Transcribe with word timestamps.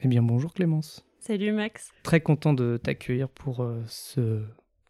Eh 0.00 0.08
bien, 0.08 0.22
bonjour 0.22 0.52
Clémence. 0.54 1.04
Salut 1.20 1.52
Max. 1.52 1.90
Très 2.02 2.20
content 2.20 2.52
de 2.54 2.76
t'accueillir 2.82 3.28
pour 3.28 3.60
euh, 3.60 3.82
ce 3.86 4.42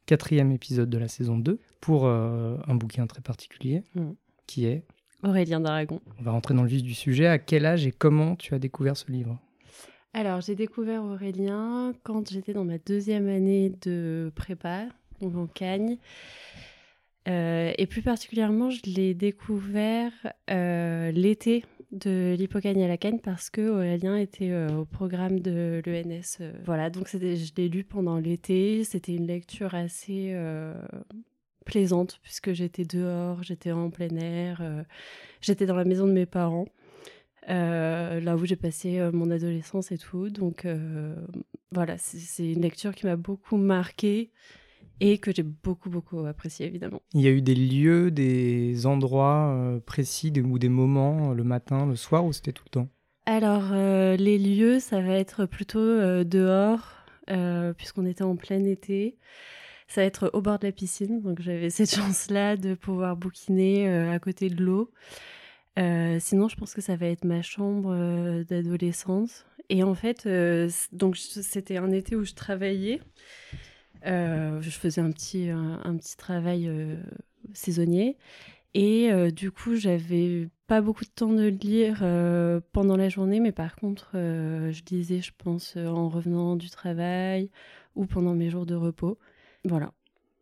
quatrième 0.07 0.53
épisode 0.53 0.91
de 0.91 0.99
la 0.99 1.09
saison 1.09 1.39
2, 1.39 1.59
pour 1.81 2.07
euh, 2.07 2.57
un 2.67 2.75
bouquin 2.75 3.07
très 3.07 3.23
particulier, 3.23 3.83
Mm. 3.95 4.13
qui 4.47 4.67
est, 4.67 4.85
Aurélien 5.25 5.61
d'Aragon. 5.61 6.01
on 6.21 6.23
va 6.23 6.31
rentrer 6.31 6.55
dans 6.55 6.63
le 6.63 6.69
vif 6.69 6.83
du 6.83 6.95
sujet, 6.95 7.27
à 7.27 7.39
quel 7.39 7.67
âge 7.67 7.87
et 7.87 7.91
comment 7.93 8.37
tu 8.37 8.55
as 8.55 8.59
découvert 8.59 8.97
ce 8.97 9.11
livre? 9.11 9.39
Alors, 10.15 10.41
j'ai 10.41 10.55
découvert 10.55 11.03
Aurélien 11.03 11.93
quand 12.05 12.31
j'étais 12.31 12.53
dans 12.53 12.65
ma 12.65 12.79
deuxième 12.79 13.29
année 13.29 13.73
de 13.83 14.31
prépa, 14.35 14.87
donc 15.21 15.37
en 15.37 15.47
Cagne. 15.47 15.97
Euh, 17.29 17.73
et 17.77 17.87
plus 17.87 18.01
particulièrement, 18.03 18.71
je 18.71 18.81
l'ai 18.87 19.13
découvert 19.15 20.13
l'été 20.49 21.65
de 21.93 22.35
l'Hippocagne 22.39 22.83
à 22.83 22.89
la 22.89 22.99
Cagne 22.99 23.19
parce 23.19 23.51
que 23.51 23.67
Aurélien 23.69 24.17
était 24.17 24.51
euh, 24.51 24.69
au 24.81 24.85
programme 24.85 25.41
de 25.41 25.81
l'ENS. 25.87 26.39
euh, 26.41 26.53
voilà, 26.65 26.91
donc 26.91 27.09
je 27.11 27.19
l'ai 27.57 27.69
lu 27.69 27.85
pendant 27.85 28.19
l'été. 28.19 28.85
C'était 28.85 29.15
une 29.15 29.27
lecture 29.27 29.75
assez 29.75 30.33
euh, 30.35 30.75
plaisante 31.65 32.21
puisque 32.23 32.53
j'étais 32.53 32.85
dehors, 32.85 33.43
j'étais 33.43 33.73
en 33.73 33.91
plein 33.91 34.15
air, 34.17 34.63
j'étais 35.41 35.67
dans 35.67 35.77
la 35.77 35.85
maison 35.85 36.07
de 36.07 36.13
mes 36.13 36.27
parents. 36.27 36.67
là 37.47 38.37
où 38.37 38.45
j'ai 38.45 38.57
passé 38.57 39.01
mon 39.13 39.31
adolescence 39.31 39.91
et 39.93 39.99
tout. 39.99 40.31
Donc 40.31 40.67
voilà, 41.73 41.99
c'est 41.99 42.53
une 42.53 42.63
lecture 42.63 42.95
qui 42.95 43.07
m'a 43.07 43.17
beaucoup 43.17 43.57
marquée 43.57 44.31
et 45.01 45.19
que 45.19 45.33
j'ai 45.35 45.43
beaucoup, 45.43 45.91
beaucoup 45.91 46.25
appréciée, 46.27 46.67
évidemment. 46.67 47.01
Il 47.15 47.21
y 47.21 47.29
a 47.29 47.31
eu 47.31 47.43
des 47.43 47.55
lieux, 47.55 48.11
des 48.11 48.87
endroits 48.87 49.53
euh, 49.55 49.81
précis 49.81 50.31
des- 50.31 50.41
ou 50.43 50.59
des 50.59 50.69
moments, 50.69 51.31
euh, 51.31 51.35
le 51.35 51.45
matin, 51.45 51.87
le 51.87 51.97
soir, 51.97 52.25
ou 52.25 52.33
c'était 52.33 52.53
tout 52.53 52.65
le 52.67 52.71
temps? 52.71 52.89
Alors, 53.27 53.71
euh, 53.73 54.17
les 54.17 54.39
lieux, 54.39 54.81
ça 54.81 55.01
va 55.01 55.15
être 55.15 55.45
plutôt 55.47 55.79
euh, 55.79 56.25
dehors, 56.25 56.95
puisqu'on 57.77 58.07
était 58.07 58.25
en 58.25 58.37
plein 58.37 58.65
été. 58.65 59.19
Ça 59.87 60.01
va 60.01 60.07
être 60.07 60.31
au 60.33 60.41
bord 60.41 60.59
de 60.59 60.67
la 60.67 60.73
piscine, 60.73 61.21
donc 61.23 61.41
j'avais 61.43 61.69
cette 61.79 61.95
chance-là 61.95 62.57
de 62.57 62.75
pouvoir 62.75 63.17
bouquiner 63.17 63.89
à 63.89 64.19
côté 64.19 64.49
de 64.49 64.63
l'eau. 64.63 64.91
Sinon, 65.77 66.49
je 66.49 66.57
pense 66.57 66.73
que 66.75 66.81
ça 66.81 66.97
va 66.97 67.07
être 67.07 67.25
ma 67.25 67.43
chambre 67.43 67.95
d'adolescente. 68.49 69.47
Et 69.69 69.83
en 69.83 69.95
fait, 69.95 70.27
donc 70.93 71.17
c'était 71.19 71.77
un 71.77 71.91
été 71.93 72.17
où 72.17 72.25
je 72.25 72.33
travaillais. 72.33 73.01
Euh, 74.07 74.61
je 74.61 74.71
faisais 74.71 75.01
un 75.01 75.11
petit, 75.11 75.51
un, 75.51 75.97
petit 75.97 76.17
travail 76.17 76.69
euh, 76.69 76.97
saisonnier. 77.53 78.17
Et 78.75 79.11
euh, 79.13 79.31
du 79.31 79.51
coup, 79.51 79.77
j'avais 79.77 80.49
pas 80.67 80.81
beaucoup 80.81 81.05
de 81.05 81.11
temps 81.11 81.33
de 81.33 81.47
lire 81.47 81.99
pendant 82.73 82.97
la 82.97 83.09
journée, 83.09 83.41
mais 83.41 83.53
par 83.53 83.77
contre, 83.77 84.11
je 84.15 84.83
lisais, 84.91 85.21
je 85.23 85.33
pense, 85.37 85.77
en 85.77 86.09
revenant 86.09 86.57
du 86.57 86.71
travail 86.71 87.51
ou 87.95 88.07
pendant 88.07 88.35
mes 88.35 88.51
jours 88.51 88.67
de 88.67 88.75
repos. 88.75 89.19
Voilà. 89.65 89.93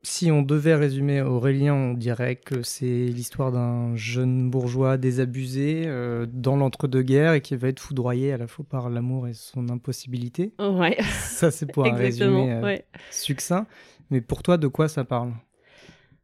Si 0.08 0.30
on 0.30 0.42
devait 0.42 0.76
résumer 0.76 1.20
Aurélien, 1.20 1.74
on 1.74 1.92
dirait 1.92 2.36
que 2.36 2.62
c'est 2.62 3.06
l'histoire 3.06 3.50
d'un 3.50 3.96
jeune 3.96 4.50
bourgeois 4.50 4.98
désabusé 4.98 5.82
euh, 5.86 6.26
dans 6.32 6.54
l'entre-deux-guerres 6.54 7.32
et 7.32 7.40
qui 7.40 7.56
va 7.56 7.66
être 7.66 7.80
foudroyé 7.80 8.32
à 8.32 8.36
la 8.36 8.46
fois 8.46 8.64
par 8.64 8.88
l'amour 8.88 9.26
et 9.26 9.32
son 9.32 9.68
impossibilité. 9.68 10.52
Ouais, 10.60 10.96
Ça, 11.18 11.50
c'est 11.50 11.66
pour 11.66 11.86
un 11.86 11.96
résumé 11.96 12.52
euh, 12.52 12.62
ouais. 12.62 12.84
succinct. 13.10 13.66
Mais 14.10 14.20
pour 14.20 14.44
toi, 14.44 14.58
de 14.58 14.68
quoi 14.68 14.86
ça 14.86 15.04
parle? 15.04 15.32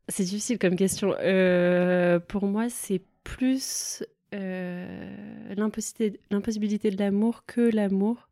C'est 0.08 0.22
difficile 0.22 0.61
comme 0.61 0.77
question. 0.77 1.17
Euh, 1.19 2.20
pour 2.20 2.46
moi, 2.46 2.69
c'est 2.70 3.02
plus 3.24 4.05
l'impossibilité 4.30 6.91
de 6.92 6.98
l'amour 6.98 7.46
que 7.46 7.62
l'amour. 7.62 8.28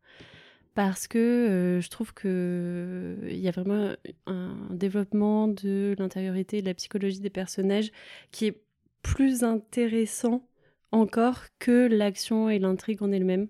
Parce 0.75 1.09
que 1.09 1.19
euh, 1.19 1.81
je 1.81 1.91
trouve 1.91 2.15
que 2.15 3.17
il 3.25 3.39
y 3.39 3.49
a 3.49 3.51
vraiment 3.51 3.93
un 4.27 4.57
développement 4.71 5.49
de 5.49 5.95
l'intériorité 5.99 6.63
de 6.63 6.67
la 6.67 6.75
psychologie 6.75 7.21
des 7.21 7.31
personnages 7.31 7.91
qui 8.31 8.47
est 8.47 8.63
plus 9.03 9.43
intéressant 9.43 10.47
encore 10.93 11.45
que 11.59 11.87
l'action 11.87 12.49
et 12.51 12.59
l'intrigue 12.59 13.03
en 13.03 13.13
elle-même. 13.13 13.49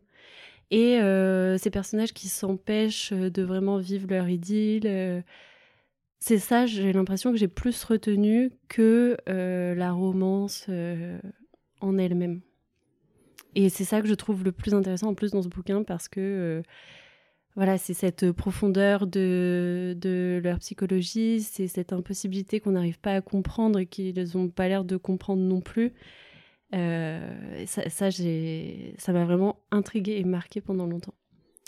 Et 0.71 1.01
euh, 1.01 1.59
ces 1.59 1.71
personnages 1.71 2.13
qui 2.13 2.29
s'empêchent 2.29 3.13
de 3.13 3.43
vraiment 3.43 3.79
vivre 3.79 4.07
leur 4.09 4.29
idylle, 4.29 4.87
euh, 4.87 5.21
c'est 6.21 6.39
ça, 6.39 6.67
j'ai 6.67 6.93
l'impression 6.93 7.33
que 7.33 7.39
j'ai 7.39 7.49
plus 7.49 7.83
retenu 7.83 8.53
que 8.69 9.17
euh, 9.29 9.75
la 9.75 9.93
romance 9.93 10.67
euh, 10.69 11.19
en 11.81 11.97
elle-même. 11.97 12.43
Et 13.55 13.71
c'est 13.71 13.85
ça 13.85 14.03
que 14.03 14.07
je 14.07 14.15
trouve 14.15 14.45
le 14.45 14.53
plus 14.53 14.75
intéressant 14.75 15.09
en 15.09 15.15
plus 15.15 15.31
dans 15.33 15.43
ce 15.43 15.49
bouquin 15.49 15.83
parce 15.83 16.09
que 16.09 16.21
euh, 16.21 16.63
voilà, 17.57 17.79
c'est 17.79 17.95
cette 17.95 18.31
profondeur 18.33 19.07
de, 19.07 19.97
de 20.01 20.41
leur 20.43 20.59
psychologie, 20.61 21.41
c'est 21.43 21.67
cette 21.67 21.93
impossibilité 21.93 22.61
qu'on 22.61 22.73
n'arrive 22.73 22.99
pas 23.01 23.15
à 23.15 23.21
comprendre 23.21 23.79
et 23.79 23.87
qu'ils 23.87 24.15
n'ont 24.35 24.49
pas 24.49 24.69
l'air 24.69 24.85
de 24.85 24.97
comprendre 24.97 25.43
non 25.43 25.61
plus. 25.61 25.93
Euh, 26.75 27.65
ça, 27.67 27.89
ça, 27.91 28.11
j'ai- 28.11 28.95
ça 28.99 29.13
m'a 29.13 29.25
vraiment 29.25 29.57
intriguée 29.73 30.19
et 30.19 30.25
marquée 30.25 30.61
pendant 30.61 30.87
longtemps. 30.87 31.15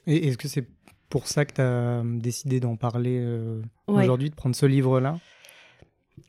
Et 0.07 0.29
est-ce 0.29 0.39
que 0.39 0.49
c'est 0.49 0.67
pour 1.09 1.27
ça 1.27 1.45
que 1.45 1.55
tu 1.55 1.61
as 1.61 2.03
décidé 2.05 2.61
d'en 2.61 2.77
parler 2.77 3.19
euh, 3.21 3.61
Ouais. 3.89 4.03
aujourd'hui, 4.05 4.31
de 4.31 4.35
prendre 4.35 4.55
ce 4.55 4.67
livre-là? 4.67 5.19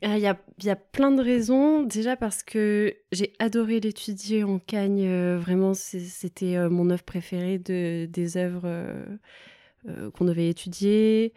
Ah, 0.02 0.18
Il 0.18 0.22
y, 0.64 0.70
a, 0.70 0.76
plein 0.76 1.10
de 1.12 1.22
raisons. 1.22 1.82
Déjà 1.82 2.16
parce 2.16 2.42
que 2.42 2.94
j'ai 3.12 3.32
adoré 3.38 3.80
l'étudier 3.80 4.44
en 4.44 4.58
Cagne. 4.58 5.06
euh, 5.06 5.38
vraiment, 5.38 5.74
c'était 5.74 6.56
euh, 6.56 6.68
mon 6.68 6.90
œuvre 6.90 7.04
préférée 7.04 7.58
de, 7.58 8.06
des 8.06 8.36
œuvres 8.36 8.64
euh, 8.66 10.10
qu'on 10.12 10.24
devait 10.24 10.48
étudier. 10.48 11.32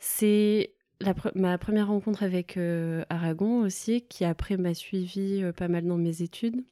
C'est 0.00 0.72
ma 1.34 1.58
première 1.58 1.88
rencontre 1.88 2.24
avec 2.24 2.58
Aragon 3.08 3.60
aussi, 3.60 4.02
qui 4.02 4.24
après 4.24 4.56
m'a 4.56 4.74
suivi 4.74 5.44
pas 5.56 5.68
mal 5.68 5.86
dans 5.86 5.96
mes 5.96 6.22
études. 6.22 6.64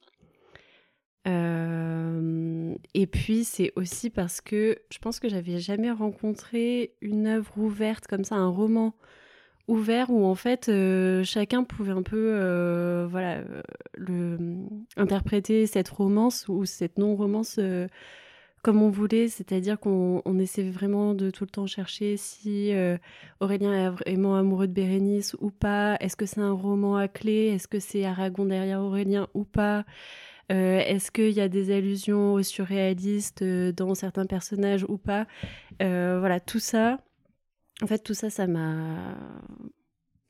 Et 1.25 3.07
puis 3.07 3.43
c'est 3.45 3.71
aussi 3.75 4.09
parce 4.09 4.41
que 4.41 4.77
je 4.91 4.97
pense 4.99 5.19
que 5.19 5.29
j'avais 5.29 5.59
jamais 5.59 5.91
rencontré 5.91 6.93
une 7.01 7.27
œuvre 7.27 7.57
ouverte 7.57 8.07
comme 8.07 8.25
ça, 8.25 8.35
un 8.35 8.49
roman 8.49 8.93
ouvert 9.67 10.09
où 10.09 10.25
en 10.25 10.35
fait 10.35 10.69
euh, 10.69 11.23
chacun 11.23 11.63
pouvait 11.63 11.91
un 11.91 12.03
peu 12.03 12.31
euh, 12.33 13.07
voilà 13.09 13.39
euh, 14.09 14.37
interpréter 14.95 15.67
cette 15.67 15.89
romance 15.89 16.47
ou 16.47 16.65
cette 16.65 16.97
non 16.97 17.15
romance 17.15 17.59
comme 18.63 18.81
on 18.81 18.89
voulait. 18.89 19.27
C'est-à-dire 19.27 19.79
qu'on 19.79 20.21
on 20.25 20.39
essaie 20.39 20.69
vraiment 20.69 21.13
de 21.13 21.29
tout 21.29 21.43
le 21.43 21.49
temps 21.49 21.67
chercher 21.67 22.17
si 22.17 22.73
Aurélien 23.39 23.73
est 23.73 23.89
vraiment 23.89 24.35
amoureux 24.35 24.67
de 24.67 24.73
Bérénice 24.73 25.35
ou 25.39 25.51
pas. 25.51 25.95
Est-ce 25.99 26.15
que 26.15 26.25
c'est 26.25 26.41
un 26.41 26.51
roman 26.51 26.97
à 26.97 27.07
clé? 27.07 27.47
Est-ce 27.47 27.67
que 27.67 27.79
c'est 27.79 28.05
Aragon 28.05 28.45
derrière 28.45 28.81
Aurélien 28.81 29.27
ou 29.33 29.43
pas? 29.43 29.85
Est-ce 30.49 31.11
qu'il 31.11 31.31
y 31.31 31.41
a 31.41 31.49
des 31.49 31.75
allusions 31.75 32.33
au 32.33 32.41
surréaliste 32.41 33.41
euh, 33.41 33.73
dans 33.73 33.95
certains 33.95 34.25
personnages 34.25 34.85
ou 34.87 34.97
pas? 34.97 35.27
Voilà 35.79 36.39
tout 36.39 36.59
ça 36.59 36.99
en 37.81 37.87
fait, 37.87 37.99
tout 37.99 38.13
ça, 38.13 38.29
ça 38.29 38.47
m'a. 38.47 39.15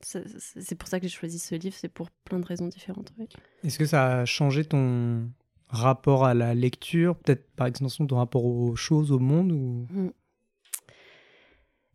C'est 0.00 0.76
pour 0.76 0.88
ça 0.88 1.00
que 1.00 1.08
j'ai 1.08 1.12
choisi 1.12 1.38
ce 1.38 1.54
livre, 1.56 1.74
c'est 1.76 1.88
pour 1.88 2.10
plein 2.10 2.38
de 2.38 2.46
raisons 2.46 2.68
différentes. 2.68 3.12
oui. 3.18 3.28
Est-ce 3.64 3.78
que 3.78 3.86
ça 3.86 4.20
a 4.20 4.24
changé 4.24 4.64
ton 4.64 5.28
rapport 5.68 6.24
à 6.24 6.34
la 6.34 6.54
lecture, 6.54 7.16
peut-être 7.16 7.50
par 7.56 7.66
extension 7.66 8.06
ton 8.06 8.16
rapport 8.16 8.44
aux 8.44 8.76
choses, 8.76 9.10
au 9.10 9.18
monde 9.18 9.52
ou... 9.52 9.86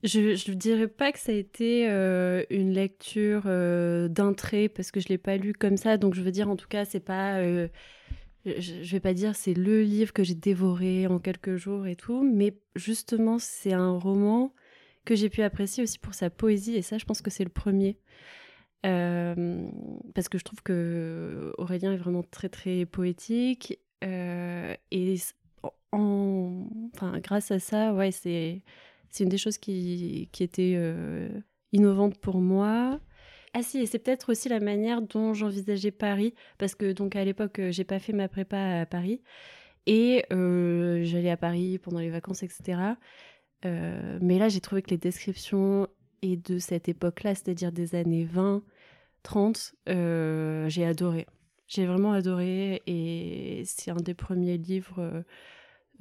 Je 0.04 0.52
ne 0.52 0.56
dirais 0.56 0.90
pas 0.90 1.14
que 1.14 1.20
ça 1.20 1.32
a 1.32 1.36
été 1.36 1.90
euh, 1.90 2.44
une 2.50 2.74
lecture 2.74 3.44
euh, 3.46 4.10
d'un 4.10 4.34
trait, 4.34 4.68
parce 4.68 4.92
que 4.92 5.00
je 5.00 5.06
ne 5.06 5.12
l'ai 5.12 5.18
pas 5.18 5.38
lu 5.38 5.54
comme 5.54 5.78
ça. 5.78 5.96
Donc, 5.96 6.14
je 6.14 6.22
veux 6.22 6.32
dire, 6.32 6.50
en 6.50 6.58
tout 6.58 6.68
cas, 6.68 6.84
c'est 6.84 7.00
pas. 7.00 7.38
euh, 7.38 7.70
je 8.46 8.74
ne 8.80 8.86
vais 8.86 9.00
pas 9.00 9.14
dire 9.14 9.34
c'est 9.34 9.54
le 9.54 9.82
livre 9.84 10.12
que 10.12 10.26
j'ai 10.26 10.36
dévoré 10.36 11.08
en 11.08 11.20
quelques 11.20 11.56
jours 11.56 11.88
et 11.88 11.96
tout, 11.96 12.22
mais 12.22 12.58
justement, 12.76 13.40
c'est 13.40 13.72
un 13.72 13.98
roman 13.98 14.54
que 15.06 15.16
j'ai 15.16 15.30
pu 15.30 15.42
apprécier 15.42 15.84
aussi 15.84 16.00
pour 16.00 16.14
sa 16.14 16.30
poésie, 16.30 16.76
et 16.76 16.82
ça, 16.82 16.98
je 16.98 17.06
pense 17.06 17.22
que 17.22 17.30
c'est 17.30 17.44
le 17.44 17.50
premier. 17.50 17.98
Euh, 18.86 19.70
parce 20.14 20.28
que 20.28 20.38
je 20.38 20.44
trouve 20.44 20.62
que 20.62 21.54
Aurélien 21.58 21.94
est 21.94 21.98
vraiment 21.98 22.22
très 22.22 22.50
très 22.50 22.86
poétique 22.86 23.80
euh, 24.04 24.76
et 24.92 25.16
en, 25.94 26.68
enfin 26.94 27.18
grâce 27.20 27.52
à 27.52 27.60
ça 27.60 27.94
ouais 27.94 28.12
c'est 28.12 28.62
une 29.22 29.30
des 29.30 29.38
choses 29.38 29.58
qui, 29.58 30.28
qui 30.34 30.44
était 30.44 30.74
euh, 30.76 31.30
innovante 31.72 32.18
pour 32.18 32.42
moi 32.42 33.00
ah 33.54 33.64
si 33.64 33.80
et 33.80 33.86
c'est 33.86 34.00
peut-être 34.00 34.34
aussi 34.34 34.50
la 34.50 34.60
manière 34.60 35.02
dont 35.02 35.34
j'envisageais 35.34 35.92
Paris 35.92 36.34
parce 36.58 36.76
que 36.76 36.92
donc 36.92 37.16
à 37.16 37.24
l'époque 37.24 37.62
j'ai 37.70 37.86
pas 37.86 38.00
fait 38.00 38.12
ma 38.12 38.28
prépa 38.28 38.82
à 38.82 38.86
Paris 38.86 39.22
et 39.86 40.26
j'allais 40.30 41.32
à 41.32 41.38
Paris 41.38 41.78
pendant 41.78 42.00
les 42.00 42.10
vacances 42.10 42.44
etc 42.44 42.96
Euh, 43.66 44.18
mais 44.22 44.38
là 44.40 44.50
j'ai 44.50 44.62
trouvé 44.62 44.82
que 44.82 44.90
les 44.90 44.98
descriptions 44.98 45.88
et 46.22 46.38
de 46.38 46.60
cette 46.60 46.88
époque-là, 46.90 47.36
c'est-à-dire 47.36 47.72
des 47.72 47.96
années 47.96 48.26
20, 48.26 48.64
30, 49.24 49.76
euh, 49.90 50.70
j'ai 50.70 50.86
adoré. 50.86 51.28
J'ai 51.68 51.86
vraiment 51.86 52.12
adoré 52.12 52.82
et 52.88 53.64
c'est 53.66 53.92
un 53.92 53.96
des 53.96 54.14
premiers 54.14 54.58
livres 54.58 55.24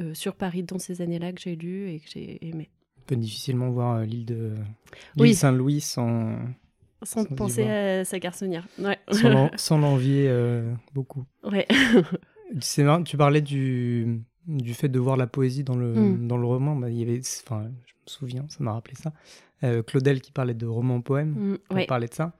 euh, 0.00 0.14
sur 0.14 0.34
Paris 0.34 0.62
dans 0.64 0.78
ces 0.78 1.00
années-là 1.00 1.32
que 1.32 1.40
j'ai 1.40 1.56
lu 1.56 1.90
et 1.90 2.00
que 2.00 2.08
j'ai 2.08 2.44
aimé. 2.46 2.70
On 2.98 3.02
peut 3.06 3.16
difficilement 3.16 3.70
voir 3.70 4.00
l'île 4.02 4.26
de 4.26 4.54
oui. 5.16 5.34
Saint-Louis 5.34 5.80
sans 5.80 6.36
sans, 7.02 7.24
penser 7.24 7.64
à 7.68 8.04
sa 8.04 8.20
garçonnière. 8.20 8.66
Ouais. 8.78 8.98
Sans 9.56 9.78
l'envier 9.78 10.32
beaucoup. 10.94 11.24
Ouais. 11.42 11.66
tu 13.04 13.16
parlais 13.16 13.40
du, 13.40 14.22
du 14.46 14.74
fait 14.74 14.88
de 14.88 14.98
voir 14.98 15.16
la 15.16 15.26
poésie 15.26 15.64
dans 15.64 15.76
le, 15.76 15.94
mm. 15.94 16.26
dans 16.26 16.36
le 16.36 16.46
roman. 16.46 16.76
Bah, 16.76 16.90
il 16.90 16.98
y 16.98 17.02
avait, 17.02 17.20
enfin, 17.44 17.64
je 17.86 17.92
me 17.92 18.06
souviens, 18.06 18.44
ça 18.48 18.62
m'a 18.62 18.72
rappelé 18.72 18.96
ça. 18.96 19.12
Euh, 19.64 19.82
Claudel 19.82 20.20
qui 20.20 20.32
parlait 20.32 20.54
de 20.54 20.66
roman-poème, 20.66 21.58
mm, 21.70 21.86
parlait 21.86 22.08
de 22.08 22.14
ça. 22.14 22.32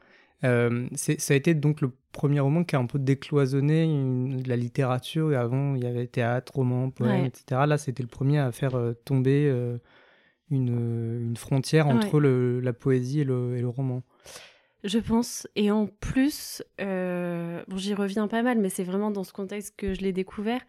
Euh, 0.45 0.89
ça 0.97 1.35
a 1.35 1.37
été 1.37 1.55
donc 1.55 1.81
le 1.81 1.93
premier 2.11 2.41
roman 2.41 2.65
qui 2.65 2.75
a 2.75 2.81
un 2.81 2.87
peu 2.87 2.99
décloisonné 2.99 4.43
la 4.45 4.57
littérature. 4.57 5.33
Et 5.33 5.37
avant, 5.37 5.77
il 5.77 5.85
y 5.85 5.87
avait 5.87 6.09
théâtre, 6.09 6.57
roman, 6.57 6.91
poème, 6.91 7.27
etc. 7.27 7.63
Là, 7.67 7.79
c'était 7.79 8.03
le 8.03 8.09
premier 8.09 8.39
à 8.39 8.51
faire 8.51 8.75
euh, 8.75 8.93
tomber 9.05 9.49
une, 10.51 11.21
une, 11.29 11.37
frontière 11.37 11.87
entre 11.87 12.19
le, 12.19 12.61
la 12.61 12.73
poésie 12.73 13.21
et 13.21 13.25
le, 13.25 13.57
et 13.57 13.61
le 13.61 13.69
roman. 13.69 14.03
Je 14.83 14.99
pense. 14.99 15.47
Et 15.55 15.71
en 15.71 15.87
plus, 15.87 16.65
bon, 16.79 17.77
j'y 17.77 17.95
reviens 17.95 18.27
pas 18.27 18.43
mal, 18.43 18.59
mais 18.59 18.69
c'est 18.69 18.83
vraiment 18.83 19.13
dans 19.13 19.23
ce 19.23 19.33
contexte 19.33 19.75
que 19.77 19.95
je 19.95 20.01
l'ai 20.01 20.13
découvert. 20.13 20.63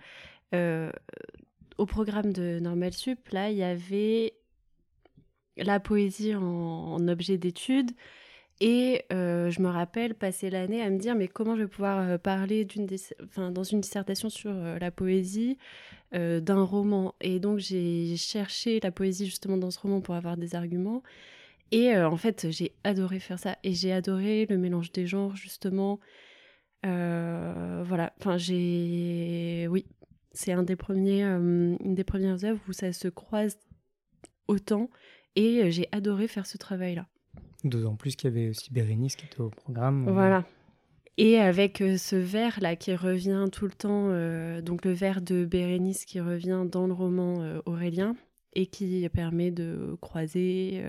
Au 1.78 1.86
programme 1.86 2.34
de 2.34 2.60
Normal 2.60 2.94
Sup, 2.94 3.28
là, 3.30 3.50
il 3.50 3.58
y 3.58 3.64
avait 3.64 4.34
la 5.58 5.80
poésie 5.80 6.36
en, 6.36 7.08
objet 7.08 7.38
d'étude. 7.38 7.92
Et 8.60 9.04
euh, 9.12 9.50
je 9.50 9.62
me 9.62 9.68
rappelle 9.68 10.14
passer 10.14 10.50
l'année 10.50 10.82
à 10.82 10.90
me 10.90 10.98
dire 10.98 11.16
mais 11.16 11.28
comment 11.28 11.56
je 11.56 11.64
vais 11.64 11.68
pouvoir 11.68 12.00
euh, 12.00 12.18
parler 12.18 12.66
d'une 12.66 12.88
enfin, 13.24 13.52
dans 13.52 13.64
une 13.64 13.82
dissertation 13.82 14.30
sur 14.30 14.52
euh, 14.54 14.78
la 14.80 14.92
poésie 14.92 15.58
d'un 16.14 16.64
roman. 16.64 17.16
Et 17.22 17.40
donc 17.40 17.58
j'ai 17.58 18.16
cherché 18.18 18.80
la 18.84 18.92
poésie 18.92 19.26
justement 19.26 19.58
dans 19.58 19.72
ce 19.72 19.80
roman 19.80 20.00
pour 20.00 20.14
avoir 20.14 20.38
des 20.38 20.54
arguments. 20.54 21.02
Et 21.72 21.98
en 21.98 22.18
fait 22.18 22.52
j'ai 22.52 22.74
adoré 22.84 23.20
faire 23.20 23.40
ça. 23.40 23.58
Et 23.64 23.74
j'ai 23.74 23.92
adoré 23.92 24.46
le 24.48 24.60
mélange 24.60 24.92
des 24.92 25.08
genres 25.08 25.36
justement. 25.36 26.00
voilà, 26.84 28.14
enfin 28.20 28.38
j'ai... 28.38 29.68
Oui, 29.72 29.88
c'est 30.34 30.52
un 30.52 30.64
des 30.64 30.76
premiers, 30.76 31.24
une 31.24 31.96
des 31.96 32.04
premières 32.04 32.44
œuvres 32.44 32.62
où 32.68 32.74
ça 32.74 32.92
se 32.92 33.08
croise 33.08 33.58
autant 34.48 34.90
et 35.36 35.72
j'ai 35.72 35.88
adoré 35.92 36.28
faire 36.28 36.46
ce 36.46 36.58
travail-là. 36.58 37.08
D'autant 37.64 37.96
plus 37.96 38.16
qu'il 38.16 38.30
y 38.30 38.34
avait 38.34 38.50
aussi 38.50 38.72
Bérénice 38.74 39.16
qui 39.16 39.26
était 39.26 39.42
au 39.42 39.50
programme. 39.50 40.10
Voilà. 40.10 40.46
Et 41.18 41.38
avec 41.38 41.78
ce 41.78 42.16
vers 42.16 42.60
là 42.60 42.76
qui 42.76 42.96
revient 42.96 43.46
tout 43.52 43.66
le 43.66 43.72
temps, 43.72 44.08
donc 44.62 44.84
le 44.84 44.92
vers 44.92 45.22
de 45.22 45.46
Bérénice 45.46 46.06
qui 46.06 46.20
revient 46.20 46.66
dans 46.70 46.88
le 46.88 46.94
roman 46.94 47.62
Aurélien 47.66 48.16
et 48.54 48.66
qui 48.66 49.08
permet 49.10 49.52
de 49.52 49.96
croiser 50.02 50.84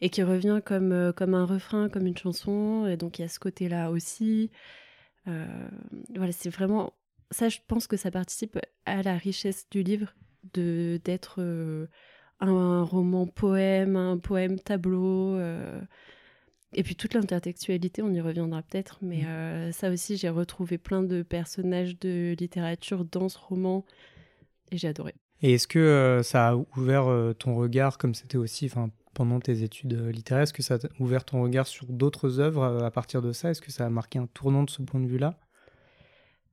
et 0.00 0.10
qui 0.10 0.22
revient 0.22 0.60
comme, 0.64 1.12
comme 1.16 1.34
un 1.34 1.44
refrain, 1.44 1.88
comme 1.88 2.06
une 2.06 2.16
chanson. 2.16 2.86
Et 2.86 2.96
donc 2.96 3.18
il 3.18 3.22
y 3.22 3.24
a 3.24 3.28
ce 3.28 3.40
côté-là 3.40 3.90
aussi. 3.90 4.50
voilà, 5.26 6.32
c'est 6.32 6.50
vraiment 6.50 6.92
ça. 7.30 7.48
Je 7.48 7.58
pense 7.66 7.86
que 7.86 7.96
ça 7.96 8.10
participe 8.10 8.58
à 8.86 9.02
la 9.02 9.16
richesse 9.16 9.66
du 9.70 9.82
livre 9.82 10.14
de 10.52 11.00
d'être 11.04 11.40
un 12.40 12.82
roman 12.82 13.26
poème, 13.26 13.96
un 13.96 14.18
poème 14.18 14.58
tableau. 14.58 15.36
Euh, 15.36 15.80
et 16.74 16.82
puis 16.82 16.94
toute 16.94 17.14
l'intertextualité, 17.14 18.02
on 18.02 18.12
y 18.12 18.20
reviendra 18.20 18.62
peut-être, 18.62 18.98
mais 19.02 19.22
mm. 19.22 19.26
euh, 19.26 19.72
ça 19.72 19.90
aussi, 19.90 20.16
j'ai 20.16 20.28
retrouvé 20.28 20.78
plein 20.78 21.02
de 21.02 21.22
personnages 21.22 21.98
de 21.98 22.36
littérature 22.38 23.04
dans 23.04 23.28
ce 23.28 23.38
roman 23.38 23.84
et 24.70 24.78
j'ai 24.78 24.88
adoré. 24.88 25.14
Et 25.40 25.54
est-ce 25.54 25.68
que 25.68 25.78
euh, 25.78 26.22
ça 26.22 26.48
a 26.48 26.56
ouvert 26.76 27.06
ton 27.38 27.56
regard, 27.56 27.96
comme 27.96 28.14
c'était 28.14 28.38
aussi 28.38 28.70
pendant 29.14 29.40
tes 29.40 29.62
études 29.62 29.94
littéraires, 30.08 30.42
est-ce 30.42 30.52
que 30.52 30.62
ça 30.62 30.74
a 30.74 30.78
ouvert 31.00 31.24
ton 31.24 31.42
regard 31.42 31.66
sur 31.66 31.86
d'autres 31.86 32.40
œuvres 32.40 32.82
à 32.84 32.90
partir 32.90 33.22
de 33.22 33.32
ça? 33.32 33.50
Est-ce 33.50 33.62
que 33.62 33.72
ça 33.72 33.86
a 33.86 33.90
marqué 33.90 34.18
un 34.18 34.26
tournant 34.26 34.64
de 34.64 34.70
ce 34.70 34.82
point 34.82 35.00
de 35.00 35.06
vue-là? 35.06 35.38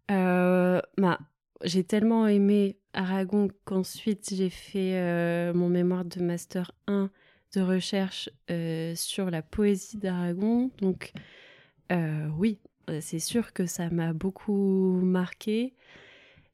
Bah, 0.10 1.20
J'ai 1.64 1.84
tellement 1.84 2.28
aimé 2.28 2.78
Aragon 2.96 3.50
qu'ensuite 3.66 4.34
j'ai 4.34 4.50
fait 4.50 4.96
euh, 4.96 5.54
mon 5.54 5.70
mémoire 5.70 6.06
de 6.06 6.22
master 6.22 6.72
1 6.88 7.10
de 7.54 7.62
recherche 7.62 8.30
euh, 8.50 8.96
sur 8.96 9.30
la 9.30 9.42
poésie 9.42 9.98
d'Aragon. 9.98 10.72
Donc 10.82 11.12
euh, 11.92 12.28
oui, 12.38 12.60
c'est 13.02 13.20
sûr 13.20 13.54
que 13.54 13.66
ça 13.66 13.90
m'a 13.90 14.14
beaucoup 14.14 15.02
marqué. 15.04 15.74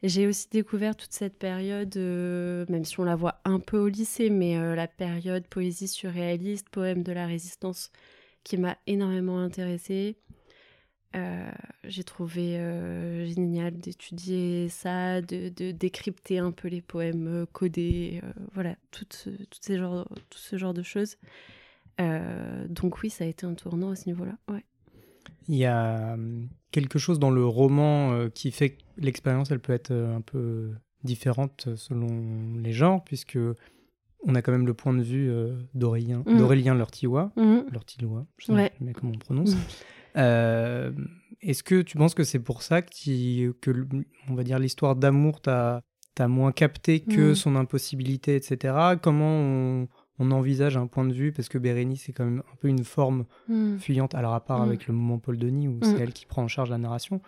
J'ai 0.04 0.26
aussi 0.26 0.50
découvert 0.50 0.96
toute 0.96 1.14
cette 1.14 1.38
période, 1.38 1.96
même 1.96 2.86
si 2.86 3.00
on 3.00 3.04
la 3.04 3.16
voit 3.16 3.40
un 3.46 3.60
peu 3.60 3.78
au 3.78 3.88
lycée, 3.88 4.32
mais 4.32 4.76
la 4.76 4.88
période 4.88 5.46
poésie 5.48 5.88
surréaliste, 5.88 6.70
poème 6.70 7.04
de 7.04 7.12
la 7.12 7.28
résistance, 7.28 7.92
qui 8.44 8.58
m'a 8.58 8.78
énormément 8.88 9.38
intéressée. 9.38 10.18
Euh, 11.14 11.52
j'ai 11.84 12.06
trouvé 12.06 12.58
euh, 12.58 13.26
génial 13.26 13.78
d'étudier 13.78 14.70
ça, 14.70 15.22
de, 15.22 15.72
décrypter 15.72 16.38
un 16.38 16.52
peu 16.52 16.70
les 16.70 16.82
poèmes 16.82 17.28
euh, 17.28 17.46
codés, 17.52 18.22
voilà, 18.54 18.76
tout, 18.92 19.06
ces 19.60 19.78
genres, 19.78 20.08
tout 20.30 20.40
ce 20.40 20.58
genre 20.58 20.74
de 20.74 20.84
choses. 20.84 21.18
donc 22.70 23.02
oui, 23.04 23.10
ça 23.10 23.26
a 23.26 23.28
été 23.28 23.46
un 23.46 23.54
tournant 23.56 23.92
à 23.92 23.96
ce 23.96 24.08
niveau-là. 24.08 24.38
Ouais. 24.50 24.64
Il 25.50 25.56
y 25.56 25.66
a 25.66 26.14
hum, 26.14 26.48
quelque 26.72 26.98
chose 26.98 27.20
dans 27.20 27.32
le 27.32 27.46
roman 27.46 28.30
qui 28.30 28.52
fait 28.52 28.72
que 28.72 28.82
l'expérience, 28.98 29.52
elle 29.52 29.60
peut 29.60 29.74
être 29.74 29.92
un 29.92 30.22
peu 30.22 30.72
différente 31.04 31.68
selon 31.76 32.56
les 32.58 32.72
genres, 32.72 33.04
puisque 33.04 33.40
on 34.24 34.36
a 34.36 34.42
quand 34.42 34.52
même 34.52 34.68
le 34.68 34.74
point 34.74 34.94
de 34.94 35.02
vue 35.02 35.30
d'Aurélien, 35.74 36.24
mmh. 36.26 36.38
d'Aurélien 36.38 36.76
Lortillois, 36.76 37.34
mmh. 37.36 37.58
Lortillois, 37.72 38.26
je 38.38 38.46
sais 38.46 38.54
pas 38.54 38.94
comment 38.94 39.12
on 39.14 39.18
prononce. 39.18 39.58
Euh, 40.18 40.92
est-ce 41.42 41.64
que 41.64 41.82
tu 41.82 41.98
penses 41.98 42.14
que 42.14 42.24
c'est 42.24 42.40
pour 42.40 42.62
ça 42.62 42.82
que, 42.82 43.52
que, 43.52 43.88
on 44.30 44.36
va 44.36 44.44
dire, 44.44 44.60
l'histoire 44.60 44.96
d'amour 44.96 45.42
t'a 45.42 45.82
moins 46.28 46.52
capté 46.52 47.00
que 47.00 47.32
mm. 47.32 47.36
son 47.36 47.56
impossibilité, 47.56 48.36
etc. 48.36 48.76
Comment 49.02 49.88
on, 50.20 50.32
envisage 50.32 50.78
un 50.78 50.86
point 50.86 51.06
de 51.06 51.14
vue? 51.14 51.32
Parce 51.32 51.50
que 51.50 51.58
Bérénice, 51.58 52.04
c'est 52.06 52.14
quand 52.14 52.26
même 52.26 52.44
un 52.52 52.56
peu 52.58 52.68
une 52.68 52.84
forme 52.84 53.26
mm. 53.48 53.78
fuyante, 53.78 54.14
alors 54.14 54.34
à 54.34 54.46
part 54.46 54.60
mm. 54.60 54.68
avec 54.68 54.88
le 54.88 54.94
moment 54.94 55.18
Paul 55.18 55.38
Denis, 55.38 55.68
où 55.68 55.80
c'est 55.82 56.00
elle 56.00 56.14
qui 56.14 56.26
prend 56.26 56.44
en 56.44 56.48
charge 56.48 56.70
la 56.70 56.78
narration. 56.78 57.22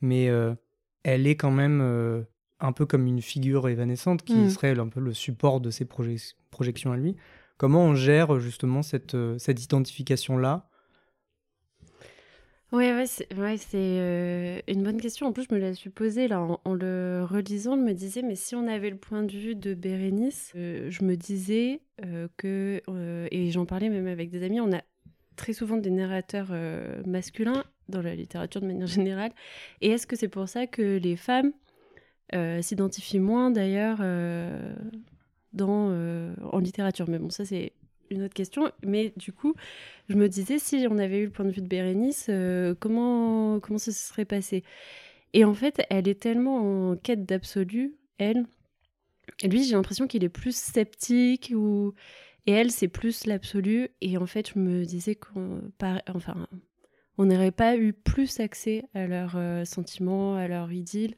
Mais 0.00 0.28
euh, 0.28 0.54
elle 1.02 1.26
est 1.26 1.36
quand 1.36 1.50
même 1.50 1.80
euh, 1.82 2.22
un 2.60 2.72
peu 2.72 2.86
comme 2.86 3.06
une 3.06 3.20
figure 3.20 3.68
évanescente 3.68 4.22
qui 4.22 4.50
serait 4.50 4.78
un 4.78 4.88
peu 4.88 5.00
le 5.00 5.12
support 5.12 5.60
de 5.60 5.70
ses 5.70 5.84
projections 5.84 6.92
à 6.92 6.96
lui. 6.96 7.16
Comment 7.58 7.82
on 7.82 7.94
gère 7.94 8.38
justement 8.40 8.82
cette, 8.82 9.16
cette 9.36 9.62
identification-là? 9.62 10.68
Ouais, 12.70 12.92
ouais, 12.92 13.06
c'est 13.06 13.26
euh, 13.74 14.60
une 14.68 14.82
bonne 14.82 15.00
question. 15.00 15.26
En 15.26 15.32
plus, 15.32 15.46
je 15.48 15.54
me 15.54 15.58
la 15.58 15.72
suis 15.72 15.88
posée 15.88 16.28
là 16.28 16.42
en, 16.42 16.74
le 16.74 17.24
relisant. 17.24 17.76
Je 17.76 17.80
me 17.82 17.94
disais, 17.94 18.20
mais 18.20 18.34
si 18.34 18.54
on 18.54 18.66
avait 18.66 18.90
le 18.90 18.98
point 18.98 19.22
de 19.22 19.32
vue 19.32 19.54
de 19.54 19.72
Bérénice, 19.72 20.52
euh, 20.54 20.90
je 20.90 21.02
me 21.02 21.16
disais 21.16 21.80
euh, 22.04 22.28
que, 22.36 22.82
et 23.30 23.50
j'en 23.52 23.64
parlais 23.64 23.88
même 23.88 24.06
avec 24.06 24.30
des 24.30 24.42
amis, 24.44 24.60
on 24.60 24.70
a 24.72 24.82
très 25.36 25.54
souvent 25.54 25.78
des 25.78 25.90
narrateurs 25.90 26.50
masculins 27.06 27.64
dans 27.88 28.02
la 28.02 28.14
littérature 28.14 28.60
de 28.60 28.66
manière 28.66 28.86
générale. 28.86 29.32
Et 29.80 29.88
est-ce 29.88 30.06
que 30.06 30.16
c'est 30.16 30.28
pour 30.28 30.46
ça 30.46 30.66
que 30.66 30.98
les 30.98 31.16
femmes 31.16 31.52
s'identifient 32.60 33.20
moins 33.20 33.50
d'ailleurs 33.50 34.00
dans 35.54 36.36
en 36.52 36.58
littérature? 36.58 37.08
Mais 37.08 37.18
bon, 37.18 37.30
ça 37.30 37.46
c'est 37.46 37.72
une 38.10 38.22
autre 38.22 38.34
question. 38.34 38.70
Mais 38.82 39.12
du 39.16 39.32
coup, 39.32 39.54
je 40.08 40.16
me 40.16 40.28
disais, 40.28 40.58
si 40.58 40.86
on 40.90 40.98
avait 40.98 41.18
eu 41.18 41.24
le 41.26 41.30
point 41.30 41.44
de 41.44 41.50
vue 41.50 41.62
de 41.62 41.66
Bérénice, 41.66 42.26
euh, 42.28 42.74
comment, 42.78 43.60
comment 43.60 43.78
ça 43.78 43.92
se 43.92 44.08
serait 44.08 44.24
passé? 44.24 44.64
Et 45.34 45.44
en 45.44 45.54
fait, 45.54 45.82
elle 45.90 46.08
est 46.08 46.20
tellement 46.20 46.90
en 46.90 46.96
quête 46.96 47.24
d'absolu, 47.24 47.94
elle. 48.18 48.46
Lui, 49.44 49.62
j'ai 49.62 49.74
l'impression 49.74 50.06
qu'il 50.06 50.24
est 50.24 50.28
plus 50.28 50.56
sceptique 50.56 51.52
ou... 51.54 51.94
Et 52.46 52.52
elle, 52.52 52.70
c'est 52.70 52.88
plus 52.88 53.26
l'absolu. 53.26 53.90
Et 54.00 54.16
en 54.16 54.24
fait, 54.24 54.52
je 54.54 54.58
me 54.58 54.84
disais 54.84 55.14
qu'on 55.14 55.60
enfin, 56.14 56.46
on 57.18 57.26
n'aurait 57.26 57.50
pas 57.50 57.76
eu 57.76 57.92
plus 57.92 58.40
accès 58.40 58.84
à 58.94 59.06
leurs 59.06 59.36
euh, 59.36 59.64
sentiments, 59.66 60.36
à 60.36 60.48
leur 60.48 60.72
idylle, 60.72 61.14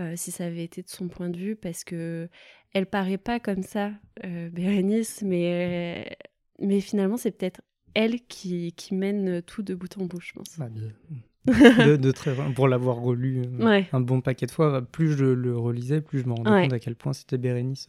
euh, 0.00 0.14
si 0.16 0.30
ça 0.30 0.46
avait 0.46 0.64
été 0.64 0.82
de 0.82 0.88
son 0.88 1.08
point 1.08 1.28
de 1.28 1.36
vue, 1.36 1.56
parce 1.56 1.84
que 1.84 2.28
elle 2.72 2.86
paraît 2.86 3.18
pas 3.18 3.40
comme 3.40 3.62
ça, 3.62 3.92
euh, 4.24 4.48
Bérénice, 4.50 5.22
mais, 5.22 6.06
euh, 6.06 6.14
mais 6.60 6.80
finalement, 6.80 7.16
c'est 7.16 7.32
peut-être 7.32 7.62
elle 7.94 8.20
qui, 8.20 8.72
qui, 8.72 8.94
mène 8.94 9.42
tout 9.42 9.62
de 9.62 9.74
bout 9.74 9.96
en 9.98 10.04
bout, 10.04 10.20
je 10.20 10.32
pense. 10.32 10.58
Ah, 10.60 10.68
de, 11.96 12.10
très, 12.12 12.34
pour 12.54 12.68
l'avoir 12.68 12.96
relu 12.98 13.42
un 13.92 14.00
bon 14.00 14.20
paquet 14.20 14.46
de 14.46 14.50
fois, 14.50 14.82
plus 14.82 15.16
je 15.16 15.24
le 15.24 15.56
relisais, 15.56 16.00
plus 16.00 16.20
je 16.20 16.26
me 16.26 16.34
rendais 16.34 16.62
compte 16.62 16.72
à 16.72 16.78
quel 16.78 16.94
point 16.94 17.12
c'était 17.12 17.38
Bérénice 17.38 17.88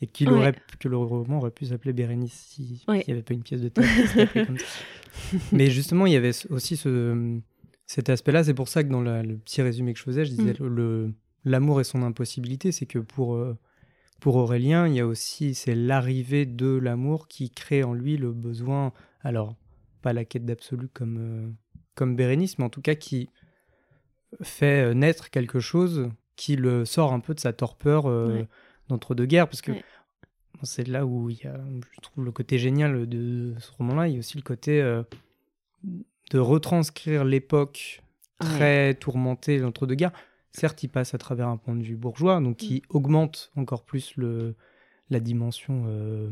et 0.00 0.06
qu'il 0.06 0.30
aurait, 0.30 0.54
que 0.78 0.88
le 0.88 0.96
roman 0.96 1.38
aurait 1.38 1.50
pu 1.50 1.66
s'appeler 1.66 1.92
Bérénice 1.92 2.32
s'il 2.32 2.78
n'y 2.88 3.12
avait 3.12 3.22
pas 3.22 3.34
une 3.34 3.42
pièce 3.42 3.60
de 3.60 3.68
théâtre 3.68 4.46
comme 4.46 4.58
ça. 4.58 5.38
Mais 5.52 5.70
justement, 5.70 6.06
il 6.06 6.12
y 6.12 6.16
avait 6.16 6.32
aussi 6.50 6.76
ce, 6.76 7.40
cet 7.86 8.08
aspect-là. 8.08 8.44
C'est 8.44 8.54
pour 8.54 8.68
ça 8.68 8.84
que 8.84 8.88
dans 8.88 9.02
le 9.02 9.36
petit 9.38 9.60
résumé 9.60 9.92
que 9.92 9.98
je 9.98 10.04
faisais, 10.04 10.24
je 10.24 10.30
disais 10.30 10.54
mm. 10.58 10.66
le 10.66 11.14
l'amour 11.44 11.80
et 11.80 11.84
son 11.84 12.02
impossibilité, 12.02 12.72
c'est 12.72 12.86
que 12.86 12.98
pour 12.98 13.38
pour 14.24 14.36
Aurélien, 14.36 14.86
il 14.86 14.94
y 14.94 15.00
a 15.00 15.06
aussi, 15.06 15.54
c'est 15.54 15.74
l'arrivée 15.74 16.46
de 16.46 16.78
l'amour 16.78 17.28
qui 17.28 17.50
crée 17.50 17.84
en 17.84 17.92
lui 17.92 18.16
le 18.16 18.32
besoin, 18.32 18.94
alors 19.20 19.54
pas 20.00 20.14
la 20.14 20.24
quête 20.24 20.46
d'absolu 20.46 20.88
comme, 20.88 21.18
euh, 21.18 21.50
comme 21.94 22.16
Bérénice, 22.16 22.58
mais 22.58 22.64
en 22.64 22.70
tout 22.70 22.80
cas 22.80 22.94
qui 22.94 23.28
fait 24.40 24.82
euh, 24.82 24.94
naître 24.94 25.28
quelque 25.28 25.60
chose 25.60 26.08
qui 26.36 26.56
le 26.56 26.86
sort 26.86 27.12
un 27.12 27.20
peu 27.20 27.34
de 27.34 27.40
sa 27.40 27.52
torpeur 27.52 28.06
euh, 28.06 28.46
d'entre-deux-guerres, 28.88 29.46
parce 29.46 29.60
que 29.60 29.72
c'est 30.62 30.88
là 30.88 31.04
où 31.04 31.28
il 31.28 31.42
y 31.44 31.46
a, 31.46 31.60
je 31.94 32.00
trouve, 32.00 32.24
le 32.24 32.32
côté 32.32 32.58
génial 32.58 33.06
de 33.06 33.54
ce 33.58 33.72
roman-là, 33.72 34.08
il 34.08 34.14
y 34.14 34.16
a 34.16 34.20
aussi 34.20 34.38
le 34.38 34.42
côté 34.42 34.80
de 35.82 36.38
retranscrire 36.38 37.24
l'époque 37.24 38.02
très 38.38 38.94
tourmentée 38.94 39.60
d'entre-deux-guerres 39.60 40.12
Certes, 40.54 40.84
il 40.84 40.88
passe 40.88 41.14
à 41.14 41.18
travers 41.18 41.48
un 41.48 41.56
point 41.56 41.74
de 41.74 41.82
vue 41.82 41.96
bourgeois, 41.96 42.40
donc 42.40 42.56
qui 42.56 42.76
mm. 42.76 42.96
augmente 42.96 43.50
encore 43.56 43.84
plus 43.84 44.14
le, 44.16 44.54
la 45.10 45.18
dimension 45.18 45.84
euh, 45.88 46.30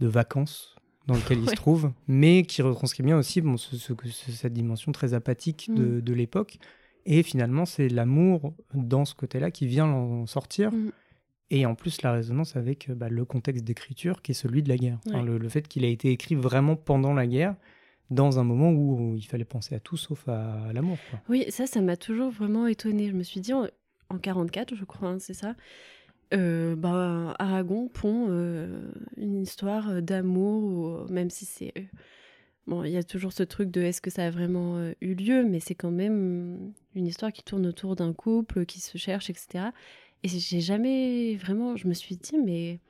de 0.00 0.06
vacances 0.06 0.76
dans 1.06 1.14
lequel 1.14 1.38
il 1.38 1.48
se 1.50 1.54
trouve, 1.54 1.90
mais 2.06 2.42
qui 2.42 2.60
retranscrit 2.60 3.02
bien 3.02 3.16
aussi 3.16 3.40
bon, 3.40 3.56
ce, 3.56 3.76
cette 4.12 4.52
dimension 4.52 4.92
très 4.92 5.14
apathique 5.14 5.70
de, 5.74 6.00
mm. 6.00 6.14
l'époque. 6.14 6.58
Et 7.06 7.22
finalement, 7.22 7.64
c'est 7.64 7.88
l'amour 7.88 8.54
dans 8.74 9.06
ce 9.06 9.14
côté-là 9.14 9.50
qui 9.50 9.66
vient 9.66 9.86
l'en 9.86 10.26
sortir. 10.26 10.70
Mm. 10.70 10.92
Et 11.50 11.64
en 11.64 11.74
plus, 11.74 12.02
la 12.02 12.12
résonance 12.12 12.56
avec 12.56 12.90
bah, 12.90 13.08
le 13.08 13.24
contexte 13.24 13.64
d'écriture 13.64 14.20
qui 14.20 14.32
est 14.32 14.34
celui 14.34 14.62
de 14.62 14.68
la 14.68 14.76
guerre. 14.76 14.98
le, 15.06 15.48
fait 15.48 15.68
qu'il 15.68 15.84
a 15.84 15.88
été 15.88 16.10
écrit 16.10 16.34
vraiment 16.34 16.76
pendant 16.76 17.14
la 17.14 17.26
guerre 17.26 17.54
dans 18.10 18.38
un 18.38 18.44
moment 18.44 18.70
où 18.70 19.16
il 19.16 19.26
fallait 19.26 19.44
penser 19.44 19.74
à 19.74 19.80
tout 19.80 19.96
sauf 19.96 20.28
à 20.28 20.72
l'amour. 20.72 20.98
Oui, 21.28 21.46
ça, 21.48 21.66
ça 21.66 21.80
m'a 21.80 21.96
toujours 21.96 22.30
vraiment 22.30 22.66
étonné. 22.66 23.08
Je 23.08 23.14
me 23.14 23.22
suis 23.22 23.40
dit, 23.40 23.52
en, 23.52 23.68
44, 24.20 24.74
je 24.74 24.84
crois, 24.84 25.08
hein, 25.08 25.18
c'est 25.18 25.34
ça. 25.34 25.54
Euh, 26.32 26.74
bah, 26.76 27.34
Aragon 27.38 27.88
pond 27.88 28.26
euh, 28.28 28.90
une 29.16 29.42
histoire 29.42 30.02
d'amour, 30.02 31.10
même 31.10 31.30
si 31.30 31.44
c'est. 31.44 31.72
Euh, 31.78 31.82
bon, 32.66 32.84
il 32.84 32.90
y 32.90 32.96
a 32.96 33.02
toujours 33.02 33.32
ce 33.32 33.42
truc 33.42 33.70
de 33.70 33.82
est-ce 33.82 34.00
que 34.00 34.10
ça 34.10 34.26
a 34.26 34.30
vraiment 34.30 34.78
eu 35.00 35.14
lieu, 35.14 35.44
mais 35.44 35.60
c'est 35.60 35.74
quand 35.74 35.90
même 35.90 36.72
une 36.94 37.06
histoire 37.06 37.32
qui 37.32 37.42
tourne 37.42 37.66
autour 37.66 37.96
d'un 37.96 38.12
couple 38.12 38.66
qui 38.66 38.80
se 38.80 38.98
cherche, 38.98 39.30
etc. 39.30 39.66
Et 40.22 40.28
j'ai 40.28 40.60
jamais 40.60 41.36
vraiment. 41.36 41.76
Je 41.76 41.88
me 41.88 41.94
suis 41.94 42.16
dit, 42.16 42.38
mais 42.38 42.80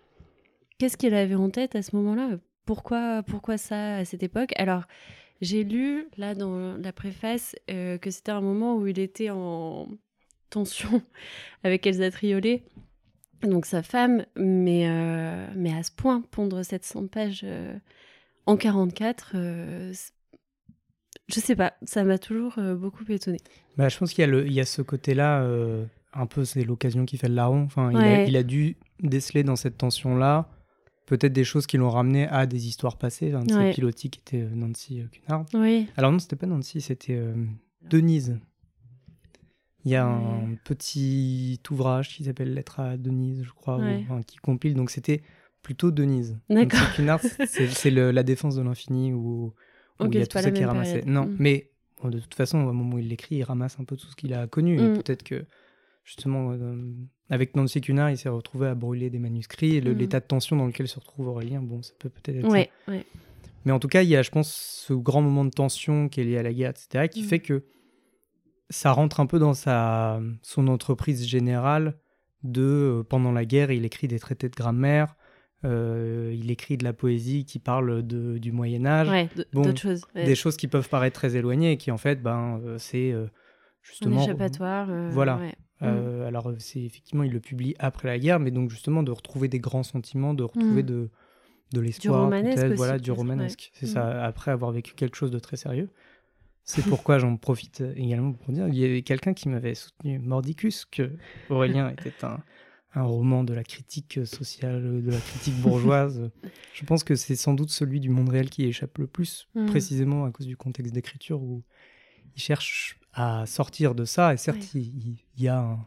qu'est-ce 0.79 0.97
qu'il 0.97 1.15
avait 1.15 1.35
en 1.35 1.51
tête 1.51 1.75
à 1.77 1.83
ce 1.83 1.97
moment-là? 1.97 2.39
Pourquoi, 2.65 3.23
pourquoi 3.23 3.59
ça 3.59 3.97
à 3.97 4.05
cette 4.05 4.23
époque? 4.23 4.53
Alors, 4.57 4.85
j'ai 5.41 5.65
lu, 5.65 6.07
là, 6.17 6.35
dans 6.35 6.77
la 6.77 6.93
préface, 6.93 7.57
euh, 7.71 7.99
que 7.99 8.11
c'était 8.11 8.33
un 8.33 8.41
moment 8.41 8.77
où 8.77 8.87
il 8.87 8.99
était 8.99 9.31
en 9.31 9.89
tension 10.51 11.03
avec 11.65 11.87
Elsa 11.87 12.11
Triolet, 12.11 12.63
donc 13.43 13.67
sa 13.67 13.83
femme, 13.83 14.25
mais, 14.37 14.89
euh, 14.89 15.47
mais 15.55 15.75
à 15.75 15.83
ce 15.83 15.91
point, 15.91 16.23
pondre 16.31 16.65
700 16.65 17.09
pages 17.09 17.43
euh, 17.45 17.77
en 18.47 18.57
44, 18.57 19.33
je 21.29 21.41
sais 21.41 21.57
pas, 21.57 21.75
ça 21.85 22.05
m'a 22.05 22.19
toujours 22.19 22.55
beaucoup 22.77 23.05
étonné. 23.09 23.39
Bah, 23.77 23.89
je 23.89 23.99
pense 23.99 24.13
qu'il 24.13 24.27
y, 24.27 24.31
a 24.31 24.41
il 24.41 24.53
y 24.53 24.61
a 24.61 24.67
ce 24.67 24.83
côté-là, 24.83 25.47
un 26.13 26.27
peu, 26.27 26.45
c'est 26.45 26.65
l'occasion 26.65 27.07
qui 27.07 27.17
fait 27.17 27.29
le 27.29 27.35
larron. 27.35 27.63
Enfin, 27.63 27.91
il, 27.91 27.97
a, 27.97 28.25
il, 28.25 28.37
a, 28.37 28.43
dû 28.43 28.77
déceler 29.01 29.43
dans 29.43 29.57
cette 29.57 29.79
tension-là 29.79 30.49
peut-être 31.07 31.33
des 31.33 31.45
choses 31.45 31.67
qui 31.67 31.77
l'ont 31.77 31.91
ramené 31.91 32.27
à 32.29 32.47
des 32.47 32.67
histoires 32.67 32.97
passées. 32.97 33.33
Un 33.33 33.45
de 33.45 33.53
ses 33.53 33.73
pilotis 33.73 34.11
qui 34.11 34.21
était 34.21 34.43
euh, 34.43 34.55
Nancy 34.55 35.01
euh, 35.01 35.07
Cunard. 35.11 35.47
Oui. 35.55 35.87
Alors 35.97 36.13
non, 36.13 36.19
c'était 36.19 36.37
pas 36.37 36.47
Nancy, 36.47 36.81
c'était 36.81 37.17
euh, 37.17 37.35
Denise. 37.83 38.39
Il 39.85 39.91
y 39.91 39.97
a 39.97 40.07
un 40.07 40.55
petit 40.65 41.61
ouvrage 41.71 42.09
qui 42.09 42.25
s'appelle 42.25 42.55
Lettre 42.55 42.81
à 42.81 42.97
Denise, 42.97 43.43
je 43.43 43.53
crois, 43.53 43.79
qui 44.27 44.37
compile. 44.39 44.75
Donc 44.75 44.91
c'était 44.91 45.23
plutôt 45.63 45.91
Denise. 45.91 46.39
D'accord. 46.49 46.91
Cunard, 46.95 47.21
c'est 47.21 47.91
la 47.91 48.23
défense 48.23 48.57
de 48.57 48.63
l'infini 48.63 49.13
où, 49.13 49.53
il 50.01 50.15
y 50.15 50.23
a 50.23 50.27
tout 50.27 50.39
ça 50.39 50.51
qui 50.51 50.63
est 50.63 50.67
ramassé. 50.67 51.03
Non, 51.05 51.27
mm. 51.27 51.37
mais 51.39 51.71
de 52.03 52.19
toute 52.19 52.35
façon, 52.35 52.61
au 52.61 52.73
moment 52.73 52.97
où 52.97 52.99
il 52.99 53.09
l'écrit, 53.09 53.37
il 53.37 53.43
ramasse 53.43 53.79
un 53.79 53.85
peu 53.85 53.97
tout 53.97 54.07
ce 54.07 54.17
qu'il 54.17 54.33
a 54.33 54.47
connu. 54.47 54.79
Et 54.79 54.89
mm. 54.89 54.95
peut-être 54.95 55.23
que 55.23 55.45
justement, 56.05 56.53
euh, 56.53 56.95
avec 57.31 57.57
Nancy 57.57 57.81
Cunard, 57.81 58.11
il 58.11 58.19
s'est 58.19 58.29
retrouvé 58.29 58.69
à 58.69 58.75
brûler 58.75 59.11
des 59.11 59.19
manuscrits. 59.19 59.77
Et 59.77 59.81
l'état 59.81 60.21
de 60.21 60.27
tension 60.27 60.57
dans 60.57 60.67
lequel 60.67 60.87
se 60.87 61.01
retrouve 61.01 61.29
Aurélien, 61.29 61.63
bon, 61.63 61.83
ça 61.83 61.95
peut 61.99 62.11
peut-être 62.11 62.45
être. 62.45 62.49
Ouais, 62.49 62.71
Mais 63.65 63.73
en 63.73 63.81
tout 63.81 63.89
cas, 63.89 64.03
il 64.03 64.09
y 64.09 64.17
a, 64.17 64.23
je 64.23 64.31
pense, 64.31 64.53
ce 64.87 64.93
grand 64.93 65.23
moment 65.23 65.45
de 65.45 65.51
tension 65.51 66.09
qui 66.09 66.21
est 66.21 66.25
lié 66.25 66.39
à 66.39 66.43
la 66.43 66.53
guerre, 66.53 66.71
etc., 66.71 67.09
qui 67.09 67.23
mm. 67.23 67.27
fait 67.27 67.39
que 67.41 67.65
ça 68.71 68.93
rentre 68.93 69.21
un 69.21 69.27
peu 69.27 69.39
dans 69.39 69.55
sa, 69.55 70.21
son 70.43 70.69
entreprise 70.69 71.27
générale 71.27 71.99
de, 72.43 72.63
euh, 72.63 73.03
pendant 73.03 73.33
la 73.33 73.47
guerre, 73.47 73.71
il 73.71 73.85
écrit 73.85 74.09
des 74.09 74.19
traités 74.19 74.49
de 74.49 74.55
grammaire, 74.55 75.17
euh, 75.65 76.35
il 76.39 76.51
écrit 76.51 76.77
de 76.77 76.85
la 76.85 76.93
poésie 76.93 77.47
qui 77.47 77.59
parle 77.59 78.07
de, 78.07 78.37
du 78.37 78.53
Moyen 78.53 78.85
Âge, 78.85 79.09
ouais, 79.09 79.31
bon, 79.55 79.75
choses, 79.75 80.03
des 80.15 80.35
choses 80.35 80.59
qui 80.59 80.69
peuvent 80.69 80.89
paraître 80.91 81.15
très 81.15 81.37
éloignées 81.37 81.73
et 81.73 81.77
qui 81.79 81.91
en 81.91 81.97
fait, 81.97 82.23
ben, 82.23 82.61
c'est 82.77 83.15
justement... 83.81 84.21
Un 84.21 84.25
échappatoire. 84.25 84.89
voilà. 85.11 85.41
Euh, 85.85 86.25
mm. 86.25 86.27
Alors, 86.27 86.53
c'est 86.59 86.83
effectivement, 86.83 87.23
il 87.23 87.33
le 87.33 87.41
publie 87.41 87.75
après 87.79 88.09
la 88.09 88.19
guerre, 88.19 88.41
mais 88.41 88.51
donc 88.51 88.71
justement 88.71 89.03
de 89.03 89.11
retrouver 89.11 89.49
des 89.49 89.61
grands 89.61 89.83
sentiments, 89.83 90.35
de 90.35 90.45
retrouver 90.45 90.83
mm. 90.83 90.87
de, 90.87 91.11
de 91.73 91.81
l'espoir, 91.81 92.29
du 92.29 92.37
romanesque, 92.37 92.77
voilà, 92.77 92.99
du 92.99 93.11
romanesque. 93.11 93.71
C'est 93.75 93.87
ça, 93.87 94.05
mm. 94.05 94.19
après 94.25 94.51
avoir 94.51 94.73
vécu 94.73 94.95
quelque 94.95 95.17
chose 95.17 95.31
de 95.31 95.39
très 95.39 95.57
sérieux. 95.57 95.89
C'est 96.65 96.83
pourquoi 96.89 97.19
j'en 97.19 97.37
profite 97.37 97.83
également 97.97 98.33
pour 98.33 98.53
dire 98.53 98.69
il 98.69 98.77
y 98.77 98.85
avait 98.85 99.03
quelqu'un 99.03 99.35
qui 99.35 99.49
m'avait 99.49 99.75
soutenu, 99.75 100.19
Mordicus, 100.19 100.85
que 100.85 101.13
Aurélien 101.51 101.91
était 101.99 102.25
un, 102.25 102.41
un, 102.95 103.03
roman 103.03 103.45
de 103.45 103.53
la 103.53 103.65
critique 103.65 104.21
sociale, 104.25 105.03
de 105.03 105.11
la 105.11 105.19
critique 105.19 105.55
bourgeoise. 105.57 106.31
Je 106.73 106.85
pense 106.85 107.05
que 107.05 107.17
c'est 107.17 107.37
sans 107.37 107.53
doute 107.53 107.71
celui 107.71 108.01
du 108.01 108.09
monde 108.09 108.31
réel 108.31 108.49
qui 108.49 108.65
échappe 108.65 108.97
le 108.99 109.07
plus, 109.07 109.49
précisément 109.67 110.25
à 110.25 110.31
cause 110.31 110.47
du 110.47 110.57
contexte 110.57 110.95
d'écriture 110.95 111.43
où 111.43 111.63
il 112.35 112.41
cherche 112.41 112.99
à 113.15 113.47
sortir 113.47 113.95
de 113.95 114.05
ça. 114.05 114.35
Et 114.35 114.37
certes, 114.37 114.75
il, 114.75 115.17
y 115.39 115.49
a 115.49 115.59
un 115.59 115.79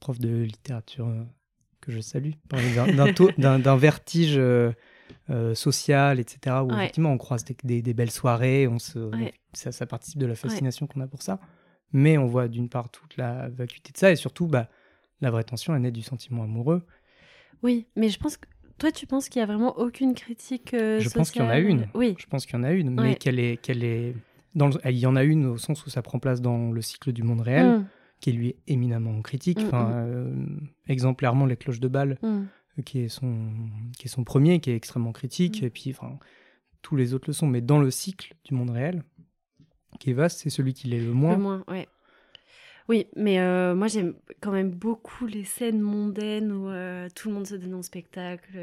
prof 0.00 0.18
de 0.18 0.42
littérature 0.42 1.08
euh, 1.08 1.22
que 1.80 1.92
je 1.92 2.00
salue, 2.00 2.32
d'un 3.38 3.76
vertige 3.76 4.36
euh, 4.36 4.72
euh, 5.30 5.54
social, 5.54 6.18
etc., 6.20 6.56
où 6.64 6.72
effectivement 6.72 7.12
on 7.12 7.18
croise 7.18 7.44
des, 7.44 7.94
belles 7.94 8.10
soirées, 8.10 8.66
on 8.66 8.78
se, 8.78 9.10
ça, 9.52 9.72
ça, 9.72 9.86
participe 9.86 10.18
de 10.18 10.26
la 10.26 10.34
fascination 10.34 10.86
qu'on 10.86 11.00
a 11.00 11.06
pour 11.06 11.22
ça. 11.22 11.40
Mais 11.92 12.18
on 12.18 12.26
voit 12.26 12.48
d'une 12.48 12.68
part 12.68 12.90
toute 12.90 13.16
la 13.16 13.48
vacuité 13.48 13.92
de 13.92 13.98
ça, 13.98 14.10
et 14.10 14.16
surtout, 14.16 14.48
bah, 14.48 14.68
la 15.20 15.30
vraie 15.30 15.44
tension, 15.44 15.74
elle 15.74 15.82
naît 15.82 15.92
du 15.92 16.02
sentiment 16.02 16.42
amoureux. 16.42 16.84
Oui, 17.62 17.86
mais 17.94 18.08
je 18.08 18.18
pense 18.18 18.36
que 18.36 18.46
toi, 18.78 18.90
tu 18.90 19.06
penses 19.06 19.28
qu'il 19.28 19.40
n'y 19.40 19.44
a 19.44 19.46
vraiment 19.46 19.78
aucune 19.78 20.14
critique 20.14 20.70
Je 20.72 21.08
pense 21.08 21.30
qu'il 21.30 21.40
y 21.40 21.44
en 21.44 21.48
a 21.48 21.58
une. 21.58 21.88
Oui. 21.94 22.14
Je 22.18 22.26
pense 22.26 22.44
qu'il 22.44 22.56
y 22.56 22.58
en 22.58 22.64
a 22.64 22.72
une, 22.72 22.90
mais 22.90 23.14
qu'elle 23.14 23.38
est, 23.38 23.56
qu'elle 23.56 23.84
est 23.84 24.14
il 24.84 24.98
y 24.98 25.06
en 25.06 25.16
a 25.16 25.24
une 25.24 25.46
au 25.46 25.58
sens 25.58 25.84
où 25.86 25.90
ça 25.90 26.02
prend 26.02 26.18
place 26.18 26.40
dans 26.40 26.72
le 26.72 26.80
cycle 26.80 27.12
du 27.12 27.22
monde 27.22 27.40
réel, 27.40 27.66
mm. 27.66 27.86
qui 28.20 28.30
est 28.30 28.32
lui 28.32 28.56
éminemment 28.66 29.20
critique. 29.22 29.60
Mm, 29.60 29.66
mm. 29.66 29.72
Euh, 29.74 30.34
exemplairement, 30.88 31.46
Les 31.46 31.56
Cloches 31.56 31.80
de 31.80 31.88
Bâle, 31.88 32.18
euh, 32.24 32.42
qui, 32.84 33.00
est 33.00 33.08
son, 33.08 33.48
qui 33.98 34.06
est 34.06 34.10
son 34.10 34.24
premier, 34.24 34.60
qui 34.60 34.70
est 34.70 34.76
extrêmement 34.76 35.12
critique. 35.12 35.62
Et 35.62 35.70
puis, 35.70 35.94
tous 36.82 36.96
les 36.96 37.14
autres 37.14 37.28
le 37.28 37.32
sont. 37.32 37.46
Mais 37.46 37.60
dans 37.60 37.78
le 37.78 37.90
cycle 37.90 38.34
du 38.44 38.54
monde 38.54 38.70
réel, 38.70 39.02
qui 40.00 40.10
est 40.10 40.14
vaste, 40.14 40.40
c'est 40.40 40.50
celui 40.50 40.74
qui 40.74 40.88
l'est 40.88 41.00
le 41.00 41.12
moins. 41.12 41.36
Le 41.36 41.42
moins, 41.42 41.64
ouais. 41.68 41.88
Oui, 42.88 43.08
mais 43.16 43.40
euh, 43.40 43.74
moi 43.74 43.88
j'aime 43.88 44.14
quand 44.40 44.52
même 44.52 44.70
beaucoup 44.70 45.26
les 45.26 45.42
scènes 45.42 45.80
mondaines 45.80 46.52
où 46.52 46.68
tout 47.16 47.28
le 47.28 47.34
monde 47.34 47.46
se 47.46 47.56
donne 47.56 47.74
en 47.74 47.82
spectacle, 47.82 48.56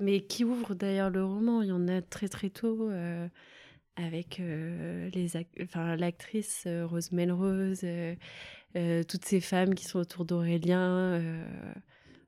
mais 0.00 0.20
qui 0.20 0.44
ouvrent 0.44 0.74
d'ailleurs 0.74 1.10
le 1.10 1.22
roman. 1.22 1.60
Il 1.60 1.68
y 1.68 1.72
en 1.72 1.86
a 1.86 2.00
très 2.00 2.28
très 2.28 2.48
tôt 2.48 2.88
avec 3.96 4.40
euh, 4.40 5.10
les 5.14 5.32
enfin, 5.62 5.96
l'actrice 5.96 6.64
euh, 6.66 6.86
Rose 6.86 7.12
Melrose, 7.12 7.80
euh, 7.82 9.02
toutes 9.04 9.24
ces 9.24 9.40
femmes 9.40 9.74
qui 9.74 9.84
sont 9.84 9.98
autour 9.98 10.24
d'Aurélien. 10.24 11.20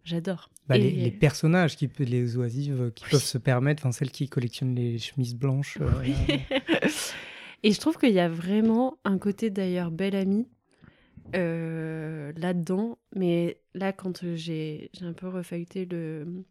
J'adore. 0.04 0.48
Bah, 0.66 0.78
les, 0.78 1.10
personnages, 1.10 1.76
qui, 1.76 1.90
les 1.98 2.36
oisives, 2.36 2.92
qui 2.94 3.04
peuvent 3.10 3.22
se 3.22 3.38
permettre, 3.38 3.82
enfin, 3.82 3.92
celles 3.92 4.10
qui 4.10 4.28
collectionnent 4.28 4.74
les 4.74 4.98
chemises 4.98 5.34
blanches. 5.34 5.78
Et 7.62 7.72
je 7.72 7.80
trouve 7.80 7.98
qu'il 7.98 8.12
y 8.12 8.20
a 8.20 8.28
vraiment 8.28 8.98
un 9.04 9.18
côté 9.18 9.50
d'ailleurs 9.50 9.90
bel 9.90 10.14
ami 10.14 10.46
là-dedans. 11.34 12.98
Mais 13.14 13.60
là, 13.74 13.92
quand 13.92 14.34
j'ai 14.34 14.90
un 15.02 15.12
peu 15.12 15.28
refeuilleté 15.28 15.84
le, 15.84 16.44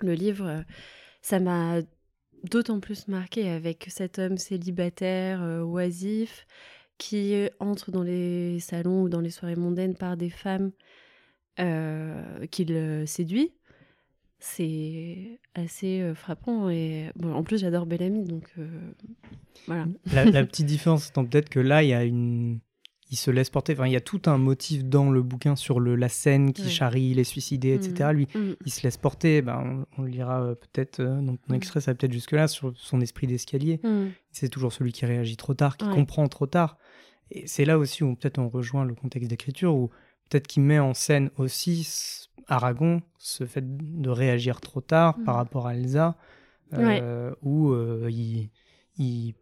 le 0.00 0.12
livre, 0.12 0.64
ça 1.22 1.40
m'a 1.40 1.80
d'autant 2.44 2.80
plus 2.80 3.08
marqué 3.08 3.48
avec 3.48 3.86
cet 3.88 4.18
homme 4.18 4.38
célibataire, 4.38 5.42
euh, 5.42 5.62
oisif, 5.62 6.46
qui 6.98 7.48
entre 7.60 7.90
dans 7.90 8.02
les 8.02 8.58
salons 8.60 9.02
ou 9.02 9.08
dans 9.08 9.20
les 9.20 9.30
soirées 9.30 9.56
mondaines 9.56 9.94
par 9.94 10.16
des 10.16 10.30
femmes 10.30 10.72
euh, 11.60 12.46
qu'il 12.50 12.72
euh, 12.72 13.06
séduit. 13.06 13.52
C'est 14.40 15.40
assez 15.54 16.12
frappant 16.14 16.70
et 16.70 17.10
bon, 17.16 17.34
en 17.34 17.42
plus 17.42 17.58
j'adore 17.58 17.86
Bellamy 17.86 18.22
donc 18.22 18.54
voilà. 19.66 19.86
La, 20.12 20.44
petite 20.44 20.66
différence 20.66 21.08
étant 21.08 21.24
peut-être 21.24 21.48
que 21.48 21.58
là 21.58 21.82
il 21.82 21.88
y 21.88 21.92
a 21.92 22.04
une 22.04 22.60
il 23.10 23.16
se 23.16 23.30
laisse 23.30 23.48
porter. 23.50 23.72
Enfin, 23.72 23.86
il 23.86 23.92
y 23.92 23.96
a 23.96 24.00
tout 24.00 24.20
un 24.26 24.36
motif 24.38 24.84
dans 24.84 25.10
le 25.10 25.22
bouquin 25.22 25.56
sur 25.56 25.80
le, 25.80 25.96
la 25.96 26.08
scène 26.08 26.52
qui 26.52 26.62
Ouais. 26.62 26.68
charrie 26.68 27.14
les 27.14 27.24
suicidés, 27.24 27.74
etc. 27.74 28.10
Mhm. 28.10 28.16
Lui, 28.16 28.28
Mhm. 28.34 28.56
il 28.66 28.72
se 28.72 28.82
laisse 28.82 28.96
porter. 28.98 29.40
Ben, 29.42 29.86
on, 29.96 30.00
on 30.00 30.04
le 30.04 30.10
lira 30.10 30.42
euh, 30.42 30.54
peut-être 30.54 31.00
euh, 31.00 31.20
dans 31.20 31.36
ton 31.36 31.52
Mm. 31.52 31.54
extrait, 31.54 31.80
ça 31.80 31.92
va 31.92 31.94
peut-être 31.96 32.12
jusque-là, 32.12 32.48
sur 32.48 32.72
son 32.76 33.00
esprit 33.00 33.26
d'escalier. 33.26 33.80
C'est 34.30 34.48
toujours 34.50 34.72
celui 34.72 34.92
qui 34.92 35.06
réagit 35.06 35.36
trop 35.36 35.54
tard, 35.54 35.76
qui 35.76 35.86
Ouais. 35.86 35.94
comprend 35.94 36.28
trop 36.28 36.46
tard. 36.46 36.76
Et 37.30 37.46
c'est 37.46 37.64
là 37.64 37.78
aussi 37.78 38.04
où 38.04 38.14
peut-être 38.14 38.38
on 38.38 38.48
rejoint 38.48 38.84
le 38.84 38.94
contexte 38.94 39.28
d'écriture, 39.30 39.74
où 39.74 39.88
peut-être 40.30 40.46
qu'il 40.46 40.62
met 40.62 40.78
en 40.78 40.92
scène 40.94 41.30
aussi 41.38 42.26
Aragon, 42.46 43.02
ce 43.18 43.44
fait 43.44 43.64
de 43.66 44.08
réagir 44.10 44.60
trop 44.60 44.80
tard 44.80 45.16
par 45.24 45.34
rapport 45.36 45.66
à 45.66 45.74
Elsa, 45.74 46.16
euh, 46.74 47.34
où 47.42 47.74
il, 48.08 48.50
il- 48.98 49.34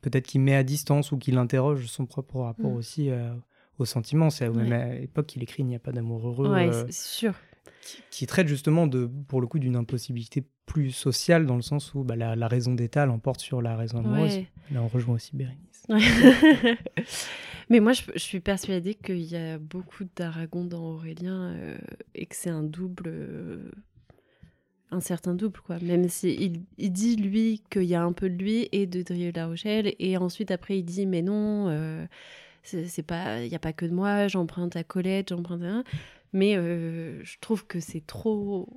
peut-être 0.00 0.26
qu'il 0.26 0.40
met 0.40 0.54
à 0.54 0.62
distance 0.62 1.12
ou 1.12 1.18
qu'il 1.18 1.38
interroge 1.38 1.86
son 1.86 2.06
propre 2.06 2.40
rapport 2.40 2.70
Mhm. 2.70 2.76
aussi 2.76 3.10
euh, 3.10 3.32
aux 3.78 3.84
sentiments. 3.84 4.30
C'est 4.30 4.48
même 4.50 4.68
Ouais. 4.68 4.74
à 4.74 4.94
l'époque 5.00 5.26
qu'il 5.26 5.42
écrit 5.42 5.62
Il 5.62 5.66
n'y 5.66 5.76
a 5.76 5.80
pas 5.80 5.92
d'amour 5.92 6.26
heureux, 6.28 6.50
Ouais, 6.52 6.68
euh, 6.68 6.84
c'est 6.86 6.92
sûr. 6.92 7.34
qui, 7.82 8.02
qui 8.10 8.26
traite 8.26 8.48
justement 8.48 8.86
de, 8.86 9.10
pour 9.28 9.40
le 9.40 9.46
coup 9.46 9.58
d'une 9.58 9.76
impossibilité 9.76 10.44
plus 10.66 10.90
sociale, 10.90 11.46
dans 11.46 11.56
le 11.56 11.62
sens 11.62 11.94
où 11.94 12.04
bah, 12.04 12.14
la, 12.16 12.36
la 12.36 12.46
raison 12.48 12.74
d'État 12.74 13.06
l'emporte 13.06 13.40
sur 13.40 13.62
la 13.62 13.76
raison 13.76 13.98
amoureuse. 14.00 14.34
Ouais. 14.34 14.46
Là, 14.72 14.82
on 14.82 14.88
rejoint 14.88 15.14
aussi 15.14 15.34
Bérénice. 15.34 15.86
Mais 17.70 17.80
moi, 17.80 17.92
je, 17.92 18.02
je 18.14 18.18
suis 18.18 18.40
persuadée 18.40 18.94
qu'il 18.94 19.20
y 19.20 19.36
a 19.36 19.58
beaucoup 19.58 20.04
d'Aragon 20.16 20.64
dans 20.64 20.82
Aurélien 20.94 21.52
euh, 21.54 21.78
et 22.14 22.26
que 22.26 22.34
c'est 22.36 22.50
un 22.50 22.62
double. 22.62 23.70
Un 24.90 25.00
certain 25.00 25.34
double, 25.34 25.60
quoi. 25.60 25.78
Même 25.80 26.08
si 26.08 26.34
il, 26.34 26.62
il 26.78 26.92
dit, 26.92 27.16
lui, 27.16 27.62
qu'il 27.70 27.84
y 27.84 27.94
a 27.94 28.02
un 28.02 28.12
peu 28.12 28.28
de 28.30 28.36
lui 28.42 28.68
et 28.72 28.86
de 28.86 29.02
Drieux 29.02 29.32
la 29.34 29.46
Rochelle. 29.46 29.94
Et 29.98 30.16
ensuite, 30.16 30.50
après, 30.50 30.78
il 30.78 30.84
dit, 30.84 31.06
mais 31.06 31.22
non, 31.22 31.68
euh, 31.68 32.06
c'est 32.62 33.02
pas, 33.02 33.42
il 33.42 33.48
n'y 33.48 33.54
a 33.54 33.58
pas 33.60 33.72
que 33.72 33.86
de 33.86 33.92
moi, 33.92 34.28
j'emprunte 34.28 34.76
à 34.76 34.84
Colette, 34.84 35.28
j'emprunte 35.30 35.62
à. 35.62 35.82
Mais 36.32 36.56
euh, 36.56 37.22
je 37.24 37.36
trouve 37.40 37.66
que 37.66 37.80
c'est 37.80 38.06
trop. 38.06 38.68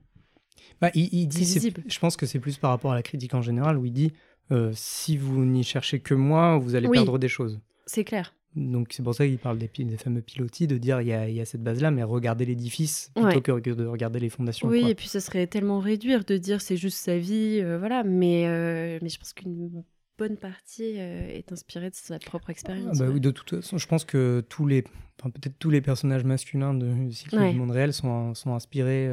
Bah, 0.79 0.91
il, 0.93 1.09
il 1.13 1.27
dit, 1.27 1.71
je 1.87 1.99
pense 1.99 2.17
que 2.17 2.25
c'est 2.25 2.39
plus 2.39 2.57
par 2.57 2.71
rapport 2.71 2.91
à 2.91 2.95
la 2.95 3.03
critique 3.03 3.33
en 3.33 3.41
général, 3.41 3.77
où 3.77 3.85
il 3.85 3.91
dit 3.93 4.13
euh, 4.51 4.71
si 4.73 5.17
vous 5.17 5.45
n'y 5.45 5.63
cherchez 5.63 5.99
que 5.99 6.13
moi, 6.13 6.57
vous 6.57 6.75
allez 6.75 6.87
Oui. 6.87 6.97
perdre 6.97 7.17
des 7.19 7.27
choses. 7.27 7.59
C'est 7.85 8.03
clair. 8.03 8.33
Donc 8.55 8.87
c'est 8.91 9.01
pour 9.03 9.15
ça 9.15 9.25
qu'il 9.25 9.37
parle 9.37 9.57
des, 9.57 9.69
des 9.73 9.97
fameux 9.97 10.21
pilotis, 10.21 10.67
de 10.67 10.77
dire 10.77 10.99
il 11.01 11.07
y 11.07 11.13
a, 11.13 11.29
il 11.29 11.35
y 11.35 11.39
a 11.41 11.45
cette 11.45 11.63
base-là, 11.63 11.89
mais 11.89 12.03
regardez 12.03 12.45
l'édifice 12.45 13.09
plutôt 13.15 13.53
Ouais. 13.53 13.61
que, 13.61 13.69
de 13.69 13.85
regarder 13.85 14.19
les 14.19 14.29
fondations. 14.29 14.67
Oui, 14.67 14.81
quoi. 14.81 14.89
et 14.89 14.95
puis 14.95 15.07
ce 15.07 15.19
serait 15.21 15.47
tellement 15.47 15.79
réduire 15.79 16.25
de 16.25 16.35
dire 16.37 16.59
c'est 16.61 16.75
juste 16.77 16.97
sa 16.97 17.17
vie, 17.17 17.59
euh, 17.61 17.77
voilà. 17.79 18.03
Mais, 18.03 18.47
euh, 18.47 18.99
mais 19.01 19.07
je 19.09 19.17
pense 19.17 19.31
qu'une 19.33 19.83
bonne 20.17 20.35
partie 20.37 20.99
euh, 20.99 21.29
est 21.29 21.51
inspirée 21.51 21.89
de 21.89 21.95
sa 21.95 22.19
propre 22.19 22.45
Ah 22.49 22.51
expérience. 22.51 22.99
bah 22.99 23.05
ouais. 23.07 23.13
oui, 23.13 23.21
de 23.21 23.31
toute 23.31 23.49
façon, 23.55 23.77
je 23.77 23.87
pense 23.87 24.03
que 24.03 24.43
tous 24.49 24.67
les, 24.67 24.83
enfin, 25.19 25.29
peut-être 25.29 25.57
tous 25.57 25.69
les 25.69 25.79
personnages 25.81 26.25
masculins 26.25 26.73
de 26.73 26.91
du 27.07 27.13
cycle 27.13 27.37
Ouais. 27.37 27.53
du 27.53 27.57
monde 27.57 27.71
réel 27.71 27.93
sont, 27.93 28.35
sont 28.35 28.53
inspirés 28.53 29.07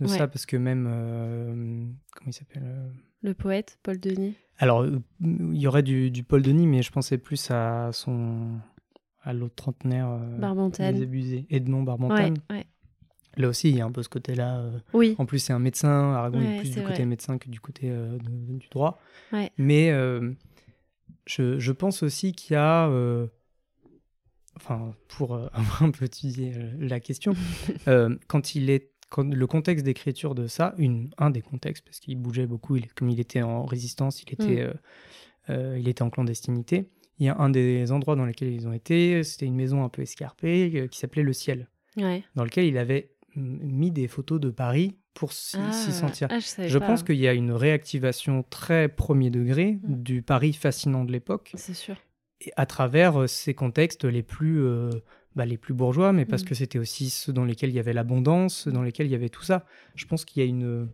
de 0.00 0.06
ça, 0.06 0.28
parce 0.28 0.46
que 0.46 0.56
même, 0.56 0.84
comment 2.14 2.28
il 2.30 2.32
s'appelle 2.32 2.62
Le 3.22 3.34
poète, 3.34 3.78
Paul 3.82 3.98
Denis? 4.00 4.34
Alors, 4.58 4.82
euh, 4.82 4.98
il 5.22 5.56
y 5.56 5.66
aurait 5.66 5.82
du, 5.82 6.10
du 6.10 6.22
Paul 6.22 6.42
Denis, 6.42 6.66
mais 6.66 6.82
je 6.82 6.90
pensais 6.90 7.18
plus 7.18 7.50
à 7.50 7.90
son, 7.92 8.58
à 9.22 9.32
l'autre 9.32 9.54
trentenaire, 9.56 10.08
euh, 10.10 10.36
désabusé, 10.92 11.46
Edmond 11.50 11.82
Barbantane. 11.82 12.36
ouais. 12.50 12.66
Là 13.36 13.48
aussi, 13.48 13.70
il 13.70 13.76
y 13.76 13.80
a 13.80 13.84
un 13.86 13.92
peu 13.92 14.02
ce 14.02 14.08
côté-là. 14.08 14.58
euh, 14.60 14.78
Oui, 14.92 15.14
En 15.18 15.24
plus, 15.24 15.38
c'est 15.38 15.52
un 15.52 15.58
médecin. 15.60 16.12
Aragon 16.14 16.40
est 16.40 16.46
Ouais, 16.48 16.56
plus 16.58 16.70
du 16.74 16.82
côté 16.82 17.04
médecin 17.04 17.38
que 17.38 17.48
du 17.48 17.60
côté 17.60 17.88
euh, 17.90 18.18
de- 18.18 18.58
du 18.58 18.68
droit. 18.70 19.00
Mais 19.56 19.90
je, 21.26 21.58
je 21.58 21.72
pense 21.72 22.02
aussi 22.02 22.32
qu'il 22.32 22.54
y 22.54 22.56
a, 22.56 22.88
enfin, 24.56 24.94
pour 25.08 25.34
euh, 25.34 25.48
un 25.80 25.90
peu 25.90 26.06
étudier 26.06 26.54
euh, 26.56 26.72
la 26.78 27.00
question, 27.00 27.34
euh, 27.88 28.16
quand 28.26 28.54
il 28.54 28.68
est, 28.70 28.89
le 29.18 29.46
contexte 29.46 29.84
d'écriture 29.84 30.34
de 30.34 30.46
ça, 30.46 30.74
une, 30.78 31.10
un 31.18 31.30
des 31.30 31.42
contextes, 31.42 31.84
parce 31.84 31.98
qu'il 32.00 32.16
bougeait 32.16 32.46
beaucoup, 32.46 32.76
il, 32.76 32.92
comme 32.94 33.08
il 33.10 33.18
était 33.20 33.42
en 33.42 33.64
résistance, 33.64 34.22
il 34.22 34.32
était, 34.32 34.44
Mm. 34.64 34.68
euh, 34.68 34.72
euh, 35.50 35.78
il 35.78 35.88
était 35.88 36.02
en 36.02 36.10
clandestinité. 36.10 36.88
Il 37.18 37.26
y 37.26 37.28
a 37.28 37.36
un 37.38 37.50
des 37.50 37.92
endroits 37.92 38.16
dans 38.16 38.24
lesquels 38.24 38.52
ils 38.52 38.66
ont 38.68 38.72
été, 38.72 39.22
c'était 39.24 39.46
une 39.46 39.56
maison 39.56 39.84
un 39.84 39.88
peu 39.88 40.02
escarpée 40.02 40.70
euh, 40.74 40.86
qui 40.86 40.98
s'appelait 40.98 41.22
le 41.22 41.32
Ciel, 41.32 41.68
ouais. 41.96 42.22
dans 42.34 42.44
lequel 42.44 42.64
il 42.66 42.78
avait 42.78 43.10
mm, 43.36 43.58
mis 43.66 43.90
des 43.90 44.06
photos 44.08 44.40
de 44.40 44.50
Paris 44.50 44.96
pour 45.12 45.32
s'y 45.32 45.56
Ah, 45.58 45.72
sentir. 45.72 46.28
ah, 46.30 46.38
je 46.38 46.78
pense 46.78 47.02
qu'il 47.02 47.16
y 47.16 47.26
a 47.28 47.32
une 47.34 47.50
réactivation 47.52 48.44
très 48.48 48.88
premier 48.88 49.30
degré 49.30 49.78
Mm. 49.82 50.02
du 50.02 50.22
Paris 50.22 50.52
fascinant 50.52 51.04
de 51.04 51.12
l'époque, 51.12 51.52
C'est 51.56 51.74
sûr. 51.74 51.96
et 52.40 52.52
à 52.56 52.64
travers 52.64 53.28
ces 53.28 53.52
contextes 53.54 54.04
les 54.04 54.22
plus, 54.22 54.62
euh, 54.62 54.90
bah, 55.36 55.46
les 55.46 55.56
plus 55.58 55.74
bourgeois, 55.74 56.12
mais 56.12 56.24
parce 56.24 56.42
Mm. 56.42 56.46
que 56.46 56.54
c'était 56.54 56.78
aussi 56.78 57.08
ceux 57.10 57.32
dans 57.32 57.44
lesquels 57.44 57.70
il 57.70 57.76
y 57.76 57.78
avait 57.78 57.92
l'abondance, 57.92 58.54
ceux 58.64 58.72
dans 58.72 58.82
lesquels 58.82 59.06
il 59.06 59.12
y 59.12 59.14
avait 59.14 59.28
tout 59.28 59.42
ça. 59.44 59.64
Je 59.94 60.04
pense 60.06 60.24
qu'il 60.24 60.42
y 60.42 60.46
a 60.46 60.48
une... 60.48 60.88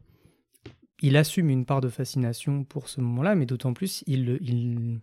Il 1.03 1.16
assume 1.16 1.51
une 1.51 1.66
part 1.66 1.81
de 1.83 1.88
fascination 1.90 2.64
pour 2.64 2.88
ce 2.88 3.01
moment-là, 3.03 3.35
mais 3.35 3.44
d'autant 3.46 3.75
plus, 3.75 4.03
il, 4.07 4.38
il, 4.40 5.01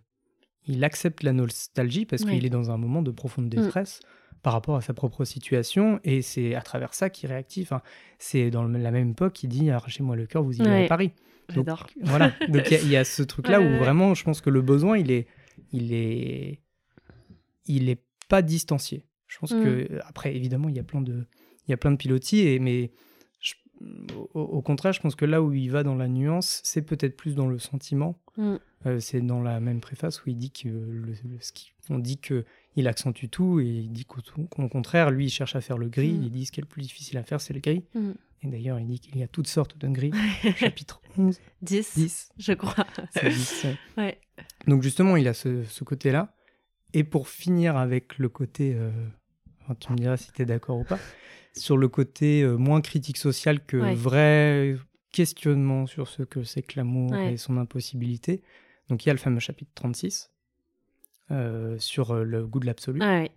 il 0.66 0.82
accepte 0.84 1.22
la 1.22 1.32
nostalgie 1.32 2.04
parce 2.04 2.24
qu'il 2.24 2.44
est 2.44 2.50
dans 2.50 2.70
un 2.72 2.76
moment 2.78 3.00
de 3.02 3.10
profonde 3.12 3.48
détresse 3.48 4.00
par 4.42 4.52
rapport 4.52 4.76
à 4.76 4.80
sa 4.82 4.92
propre 4.92 5.24
situation, 5.24 6.00
et 6.04 6.20
c'est 6.20 6.54
à 6.54 6.60
travers 6.62 6.92
ça 6.94 7.08
qu'il 7.10 7.28
réactive. 7.30 7.64
Enfin, 7.66 7.80
c'est 8.18 8.50
dans 8.50 8.64
la 8.64 8.90
même 8.90 9.10
époque 9.12 9.32
qu'il 9.34 9.48
dit 9.48 9.70
Arrachez-moi 9.70 10.16
le 10.16 10.26
cœur, 10.26 10.42
vous 10.42 10.56
irez 10.58 10.68
Ouais. 10.68 10.84
à 10.84 10.88
Paris. 10.88 11.12
J'adore. 11.48 11.86
Voilà. 12.02 12.30
Donc 12.48 12.62
il 12.70 12.72
y 12.72 12.76
a- 12.76 12.80
il 12.82 12.88
y, 12.90 12.96
a 12.96 13.04
ce 13.04 13.22
truc-là 13.32 13.60
Ouais, 13.60 13.66
où 13.66 13.70
ouais. 13.70 13.78
vraiment, 13.78 14.14
je 14.14 14.22
pense 14.24 14.40
que 14.40 14.50
le 14.50 14.62
besoin, 14.62 14.98
il 14.98 15.10
est, 15.12 15.26
il 15.72 15.92
est, 15.94 16.60
il 17.66 17.88
est 17.88 18.02
pas 18.28 18.42
distancié. 18.42 19.04
Je 19.34 19.38
pense 19.40 19.52
Mm. 19.52 19.62
que 19.64 20.00
après, 20.06 20.34
évidemment, 20.36 20.68
il 20.68 20.76
y 20.76 20.78
a 20.78 20.84
plein 20.84 21.00
de, 21.00 21.24
il 21.66 21.70
y 21.72 21.74
a 21.74 21.76
plein 21.76 21.90
de 21.90 21.96
pilotis, 21.96 22.40
et 22.46 22.58
mais 22.60 22.92
je- 23.40 23.54
au, 24.14 24.40
au 24.40 24.62
contraire, 24.62 24.92
je 24.92 25.00
pense 25.00 25.16
que 25.16 25.24
là 25.24 25.42
où 25.42 25.52
il 25.52 25.70
va 25.72 25.82
dans 25.82 25.96
la 25.96 26.06
nuance, 26.08 26.60
c'est 26.62 26.82
peut-être 26.82 27.16
plus 27.16 27.34
dans 27.34 27.48
le 27.48 27.58
sentiment. 27.58 28.18
Mm. 28.36 28.54
Euh, 28.86 29.00
c'est 29.00 29.20
dans 29.22 29.42
la 29.42 29.58
même 29.60 29.80
préface 29.80 30.24
où 30.24 30.28
il 30.30 30.36
dit 30.36 30.50
que 30.52 30.68
le, 30.68 31.00
le- 31.24 31.38
on 31.90 31.98
dit 31.98 32.18
que 32.18 32.44
il 32.76 32.86
accentue 32.86 33.26
tout 33.30 33.58
et 33.60 33.64
il 33.66 33.90
dit 33.92 34.04
qu'au 34.04 34.20
contraire, 34.68 35.10
lui, 35.10 35.26
il 35.26 35.30
cherche 35.30 35.56
à 35.56 35.60
faire 35.60 35.78
le 35.78 35.88
gris. 35.88 36.12
Mm. 36.12 36.22
Il 36.24 36.30
dit 36.30 36.44
ce 36.46 36.52
qui 36.52 36.60
est 36.60 36.62
le 36.62 36.68
plus 36.68 36.82
difficile 36.82 37.18
à 37.18 37.22
faire, 37.24 37.40
c'est 37.40 37.54
le 37.54 37.60
gris. 37.60 37.84
Mm. 37.94 38.12
Et 38.42 38.48
d'ailleurs, 38.48 38.78
il 38.78 38.86
dit 38.86 39.00
qu'il 39.00 39.16
y 39.18 39.22
a 39.22 39.28
toutes 39.28 39.46
sortes 39.48 39.78
de 39.78 39.88
gris. 39.88 40.12
Chapitre 40.56 41.00
11, 41.16 41.40
10, 41.62 41.94
10, 41.96 42.28
je 42.38 42.52
crois. 42.52 42.86
c'est 43.10 43.28
10, 43.30 43.64
ouais. 43.64 43.76
ouais. 43.96 44.18
Donc 44.68 44.82
justement, 44.82 45.16
il 45.16 45.26
a 45.28 45.34
ce, 45.34 45.64
ce 45.64 45.82
côté-là. 45.82 46.34
Et 46.92 47.02
pour 47.04 47.28
finir 47.28 47.76
avec 47.76 48.18
le 48.18 48.28
côté, 48.28 48.74
euh, 48.74 48.90
enfin, 49.64 49.74
tu 49.80 49.90
me 49.92 49.96
diras 49.96 50.16
si 50.16 50.30
tu 50.32 50.42
es 50.42 50.44
d'accord 50.44 50.78
ou 50.78 50.84
pas, 50.84 50.98
sur 51.56 51.76
le 51.76 51.88
côté 51.88 52.42
euh, 52.42 52.56
moins 52.56 52.80
critique 52.80 53.16
social 53.18 53.64
que 53.64 53.76
Ouais. 53.78 53.94
vrai 53.94 54.76
questionnement 55.12 55.86
sur 55.86 56.08
ce 56.08 56.22
que 56.22 56.42
c'est 56.44 56.62
que 56.62 56.74
l'amour 56.76 57.10
Ouais. 57.12 57.34
et 57.34 57.36
son 57.36 57.56
impossibilité. 57.56 58.42
Donc 58.88 59.04
il 59.04 59.08
y 59.08 59.10
a 59.10 59.14
le 59.14 59.18
fameux 59.20 59.40
chapitre 59.40 59.70
36 59.74 60.30
euh, 61.30 61.78
sur 61.78 62.10
euh, 62.10 62.24
le 62.24 62.46
goût 62.46 62.60
de 62.60 62.66
l'absolu. 62.66 63.00
Ah 63.02 63.20
ouais. 63.20 63.30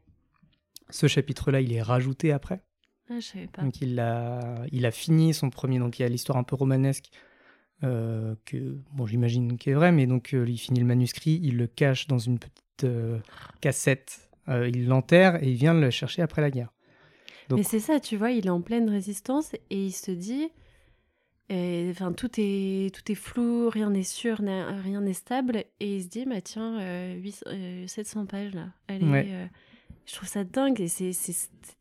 Ce 0.90 1.08
chapitre-là, 1.08 1.62
il 1.62 1.72
est 1.74 1.82
rajouté 1.82 2.32
après. 2.32 2.62
Ah, 3.10 3.20
je 3.20 3.26
savais 3.26 3.48
pas. 3.48 3.62
Donc 3.62 3.80
il 3.82 4.00
a, 4.00 4.66
il 4.72 4.86
a 4.86 4.92
fini 4.92 5.34
son 5.34 5.50
premier, 5.50 5.80
donc 5.80 6.00
il 6.00 6.02
y 6.02 6.06
a 6.06 6.10
l'histoire 6.10 6.38
un 6.38 6.44
peu 6.44 6.56
romanesque 6.56 7.10
euh, 7.84 8.36
que 8.46 8.78
bon 8.92 9.06
j'imagine 9.06 9.58
qui 9.58 9.70
est 9.70 9.74
vrai, 9.74 9.92
mais 9.92 10.08
donc 10.08 10.32
il 10.34 10.58
finit 10.58 10.80
le 10.80 10.86
manuscrit, 10.86 11.40
il 11.44 11.58
le 11.58 11.68
cache 11.68 12.08
dans 12.08 12.18
une 12.18 12.40
petite 12.40 12.86
cassette, 13.62 14.27
euh, 14.50 14.68
il 14.70 14.88
l'enterre 14.88 15.42
et 15.44 15.48
il 15.50 15.56
vient 15.56 15.74
le 15.74 15.90
chercher 15.90 16.22
après 16.22 16.42
la 16.42 16.52
guerre. 16.52 16.74
Donc- 17.50 17.60
Mais 17.60 17.64
c'est 17.64 17.80
ça, 17.80 18.00
tu 18.00 18.18
vois, 18.18 18.32
il 18.32 18.46
est 18.48 18.50
en 18.52 18.62
pleine 18.62 18.90
résistance 18.90 19.54
et 19.70 19.86
il 19.86 19.92
se 19.92 20.12
dit, 20.12 20.50
euh, 21.52 21.92
enfin 21.92 22.12
tout 22.12 22.30
est 22.38 22.94
tout 22.94 23.10
est 23.12 23.16
flou, 23.16 23.70
rien 23.70 23.90
n'est 23.90 24.04
sûr, 24.04 24.38
rien 24.40 25.02
n'est 25.02 25.14
stable, 25.14 25.64
et 25.80 25.96
il 25.98 26.04
se 26.04 26.08
dit, 26.10 26.26
bah 26.26 26.42
tiens, 26.42 26.80
euh, 26.82 27.14
800, 27.16 27.46
euh, 27.48 27.88
700 27.88 28.26
pages 28.26 28.54
là, 28.54 28.68
allez. 28.90 29.06
Ouais. 29.10 29.28
euh, 29.30 29.46
je 30.06 30.16
trouve 30.16 30.30
ça 30.30 30.46
dingue 30.46 30.80
et 30.80 30.88
c'est 30.88 31.12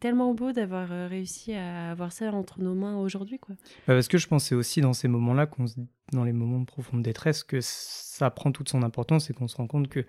tellement 0.00 0.34
beau 0.34 0.50
d'avoir 0.50 0.90
euh, 0.90 1.06
réussi 1.06 1.52
à 1.54 1.92
avoir 1.92 2.10
ça 2.10 2.32
entre 2.32 2.60
nos 2.60 2.74
mains 2.74 2.96
aujourd'hui, 2.98 3.38
quoi. 3.38 3.54
Bah, 3.86 3.94
parce 3.94 4.08
que 4.08 4.18
je 4.18 4.26
pensais 4.26 4.56
aussi 4.56 4.80
dans 4.80 4.92
ces 4.92 5.06
moments-là, 5.06 5.46
qu'on 5.46 5.66
dans 6.12 6.24
les 6.24 6.32
moments 6.32 6.58
de 6.60 6.64
profonde 6.66 7.02
détresse, 7.04 7.44
que 7.44 7.58
ça 7.60 8.30
prend 8.30 8.50
toute 8.50 8.68
son 8.68 8.82
importance 8.82 9.30
et 9.30 9.32
qu'on 9.32 9.46
se 9.46 9.56
rend 9.56 9.66
compte 9.68 9.86
que 9.88 10.04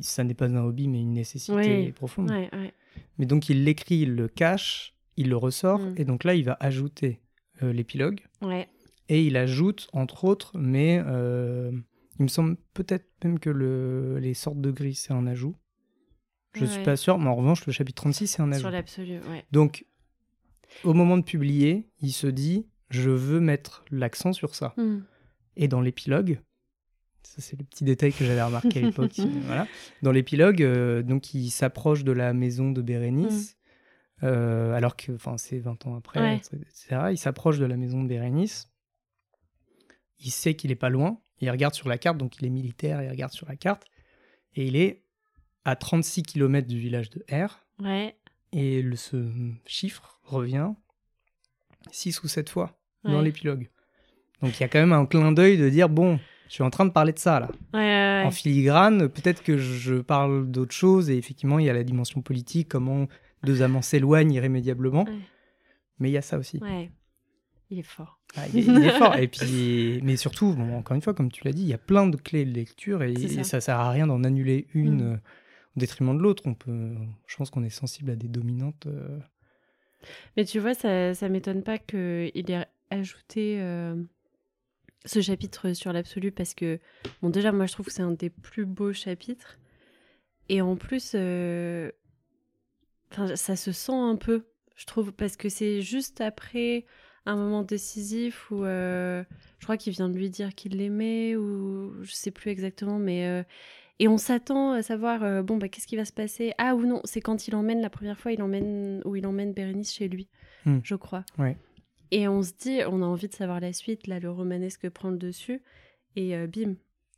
ça 0.00 0.24
n'est 0.24 0.34
pas 0.34 0.46
un 0.46 0.64
hobby 0.64 0.88
mais 0.88 1.00
une 1.00 1.12
nécessité 1.12 1.54
Oui. 1.54 1.92
profonde. 1.92 2.30
Ouais, 2.30 2.48
ouais. 2.52 2.72
Mais 3.18 3.26
donc 3.26 3.48
il 3.48 3.64
l'écrit, 3.64 3.96
il 4.00 4.14
le 4.14 4.28
cache, 4.28 4.94
il 5.16 5.28
le 5.28 5.36
ressort 5.36 5.78
Mm. 5.80 5.94
et 5.98 6.04
donc 6.04 6.24
là 6.24 6.34
il 6.34 6.44
va 6.44 6.56
ajouter 6.60 7.20
euh, 7.62 7.72
l'épilogue. 7.72 8.20
Ouais. 8.42 8.68
Et 9.08 9.24
il 9.24 9.36
ajoute, 9.36 9.88
entre 9.92 10.24
autres, 10.24 10.58
mais 10.58 11.00
euh, 11.06 11.70
il 12.18 12.22
me 12.24 12.28
semble 12.28 12.56
peut-être 12.74 13.06
même 13.22 13.38
que 13.38 13.50
le, 13.50 14.18
les 14.18 14.34
sortes 14.34 14.60
de 14.60 14.70
gris, 14.72 14.94
c'est 14.96 15.12
un 15.12 15.26
ajout. 15.26 15.54
Je 16.54 16.62
Ouais. 16.64 16.66
suis 16.66 16.82
pas 16.82 16.96
sûr, 16.96 17.18
mais 17.18 17.28
en 17.28 17.36
revanche, 17.36 17.64
le 17.66 17.72
chapitre 17.72 18.02
36, 18.02 18.26
c'est 18.26 18.42
un 18.42 18.50
ajout. 18.50 18.60
Sur 18.62 18.70
l'absolu. 18.70 19.20
Donc, 19.52 19.84
au 20.84 20.92
moment 20.94 21.16
de 21.18 21.22
publier, 21.22 21.86
il 22.00 22.10
se 22.12 22.26
dit, 22.26 22.66
je 22.90 23.10
veux 23.10 23.38
mettre 23.40 23.84
l'accent 23.90 24.32
sur 24.32 24.54
ça. 24.54 24.74
Hmm. 24.76 25.00
Et 25.56 25.68
dans 25.68 25.80
l'épilogue, 25.80 26.40
Ça, 27.26 27.42
c'est 27.42 27.58
le 27.58 27.64
petit 27.64 27.84
détail 27.84 28.12
que 28.12 28.24
j'avais 28.24 28.42
remarqué 28.42 28.78
à 28.78 28.82
l'époque. 28.86 29.18
voilà. 29.44 29.66
Dans 30.02 30.12
l'épilogue, 30.12 30.62
euh, 30.62 31.02
donc, 31.02 31.34
il 31.34 31.50
s'approche 31.50 32.04
de 32.04 32.12
la 32.12 32.32
maison 32.32 32.70
de 32.70 32.80
Bérénice, 32.82 33.56
euh, 34.22 34.72
alors 34.74 34.96
que 34.96 35.12
c'est 35.36 35.58
20 35.58 35.86
ans 35.86 35.96
après, 35.96 36.20
Ouais. 36.20 36.36
etc. 36.36 37.08
Il 37.10 37.18
s'approche 37.18 37.58
de 37.58 37.66
la 37.66 37.76
maison 37.76 38.02
de 38.02 38.08
Bérénice. 38.08 38.70
Il 40.20 40.30
sait 40.30 40.54
qu'il 40.54 40.70
est 40.70 40.76
pas 40.76 40.88
loin. 40.88 41.20
Il 41.40 41.50
regarde 41.50 41.74
sur 41.74 41.88
la 41.88 41.98
carte, 41.98 42.16
donc 42.16 42.38
il 42.40 42.46
est 42.46 42.50
militaire, 42.50 43.02
il 43.02 43.10
regarde 43.10 43.32
sur 43.32 43.46
la 43.46 43.56
carte. 43.56 43.84
Et 44.54 44.66
il 44.66 44.76
est 44.76 45.02
à 45.66 45.76
36 45.76 46.22
km 46.22 46.66
du 46.66 46.78
village 46.78 47.10
de 47.10 47.24
R. 47.30 47.60
Ouais. 47.80 48.16
Et 48.52 48.80
le, 48.80 48.96
ce 48.96 49.30
chiffre 49.66 50.18
revient 50.22 50.70
6 51.90 52.22
ou 52.22 52.28
7 52.28 52.48
fois 52.48 52.80
dans 53.04 53.20
l'épilogue. 53.20 53.68
Donc 54.42 54.58
il 54.58 54.62
y 54.62 54.64
a 54.64 54.68
quand 54.68 54.78
même 54.80 54.92
un 54.92 55.04
clin 55.06 55.32
d'œil 55.32 55.58
de 55.58 55.68
dire 55.68 55.88
bon, 55.88 56.18
je 56.48 56.54
suis 56.54 56.62
en 56.62 56.70
train 56.70 56.84
de 56.84 56.90
parler 56.90 57.12
de 57.12 57.18
ça 57.18 57.40
là. 57.40 57.48
Ouais, 57.74 57.80
ouais, 57.80 58.22
En 58.26 58.30
filigrane, 58.30 59.08
peut-être 59.08 59.42
que 59.42 59.56
je 59.58 59.94
parle 59.96 60.50
d'autre 60.50 60.72
chose 60.74 61.10
et 61.10 61.16
effectivement 61.16 61.58
il 61.58 61.66
y 61.66 61.70
a 61.70 61.72
la 61.74 61.84
dimension 61.84 62.22
politique, 62.22 62.68
comment 62.68 63.06
deux 63.44 63.62
amants 63.62 63.82
s'éloignent 63.82 64.32
irrémédiablement. 64.32 65.06
Mais 65.98 66.10
il 66.10 66.12
y 66.12 66.18
a 66.18 66.22
ça 66.22 66.38
aussi. 66.38 66.58
Ouais. 66.58 66.90
Il 67.70 67.78
est 67.80 67.82
fort. 67.82 68.20
Ah, 68.36 68.42
il, 68.52 68.58
est, 68.60 68.62
il 68.62 68.84
est 68.84 68.98
fort. 68.98 69.16
Et 69.16 69.26
puis, 69.28 69.98
mais 70.04 70.16
surtout, 70.16 70.52
bon, 70.54 70.76
encore 70.76 70.94
une 70.94 71.02
fois, 71.02 71.14
comme 71.14 71.32
tu 71.32 71.42
l'as 71.44 71.52
dit, 71.52 71.62
il 71.62 71.68
y 71.68 71.74
a 71.74 71.78
plein 71.78 72.06
de 72.06 72.16
clés 72.16 72.44
de 72.44 72.52
lecture 72.52 73.02
et, 73.02 73.14
ça. 73.16 73.40
et 73.40 73.44
ça 73.44 73.60
sert 73.60 73.80
à 73.80 73.90
rien 73.90 74.06
d'en 74.06 74.22
annuler 74.24 74.68
une 74.74 74.96
Mm. 75.02 75.12
euh, 75.12 75.16
au 75.76 75.80
détriment 75.80 76.16
de 76.16 76.22
l'autre. 76.22 76.42
On 76.46 76.54
peut, 76.54 76.94
je 77.26 77.36
pense 77.36 77.50
qu'on 77.50 77.64
est 77.64 77.70
sensible 77.70 78.10
à 78.10 78.16
des 78.16 78.28
dominantes. 78.28 78.86
euh, 78.86 79.18
Mais 80.36 80.44
tu 80.44 80.60
vois, 80.60 80.74
ça, 80.74 81.12
ça 81.14 81.28
m'étonne 81.28 81.62
pas 81.62 81.78
qu'il 81.78 82.50
ait 82.50 82.66
ajouté 82.90 83.56
euh, 83.60 83.96
ce 85.06 85.20
chapitre 85.22 85.72
sur 85.72 85.92
l'absolu 85.92 86.30
parce 86.32 86.52
que, 86.54 86.78
bon, 87.22 87.30
déjà, 87.30 87.52
moi, 87.52 87.64
je 87.66 87.72
trouve 87.72 87.86
que 87.86 87.92
c'est 87.92 88.02
un 88.02 88.12
des 88.12 88.28
plus 88.30 88.66
beaux 88.66 88.92
chapitres. 88.92 89.58
Et 90.48 90.60
en 90.60 90.76
plus, 90.76 91.12
euh, 91.14 91.90
enfin, 93.12 93.34
ça 93.36 93.56
se 93.56 93.72
sent 93.72 93.92
un 93.94 94.16
peu, 94.16 94.44
je 94.76 94.84
trouve, 94.86 95.12
parce 95.12 95.36
que 95.36 95.48
c'est 95.48 95.80
juste 95.82 96.20
après 96.20 96.84
un 97.24 97.34
moment 97.36 97.62
décisif 97.62 98.50
où 98.50 98.64
euh, 98.64 99.24
je 99.58 99.64
crois 99.64 99.76
qu'il 99.76 99.92
vient 99.92 100.08
de 100.08 100.16
lui 100.16 100.30
dire 100.30 100.54
qu'il 100.54 100.76
l'aimait 100.76 101.34
ou 101.34 101.92
je 102.02 102.12
sais 102.12 102.30
plus 102.30 102.50
exactement, 102.50 102.98
mais. 102.98 103.26
euh, 103.26 103.42
et 103.98 104.08
on 104.08 104.18
s'attend 104.18 104.72
à 104.72 104.82
savoir, 104.82 105.42
bon, 105.42 105.56
bah, 105.56 105.68
qu'est-ce 105.70 105.86
qui 105.86 105.96
va 105.96 106.04
se 106.04 106.12
passer? 106.12 106.52
Ah 106.58 106.74
ou 106.74 106.84
non, 106.84 107.00
c'est 107.04 107.22
quand 107.22 107.48
il 107.48 107.54
emmène, 107.56 107.80
la 107.80 107.88
première 107.88 108.18
fois, 108.20 108.30
il 108.30 108.42
emmène, 108.42 109.00
où 109.06 109.16
il 109.16 109.26
emmène 109.26 109.54
Bérénice 109.54 109.92
chez 109.94 110.06
lui, 110.06 110.28
Hmm. 110.66 110.80
je 110.82 110.94
crois. 110.96 111.24
Ouais. 111.38 111.56
Et 112.10 112.28
on 112.28 112.42
se 112.42 112.52
dit, 112.58 112.80
on 112.88 113.02
a 113.02 113.06
envie 113.06 113.28
de 113.28 113.34
savoir 113.34 113.60
la 113.60 113.72
suite, 113.72 114.06
là, 114.06 114.18
le 114.20 114.30
romanesque 114.30 114.88
prend 114.90 115.10
le 115.10 115.16
dessus, 115.18 115.62
et 116.14 116.36
euh, 116.36 116.46
bim, 116.46 116.74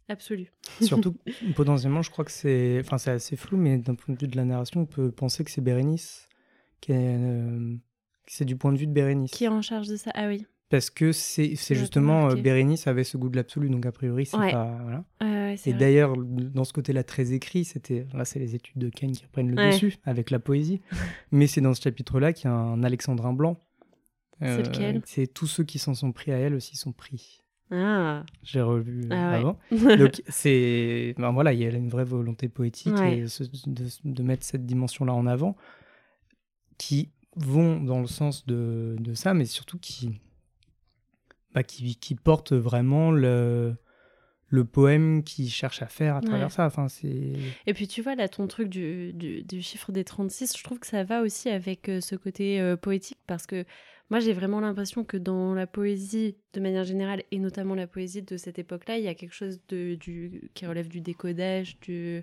absolu. 0.09 0.53
Surtout, 0.81 1.16
potentiellement, 1.55 2.03
je 2.03 2.11
crois 2.11 2.24
que 2.24 2.33
c'est, 2.33 2.79
enfin, 2.81 2.98
c'est 2.98 3.11
assez 3.11 3.37
flou, 3.37 3.57
mais 3.57 3.79
d'un 3.79 3.94
point 3.94 4.14
de 4.14 4.20
vue 4.20 4.29
de 4.29 4.37
la 4.37 4.44
narration, 4.44 4.83
on 4.83 4.87
peut 4.87 5.11
penser 5.11 5.44
que 5.44 5.51
c'est 5.51 5.61
Bérénice, 5.61 6.29
qui 6.81 6.92
euh, 6.94 7.74
que 8.27 8.33
c'est 8.33 8.44
du 8.44 8.57
point 8.57 8.72
de 8.72 8.79
vue 8.79 8.87
de 8.87 8.92
Bérénice. 8.92 9.31
Qui 9.31 9.44
est 9.44 9.48
en 9.48 9.62
charge 9.62 9.88
de 9.88 9.96
ça 9.96 10.11
Ah 10.14 10.29
oui. 10.29 10.46
Parce 10.70 10.90
que 10.90 11.12
c'est, 11.12 11.55
justement 11.70 12.29
euh. 12.29 12.35
Bérénice 12.35 12.87
avait 12.87 13.05
ce 13.05 13.16
goût 13.16 13.31
de 13.31 13.37
l'absolu, 13.37 13.70
donc 13.70 13.87
a 13.87 13.92
priori, 13.92 14.27
c'est 14.27 14.37
Ouais. 14.37 14.53
pas, 14.53 14.79
voilà. 14.83 15.05
Ouais, 15.22 15.57
Et 15.64 15.72
d'ailleurs, 15.72 16.14
dans 16.18 16.64
ce 16.64 16.74
côté-là 16.74 17.05
très 17.05 17.33
écrit, 17.33 17.64
c'était 17.64 18.07
là, 18.12 18.27
c'est 18.27 18.38
les 18.38 18.55
études 18.55 18.77
de 18.77 18.90
Ken 18.90 19.12
qui 19.12 19.24
reprennent 19.24 19.51
le 19.51 19.57
Ouais. 19.57 19.70
dessus 19.70 19.94
avec 20.05 20.31
la 20.31 20.38
poésie. 20.38 20.83
Mais 21.33 21.46
c'est 21.46 21.62
dans 21.62 21.72
ce 21.72 21.81
chapitre-là 21.81 22.35
qu'il 22.35 22.51
y 22.51 22.53
a 22.53 22.55
un 22.55 22.83
alexandrin 22.83 23.33
blanc. 23.33 23.59
C'est 24.40 24.62
lequel? 24.62 25.03
C'est 25.05 25.27
tous 25.27 25.46
ceux 25.46 25.64
qui 25.64 25.79
s'en 25.79 25.94
sont 25.94 26.12
pris 26.12 26.33
à 26.33 26.37
elle 26.38 26.55
aussi 26.55 26.77
sont 26.77 26.92
pris. 26.92 27.42
Ah, 27.70 28.24
J'ai 28.42 28.62
revu 28.62 29.03
euh, 29.05 29.09
Ah 29.11 29.31
ouais. 29.33 29.37
avant. 29.38 29.59
Donc 29.98 30.22
c'est, 30.29 31.14
ben 31.18 31.33
voilà, 31.33 31.53
il 31.53 31.61
y 31.61 31.66
a 31.66 31.70
une 31.70 31.88
vraie 31.90 32.05
volonté 32.05 32.48
poétique 32.48 32.94
Ouais. 32.94 33.18
et 33.18 33.29
ce- 33.29 33.44
de, 33.44 33.85
de 34.05 34.22
mettre 34.22 34.44
cette 34.46 34.64
dimension-là 34.64 35.12
en 35.12 35.27
avant, 35.27 35.55
qui 36.79 37.11
vont 37.37 37.81
dans 37.81 38.01
le 38.01 38.07
sens 38.07 38.46
de, 38.46 38.96
de 38.98 39.14
ça, 39.14 39.35
mais 39.35 39.44
surtout 39.44 39.79
qui, 39.79 40.20
bah, 41.53 41.62
qui, 41.62 41.96
qui 41.96 42.14
portent 42.14 42.53
vraiment 42.55 43.11
le, 43.11 43.77
le 44.48 44.64
poème 44.64 45.22
qu'il 45.22 45.51
cherche 45.51 45.83
à 45.83 45.87
faire 45.87 46.16
à 46.16 46.20
travers 46.20 46.46
Ouais. 46.46 46.51
ça. 46.53 46.66
Enfin, 46.66 46.88
c'est 46.88 47.35
Et 47.66 47.74
puis 47.74 47.87
tu 47.87 48.01
vois, 48.03 48.14
là, 48.14 48.29
ton 48.29 48.46
truc 48.46 48.68
du, 48.68 49.12
du, 49.12 49.42
du 49.42 49.61
chiffre 49.62 49.92
des 49.92 50.05
36, 50.05 50.57
je 50.57 50.64
trouve 50.64 50.79
que 50.79 50.87
ça 50.87 51.05
va 51.05 51.22
aussi 51.22 51.48
avec 51.51 51.88
euh, 51.88 52.01
ce 52.01 52.14
côté 52.16 52.61
euh, 52.61 52.77
poétique 52.77 53.18
parce 53.27 53.46
que 53.46 53.64
moi, 54.11 54.21
j'ai 54.21 54.33
vraiment 54.33 54.61
l'impression 54.61 55.05
que 55.05 55.16
dans 55.16 55.53
la 55.55 55.66
poésie, 55.66 56.37
de 56.55 56.61
manière 56.61 56.85
générale, 56.85 57.23
et 57.31 57.38
notamment 57.38 57.75
la 57.75 57.87
poésie 57.87 58.23
de 58.23 58.37
cette 58.37 58.59
époque-là, 58.59 58.97
il 58.99 59.05
y 59.05 59.09
a 59.09 59.14
quelque 59.14 59.35
chose 59.35 59.61
de, 59.68 59.94
du, 59.97 60.51
qui 60.55 60.66
relève 60.66 60.88
du 60.88 61.01
décodage, 61.01 61.79
du, 61.81 62.23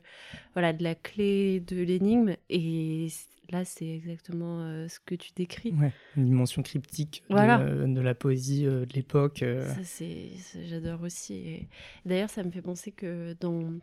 voilà, 0.54 0.74
de 0.74 0.84
la 0.84 0.96
clé, 0.96 1.60
de 1.60 1.82
l'énigme. 1.82 2.36
Et 2.50 3.08
là, 3.52 3.64
c'est 3.66 3.88
exactement 3.88 4.62
euh, 4.62 4.88
ce 4.88 5.00
que 5.00 5.14
tu 5.16 5.32
décris. 5.36 5.74
ouais, 5.80 5.94
une 6.18 6.26
dimension 6.26 6.64
cryptique 6.64 7.24
de- 7.30 7.36
Voilà. 7.36 7.60
de, 7.60 8.02
la 8.02 8.16
poésie 8.16 8.66
euh, 8.66 8.86
de 8.86 8.94
l'époque. 8.94 9.44
euh. 9.44 9.68
Ça, 9.68 9.84
c'est, 9.84 10.30
c'est- 10.40 10.66
j'adore 10.66 11.04
aussi. 11.04 11.34
Et 11.36 11.68
D'ailleurs, 12.06 12.30
ça 12.32 12.44
me 12.44 12.50
fait 12.52 12.62
penser 12.64 12.92
que 12.92 13.36
dans. 13.40 13.74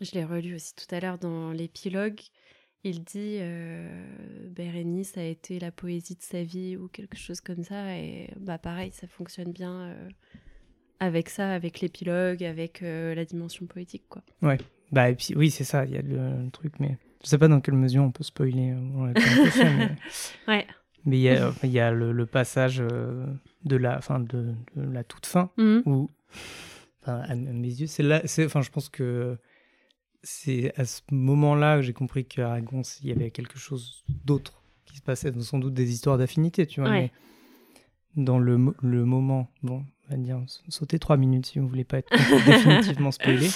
Je 0.00 0.12
l'ai 0.12 0.24
relu 0.24 0.54
aussi 0.56 0.74
tout 0.74 0.92
à 0.94 1.00
l'heure 1.00 1.18
dans 1.18 1.50
l'épilogue. 1.52 2.20
Il 2.84 3.02
dit 3.02 3.38
euh, 3.40 4.48
Bérénice 4.50 5.16
a 5.18 5.24
été 5.24 5.58
la 5.58 5.72
poésie 5.72 6.14
de 6.14 6.22
sa 6.22 6.42
vie 6.42 6.76
ou 6.76 6.88
quelque 6.88 7.16
chose 7.16 7.40
comme 7.40 7.62
ça. 7.64 7.96
Et 7.96 8.30
bah, 8.38 8.58
pareil, 8.58 8.92
ça 8.92 9.06
fonctionne 9.08 9.52
bien 9.52 9.80
euh, 9.80 10.08
avec 11.00 11.28
ça, 11.28 11.52
avec 11.52 11.80
l'épilogue, 11.80 12.44
avec 12.44 12.82
euh, 12.82 13.14
la 13.14 13.24
dimension 13.24 13.66
poétique. 13.66 14.04
quoi. 14.08 14.22
Bah, 14.92 15.10
et 15.10 15.14
puis, 15.16 15.34
oui, 15.36 15.50
c'est 15.50 15.64
ça, 15.64 15.84
il 15.84 15.92
y 15.92 15.96
a 15.96 16.02
le, 16.02 16.44
le 16.44 16.50
truc, 16.50 16.74
mais 16.80 16.96
je 17.24 17.28
sais 17.28 17.36
pas 17.38 17.48
dans 17.48 17.60
quelle 17.60 17.74
mesure 17.74 18.02
on 18.04 18.10
peut 18.12 18.24
spoiler. 18.24 18.70
euh, 18.70 18.76
on 18.94 19.06
mais 19.06 19.14
Ouais. 20.48 20.66
mais 21.04 21.18
il 21.18 21.22
y 21.22 21.28
a, 21.30 21.52
il 21.64 21.70
y 21.70 21.80
a 21.80 21.90
le, 21.90 22.12
le 22.12 22.26
passage 22.26 22.78
de, 22.78 23.76
la, 23.76 24.00
fin, 24.00 24.20
de, 24.20 24.54
de 24.76 24.90
la 24.92 25.02
toute 25.04 25.26
fin 25.26 25.50
Mhm. 25.58 25.82
où, 25.84 26.10
enfin, 27.02 27.18
à 27.22 27.34
mes 27.34 27.68
yeux, 27.68 27.86
c'est 27.88 28.02
là, 28.04 28.22
c'est, 28.24 28.46
enfin, 28.46 28.62
je 28.62 28.70
pense 28.70 28.88
que 28.88 29.36
c'est 30.30 30.78
à 30.78 30.84
ce 30.84 31.00
moment-là 31.10 31.76
que 31.76 31.82
j'ai 31.82 31.92
compris 31.94 32.24
qu'Aragon, 32.26 32.82
il 33.02 33.08
y 33.08 33.12
avait 33.12 33.30
quelque 33.30 33.58
chose 33.58 34.04
d'autre 34.24 34.62
qui 34.84 34.96
se 34.98 35.02
passait, 35.02 35.32
sans 35.40 35.58
doute 35.58 35.74
des 35.74 35.90
histoires 35.92 36.18
d'affinité, 36.18 36.66
tu 36.66 36.80
vois, 36.80 36.90
Ouais. 36.90 37.10
mais 38.16 38.22
dans 38.24 38.38
le, 38.38 38.74
le 38.82 39.04
moment, 39.04 39.48
bon, 39.62 39.84
on 40.06 40.10
va 40.10 40.16
dire, 40.16 40.40
sautez 40.68 40.98
trois 40.98 41.16
minutes 41.16 41.46
si 41.46 41.58
vous 41.58 41.66
voulez 41.68 41.84
pas 41.84 41.98
être 41.98 42.10
définitivement 42.46 43.10
spoilé, 43.10 43.48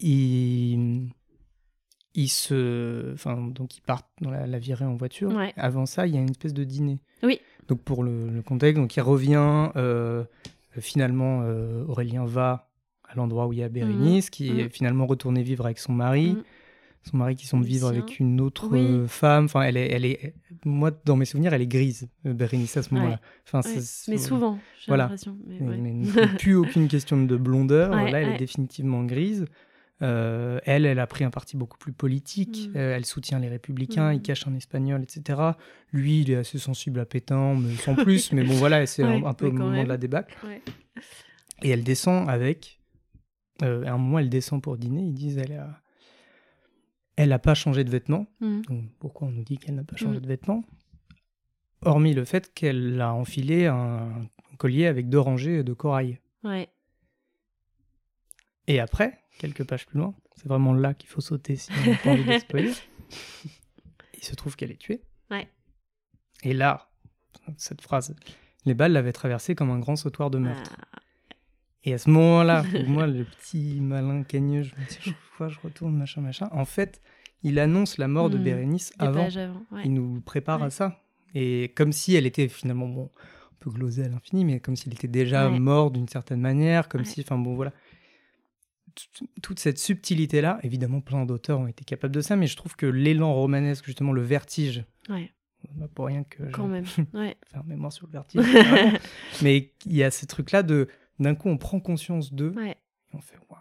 il, 0.00 1.08
il 2.14 2.28
se, 2.28 3.12
enfin, 3.14 3.36
donc 3.48 3.76
ils 3.76 3.80
partent 3.82 4.08
dans 4.20 4.30
la, 4.30 4.46
la 4.46 4.58
virée 4.58 4.84
en 4.84 4.96
voiture. 4.96 5.30
Ouais. 5.34 5.52
Avant 5.56 5.86
ça, 5.86 6.06
il 6.06 6.14
y 6.14 6.18
a 6.18 6.20
une 6.20 6.30
espèce 6.30 6.54
de 6.54 6.64
dîner. 6.64 7.00
Oui. 7.22 7.40
Donc 7.68 7.80
pour 7.82 8.02
le, 8.04 8.28
le 8.28 8.42
contexte, 8.42 8.80
donc 8.80 8.94
il 8.96 9.00
revient. 9.00 9.70
euh, 9.76 10.24
finalement, 10.80 11.42
euh, 11.44 11.84
Aurélien 11.86 12.24
va 12.24 12.68
à 13.14 13.16
l'endroit 13.16 13.46
où 13.46 13.52
il 13.52 13.58
y 13.60 13.62
a 13.62 13.68
Bérénice, 13.68 14.30
qui 14.30 14.48
est 14.50 14.64
Mhm. 14.64 14.70
finalement 14.70 15.06
retourné 15.06 15.42
vivre 15.42 15.64
avec 15.64 15.78
son 15.78 15.92
mari. 15.92 16.30
Mhm. 16.32 16.42
Son 17.10 17.16
mari 17.18 17.36
qui 17.36 17.46
semble 17.46 17.66
vivre 17.66 17.88
avec 17.88 18.18
une 18.18 18.40
autre 18.40 18.68
Oui. 18.72 18.78
euh, 18.80 19.06
femme. 19.06 19.44
Enfin, 19.44 19.60
elle 19.62 19.76
est, 19.76 19.90
elle 19.92 20.06
est, 20.06 20.34
moi, 20.64 20.90
dans 21.04 21.16
mes 21.16 21.26
souvenirs, 21.26 21.52
elle 21.52 21.60
est 21.60 21.66
grise, 21.66 22.08
euh, 22.24 22.32
Bérénice 22.32 22.78
à 22.78 22.82
ce 22.82 22.94
moment-là. 22.94 23.20
Enfin, 23.46 23.60
Ouais. 23.68 23.76
Mais 24.08 24.16
souvent, 24.16 24.58
j'ai 24.80 24.86
Voilà. 24.88 25.02
l'impression. 25.04 25.36
Mais 25.46 25.58
mais, 25.60 25.68
ouais. 25.68 25.76
mais 26.16 26.26
plus 26.38 26.54
aucune 26.54 26.88
question 26.88 27.22
de 27.22 27.36
blondeur. 27.36 27.90
Là, 27.90 28.22
elle 28.22 28.30
est 28.34 28.38
définitivement 28.38 29.04
grise. 29.04 29.44
Euh, 30.02 30.58
elle, 30.64 30.86
elle 30.86 30.98
a 30.98 31.06
pris 31.06 31.24
un 31.24 31.30
parti 31.30 31.56
beaucoup 31.58 31.76
plus 31.78 31.92
politique. 31.92 32.70
Mm. 32.72 32.76
Euh, 32.78 32.96
elle 32.96 33.04
soutient 33.04 33.38
les 33.38 33.48
républicains. 33.48 34.10
Mm. 34.10 34.14
Il 34.14 34.22
cache 34.22 34.46
un 34.48 34.54
espagnol, 34.54 35.02
etc. 35.02 35.38
Lui, 35.92 36.22
il 36.22 36.30
est 36.30 36.36
assez 36.36 36.58
sensible 36.58 37.00
à 37.00 37.04
Pétain, 37.04 37.54
mais 37.54 37.74
sans 37.76 37.94
plus. 37.94 38.32
mais 38.32 38.44
bon, 38.44 38.54
voilà, 38.54 38.86
c'est 38.86 39.02
un, 39.02 39.20
Ouais, 39.20 39.26
un 39.26 39.34
peu 39.34 39.46
au 39.48 39.52
moment 39.52 39.82
de 39.82 39.88
la 39.88 39.96
débâcle. 39.98 40.34
Ouais. 40.46 40.62
Et 41.62 41.68
elle 41.68 41.84
descend 41.84 42.28
avec. 42.30 42.80
Euh, 43.62 43.84
à 43.84 43.92
un 43.92 43.98
moment, 43.98 44.18
elle 44.18 44.28
descend 44.30 44.62
pour 44.62 44.76
dîner. 44.76 45.02
Ils 45.02 45.14
disent 45.14 45.38
elle 45.38 45.52
a, 45.52 45.80
elle 47.16 47.32
a 47.32 47.38
pas 47.38 47.54
changé 47.54 47.84
de 47.84 47.90
vêtements. 47.90 48.26
Donc, 48.40 48.90
pourquoi 48.98 49.28
on 49.28 49.30
nous 49.30 49.44
dit 49.44 49.58
qu'elle 49.58 49.74
n'a 49.76 49.84
pas 49.84 49.96
changé 49.96 50.18
Mm. 50.18 50.22
de 50.22 50.26
vêtements? 50.28 50.64
Hormis 51.82 52.14
le 52.14 52.24
fait 52.24 52.52
qu'elle 52.54 53.00
a 53.00 53.12
enfilé 53.12 53.66
un 53.66 54.10
collier 54.58 54.86
avec 54.86 55.08
deux 55.08 55.18
rangées 55.20 55.62
de 55.62 55.72
corail. 55.74 56.18
Ouais. 56.42 56.68
Et 58.66 58.80
après, 58.80 59.18
quelques 59.38 59.64
pages 59.64 59.86
plus 59.86 59.98
loin, 59.98 60.14
c'est 60.36 60.48
vraiment 60.48 60.72
là 60.72 60.94
qu'il 60.94 61.08
faut 61.10 61.20
sauter 61.20 61.56
si 61.56 61.70
on 61.86 61.90
n'a 61.90 61.96
pas 61.98 62.10
envie 62.10 62.24
de 62.24 62.38
spoiler. 62.38 62.72
Il 64.16 64.24
se 64.24 64.34
trouve 64.34 64.56
qu'elle 64.56 64.70
est 64.70 64.78
tuée. 64.80 65.02
Ouais. 65.30 65.46
Et 66.42 66.54
là, 66.54 66.88
cette 67.58 67.82
phrase, 67.82 68.16
les 68.64 68.72
balles 68.72 68.92
l'avaient 68.92 69.12
traversée 69.12 69.54
comme 69.54 69.70
un 69.70 69.78
grand 69.78 69.96
sautoir 69.96 70.30
de 70.30 70.38
meurtre. 70.38 70.74
Ah, 70.92 70.98
Et 71.84 71.92
à 71.94 71.98
ce 71.98 72.08
moment-là, 72.10 72.64
moi, 72.86 73.06
le 73.06 73.24
petit 73.24 73.78
malin 73.80 74.22
cagneux, 74.22 74.62
je 74.62 74.74
me 74.74 74.88
dis, 74.88 74.98
je, 75.00 75.10
fois, 75.36 75.48
je 75.48 75.58
retourne, 75.62 75.94
machin, 75.96 76.20
machin. 76.22 76.48
En 76.52 76.64
fait, 76.64 77.02
il 77.42 77.58
annonce 77.58 77.98
la 77.98 78.08
mort 78.08 78.30
de 78.30 78.38
Mm. 78.38 78.42
Bérénice 78.44 78.92
avant. 78.98 79.24
pages 79.24 79.36
avant. 79.36 79.62
ouais. 79.72 79.82
Il 79.84 79.92
nous 79.92 80.20
prépare 80.22 80.62
à 80.62 80.70
ça. 80.70 81.00
Et 81.34 81.72
comme 81.76 81.92
si 81.92 82.14
elle 82.14 82.26
était 82.26 82.48
finalement, 82.48 82.88
bon, 82.88 83.10
on 83.52 83.54
peut 83.60 83.70
gloser 83.70 84.04
à 84.04 84.08
l'infini, 84.08 84.44
mais 84.44 84.60
comme 84.60 84.76
s'il 84.76 84.92
était 84.94 85.08
déjà 85.08 85.50
Ouais. 85.50 85.58
mort 85.58 85.90
d'une 85.90 86.08
certaine 86.08 86.40
manière, 86.40 86.88
comme 86.88 87.04
si, 87.04 87.20
enfin 87.20 87.36
bon, 87.38 87.54
voilà. 87.54 87.72
toute 89.42 89.58
cette 89.58 89.78
subtilité-là, 89.78 90.60
évidemment, 90.62 91.00
plein 91.00 91.24
d'auteurs 91.26 91.58
ont 91.58 91.66
été 91.66 91.84
capables 91.84 92.14
de 92.14 92.20
ça, 92.20 92.36
mais 92.36 92.46
je 92.46 92.56
trouve 92.56 92.76
que 92.76 92.86
l'élan 92.86 93.34
romanesque, 93.34 93.84
justement, 93.86 94.12
le 94.12 94.22
vertige, 94.22 94.84
ouais. 95.08 95.32
pour 95.94 96.06
rien 96.06 96.22
que 96.24 96.44
quand 96.52 96.68
même, 96.68 96.84
ouais. 97.14 97.36
faire 97.50 97.64
mémoire 97.64 97.92
sur 97.92 98.06
le 98.06 98.12
vertige, 98.12 98.40
mais 99.42 99.72
il 99.86 99.96
y 99.96 100.04
a 100.04 100.10
ce 100.12 100.26
truc-là 100.26 100.62
de 100.62 100.88
d'un 101.18 101.34
coup, 101.34 101.48
on 101.48 101.56
prend 101.56 101.80
conscience 101.80 102.32
d'eux 102.32 102.52
ouais. 102.56 102.72
et 102.72 103.16
on 103.16 103.20
fait 103.20 103.38
waouh. 103.50 103.60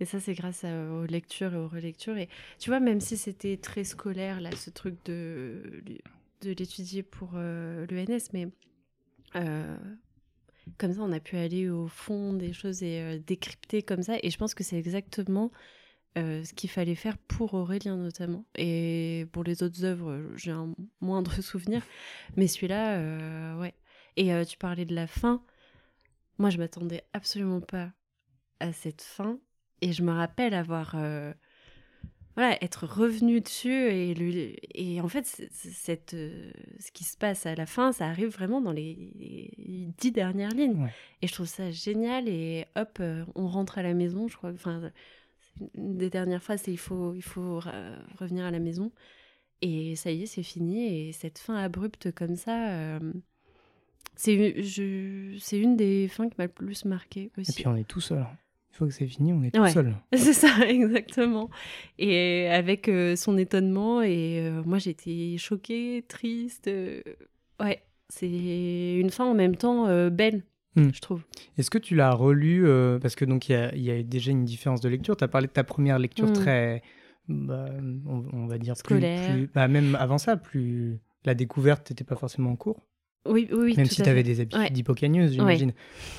Et 0.00 0.06
ça, 0.06 0.18
c'est 0.18 0.34
grâce 0.34 0.64
aux 0.64 1.06
lectures 1.06 1.54
et 1.54 1.56
aux 1.56 1.68
relectures. 1.68 2.18
Et 2.18 2.28
tu 2.58 2.68
vois, 2.68 2.80
même 2.80 3.00
si 3.00 3.16
c'était 3.16 3.56
très 3.56 3.84
scolaire, 3.84 4.40
là, 4.40 4.50
ce 4.50 4.68
truc 4.70 4.96
de, 5.04 5.84
de 6.40 6.50
l'étudier 6.50 7.04
pour 7.04 7.34
euh, 7.34 7.86
l'ENS, 7.86 8.28
mais 8.32 8.48
euh, 9.36 9.76
comme 10.78 10.92
ça, 10.92 11.00
on 11.00 11.12
a 11.12 11.20
pu 11.20 11.36
aller 11.36 11.68
au 11.68 11.86
fond 11.86 12.32
des 12.32 12.52
choses 12.52 12.82
et 12.82 13.00
euh, 13.00 13.18
décrypter 13.24 13.82
comme 13.82 14.02
ça. 14.02 14.16
Et 14.22 14.30
je 14.30 14.36
pense 14.36 14.54
que 14.54 14.64
c'est 14.64 14.78
exactement 14.78 15.52
euh, 16.16 16.44
ce 16.44 16.52
qu'il 16.54 16.70
fallait 16.70 16.94
faire 16.94 17.18
pour 17.18 17.54
Aurélien 17.54 17.96
notamment. 17.96 18.44
Et 18.56 19.26
pour 19.32 19.42
les 19.42 19.62
autres 19.62 19.84
œuvres, 19.84 20.22
j'ai 20.36 20.52
un 20.52 20.74
moindre 21.00 21.34
souvenir. 21.42 21.82
Mais 22.36 22.46
celui-là, 22.46 22.98
euh, 22.98 23.58
ouais. 23.58 23.74
Et 24.16 24.32
euh, 24.32 24.44
tu 24.44 24.56
parlais 24.56 24.84
de 24.84 24.94
la 24.94 25.06
fin. 25.06 25.42
Moi, 26.38 26.50
je 26.50 26.58
m'attendais 26.58 27.04
absolument 27.12 27.60
pas 27.60 27.92
à 28.60 28.72
cette 28.72 29.02
fin. 29.02 29.38
Et 29.80 29.92
je 29.92 30.02
me 30.02 30.12
rappelle 30.12 30.54
avoir 30.54 30.94
euh, 30.94 31.32
voilà, 32.36 32.56
être 32.64 32.86
revenu 32.86 33.40
dessus 33.40 33.70
et, 33.70 34.14
et 34.74 35.00
en 35.00 35.08
fait, 35.08 35.26
cette, 35.52 36.14
euh, 36.14 36.50
ce 36.80 36.90
qui 36.90 37.04
se 37.04 37.16
passe 37.16 37.44
à 37.44 37.54
la 37.54 37.66
fin, 37.66 37.92
ça 37.92 38.06
arrive 38.06 38.30
vraiment 38.30 38.60
dans 38.60 38.72
les, 38.72 39.12
les 39.58 39.88
dix 39.98 40.10
dernières 40.10 40.50
lignes. 40.50 40.82
Ouais. 40.82 40.90
Et 41.22 41.26
je 41.26 41.34
trouve 41.34 41.46
ça 41.46 41.70
génial. 41.70 42.28
Et 42.28 42.64
hop, 42.76 42.98
euh, 43.00 43.24
on 43.34 43.46
rentre 43.46 43.78
à 43.78 43.82
la 43.82 43.94
maison, 43.94 44.26
je 44.26 44.36
crois. 44.36 44.52
Enfin, 44.52 44.90
une 45.74 45.98
des 45.98 46.10
dernières 46.10 46.42
phrases, 46.42 46.62
c'est 46.62 46.72
il 46.72 46.78
faut, 46.78 47.14
il 47.14 47.22
faut 47.22 47.60
re- 47.60 47.98
revenir 48.18 48.44
à 48.44 48.50
la 48.50 48.58
maison. 48.58 48.90
Et 49.60 49.96
ça 49.96 50.10
y 50.10 50.22
est, 50.22 50.26
c'est 50.26 50.42
fini. 50.42 51.08
Et 51.08 51.12
cette 51.12 51.38
fin 51.38 51.56
abrupte 51.56 52.10
comme 52.12 52.36
ça, 52.36 52.98
c'est 54.16 54.34
une- 54.34 54.62
je- 54.62 55.36
c'est 55.38 55.58
une 55.58 55.76
des 55.76 56.08
fins 56.08 56.28
qui 56.28 56.34
m'a 56.38 56.44
le 56.44 56.50
plus 56.52 56.84
marqué 56.84 57.30
Et 57.36 57.40
aussi. 57.40 57.52
puis 57.52 57.66
on 57.66 57.76
est 57.76 57.86
tout 57.88 58.00
seul. 58.00 58.18
Une 58.18 58.76
fois 58.78 58.86
que 58.88 58.92
c'est 58.92 59.06
fini, 59.06 59.32
on 59.32 59.42
est 59.44 59.52
tout 59.52 59.60
Ouais. 59.60 59.70
seul. 59.70 59.94
C'est 60.14 60.32
ça, 60.32 60.48
exactement. 60.68 61.48
Et 61.98 62.48
avec 62.48 62.88
euh, 62.88 63.14
son 63.16 63.38
étonnement, 63.38 64.02
et 64.02 64.40
euh, 64.40 64.62
moi 64.64 64.78
j'étais 64.78 65.36
choquée, 65.38 66.04
triste. 66.08 66.66
euh, 66.68 67.00
ouais, 67.60 67.82
c'est 68.08 68.96
une 68.98 69.10
fin 69.10 69.24
en 69.26 69.34
même 69.34 69.56
temps 69.56 69.86
belle, 70.10 70.42
Hmm. 70.76 70.90
je 70.92 71.00
trouve. 71.00 71.22
Est-ce 71.56 71.70
que 71.70 71.78
tu 71.78 71.94
l'as 71.94 72.10
relu 72.12 72.66
Parce 73.00 73.14
que 73.14 73.24
donc 73.24 73.48
il 73.48 73.52
y 73.52 73.54
a, 73.54 73.72
il 73.76 73.82
y 73.82 73.90
a 73.92 74.02
déjà 74.02 74.32
une 74.32 74.44
différence 74.44 74.80
de 74.80 74.88
lecture. 74.88 75.16
Tu 75.16 75.22
as 75.22 75.28
parlé 75.28 75.46
de 75.46 75.52
ta 75.52 75.62
première 75.62 76.00
lecture 76.00 76.26
Mm. 76.28 76.32
très, 76.32 76.82
bah, 77.28 77.66
on, 78.06 78.24
on 78.32 78.46
va 78.48 78.58
dire 78.58 78.74
plus- 78.74 78.96
Scolaire. 78.96 79.30
plus- 79.32 79.50
bah, 79.54 79.68
même 79.68 79.94
avant 79.94 80.18
ça, 80.18 80.36
plus 80.36 80.98
la 81.24 81.34
découverte 81.36 81.90
n'était 81.90 82.02
pas 82.04 82.16
forcément 82.16 82.50
en 82.50 82.56
cours. 82.56 82.80
Oui, 83.26 83.48
oui, 83.52 83.58
oui. 83.58 83.74
même 83.76 83.88
tout 83.88 83.94
si 83.94 84.02
tu 84.02 84.08
avais 84.08 84.20
fait. 84.20 84.22
des 84.24 84.40
habitudes 84.40 84.60
Ouais. 84.60 84.70
d'hypocagneuse, 84.70 85.32
j'imagine. 85.32 85.72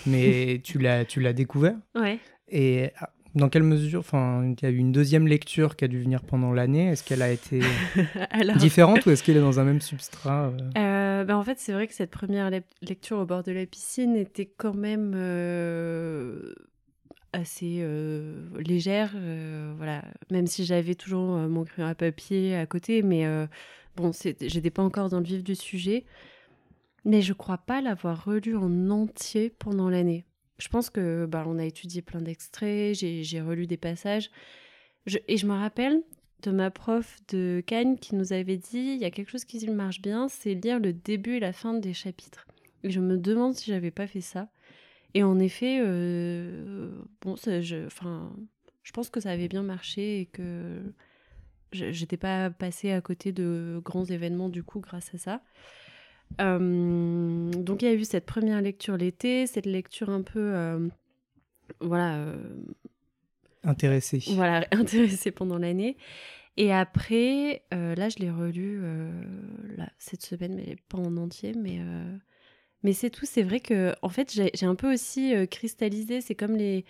Mais 0.06 0.60
tu 0.64 0.80
l'as, 0.80 1.06
tu 1.06 1.20
l'as 1.22 1.34
découvert. 1.34 1.76
Ouais. 1.96 2.20
Et 2.50 2.90
ah, 3.00 3.12
dans 3.36 3.50
quelle 3.50 3.64
mesure, 3.64 4.00
enfin, 4.00 4.44
il 4.46 4.64
y 4.64 4.66
a 4.66 4.70
eu 4.70 4.78
une 4.78 4.92
deuxième 4.92 5.28
lecture 5.28 5.76
qui 5.76 5.84
a 5.86 5.88
dû 5.88 6.02
venir 6.02 6.22
pendant 6.24 6.52
l'année. 6.54 6.88
Est-ce 6.88 7.04
qu'elle 7.04 7.22
a 7.22 7.30
été 7.32 7.60
Alors, 8.32 8.56
différente 8.58 9.06
ou 9.06 9.12
est-ce 9.12 9.24
qu'elle 9.24 9.38
est 9.38 9.42
dans 9.42 9.60
un 9.60 9.64
même 9.66 9.82
substrat 9.82 10.48
euh? 10.48 10.58
Euh, 10.78 11.24
ben, 11.26 11.36
en 11.36 11.44
fait, 11.44 11.60
c'est 11.60 11.74
vrai 11.74 11.88
que 11.88 11.94
cette 11.94 12.12
première 12.12 12.50
lec- 12.50 12.64
lecture 12.82 13.18
au 13.20 13.26
bord 13.26 13.44
de 13.44 13.52
la 13.52 13.66
piscine 13.66 14.16
était 14.16 14.46
quand 14.58 14.74
même 14.74 15.14
euh, 15.16 16.54
assez 17.34 17.80
euh, 17.82 18.42
légère. 18.60 19.14
voilà, 19.78 20.04
même 20.32 20.48
si 20.48 20.66
j'avais 20.66 20.96
toujours 20.96 21.38
mon 21.38 21.66
crayon 21.66 21.88
à 21.90 21.96
papier 21.96 22.56
à 22.56 22.66
côté, 22.66 23.02
mais 23.02 23.26
bon, 23.98 24.12
j'étais 24.42 24.70
pas 24.70 24.84
encore 24.84 25.10
dans 25.10 25.20
le 25.20 25.26
vif 25.26 25.44
du 25.44 25.56
sujet. 25.56 26.06
Mais 27.06 27.22
je 27.22 27.34
crois 27.34 27.60
pas 27.60 27.82
l'avoir 27.82 28.26
relu 28.26 28.56
en 28.56 28.90
entier 28.90 29.52
pendant 29.52 29.90
l'année. 29.90 30.26
Je 30.58 30.68
pense 30.70 30.90
que 30.90 31.26
bah, 31.26 31.44
on 31.48 31.60
a 31.60 31.66
étudié 31.66 32.02
plein 32.02 32.22
d'extraits, 32.22 32.96
j'ai 32.96 33.42
relu 33.42 33.68
des 33.68 33.78
passages. 33.78 34.32
Et 35.28 35.38
je 35.38 35.46
me 35.46 35.54
rappelle 35.54 36.02
de 36.42 36.52
ma 36.52 36.72
prof 36.72 37.20
de 37.30 37.64
Cannes 37.66 37.98
qui 37.98 38.16
nous 38.16 38.34
avait 38.34 38.58
dit 38.58 38.96
il 38.96 38.98
y 38.98 39.06
a 39.06 39.12
quelque 39.12 39.30
chose 39.30 39.46
qui 39.46 39.68
marche 39.70 40.02
bien, 40.02 40.28
c'est 40.28 40.56
lire 40.56 40.80
le 40.80 40.94
début 40.94 41.36
et 41.36 41.40
la 41.40 41.54
fin 41.54 41.74
des 41.74 41.94
chapitres. 41.94 42.48
Et 42.84 42.90
je 42.90 43.00
me 43.00 43.18
demande 43.18 43.54
si 43.54 43.72
j'avais 43.72 43.92
pas 43.92 44.08
fait 44.08 44.22
ça. 44.22 44.50
Et 45.14 45.24
en 45.24 45.40
effet, 45.40 45.80
euh, 45.82 46.92
bon, 47.22 47.36
je, 47.36 47.62
je 47.62 48.92
pense 48.92 49.10
que 49.10 49.20
ça 49.20 49.32
avait 49.32 49.48
bien 49.48 49.64
marché 49.64 50.22
et 50.22 50.26
que 50.26 50.82
j'étais 51.72 52.18
pas 52.18 52.50
passée 52.50 52.92
à 52.92 53.02
côté 53.02 53.32
de 53.32 53.80
grands 53.84 54.06
événements 54.06 54.50
du 54.50 54.64
coup 54.64 54.80
grâce 54.80 55.14
à 55.14 55.18
ça. 55.18 55.42
Euh, 56.42 57.52
donc 57.52 57.82
il 57.82 57.86
y 57.86 57.92
a 57.92 57.94
eu 57.94 58.04
cette 58.04 58.26
première 58.26 58.62
lecture 58.62 58.98
l'été, 58.98 59.48
cette 59.48 59.66
lecture 59.66 60.10
un 60.10 60.22
peu, 60.22 60.40
euh, 60.40 60.88
voilà, 61.80 62.18
euh, 62.18 62.36
Intéressée. 63.64 64.22
voilà, 64.30 64.68
intéressée 64.72 65.32
pendant 65.32 65.58
l'année. 65.58 65.98
Et 66.58 66.72
après, 66.72 67.64
là, 67.72 68.08
je 68.08 68.20
l'ai 68.20 68.32
relu 68.32 68.82
là, 69.76 69.90
cette 69.98 70.24
semaine, 70.24 70.56
mais 70.56 70.78
pas 70.88 70.98
en 70.98 71.18
entier. 71.18 71.54
Mais, 71.54 71.80
mais 72.82 72.94
c'est 72.94 73.10
tout. 73.10 73.26
C'est 73.26 73.44
vrai 73.44 73.60
que, 73.60 73.94
en 74.02 74.08
fait, 74.08 74.32
j'ai 74.32 74.66
un 74.66 74.76
peu 74.76 74.94
aussi 74.94 75.34
cristallisé. 75.50 76.22
C'est 76.22 76.36
comme 76.36 76.56
les, 76.56 76.86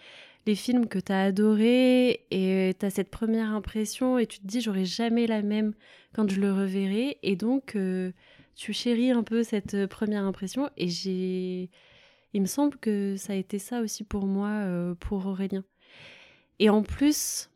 les 0.45 0.55
films 0.55 0.87
que 0.87 0.99
tu 0.99 1.11
as 1.11 1.23
adorés 1.23 2.25
et 2.31 2.75
tu 2.79 2.85
as 2.85 2.89
cette 2.89 3.09
première 3.09 3.49
impression 3.51 4.17
et 4.17 4.27
tu 4.27 4.39
te 4.39 4.47
dis, 4.47 4.61
j'aurai 4.61 4.85
jamais 4.85 5.27
la 5.27 5.41
même 5.41 5.73
quand 6.13 6.29
je 6.29 6.39
le 6.39 6.53
reverrai. 6.53 7.17
Et 7.23 7.35
donc, 7.35 7.75
euh, 7.75 8.11
tu 8.55 8.73
chéris 8.73 9.11
un 9.11 9.23
peu 9.23 9.43
cette 9.43 9.73
euh, 9.73 9.87
première 9.87 10.23
impression. 10.23 10.69
Et 10.77 10.89
j'ai. 10.89 11.69
Il 12.33 12.41
me 12.41 12.47
semble 12.47 12.77
que 12.77 13.15
ça 13.17 13.33
a 13.33 13.35
été 13.35 13.59
ça 13.59 13.81
aussi 13.81 14.03
pour 14.03 14.25
moi, 14.25 14.49
euh, 14.49 14.93
pour 14.95 15.25
Aurélien. 15.25 15.63
Et 16.59 16.69
en 16.69 16.83
plus, 16.83 17.49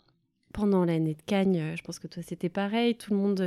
pendant 0.54 0.86
l'année 0.86 1.16
de 1.16 1.22
Cannes, 1.26 1.56
euh, 1.56 1.76
je 1.76 1.84
pense 1.84 2.00
que 2.00 2.08
toi 2.08 2.24
c'était 2.24 2.50
pareil, 2.50 2.96
tout 2.96 3.12
le 3.12 3.20
monde... 3.20 3.40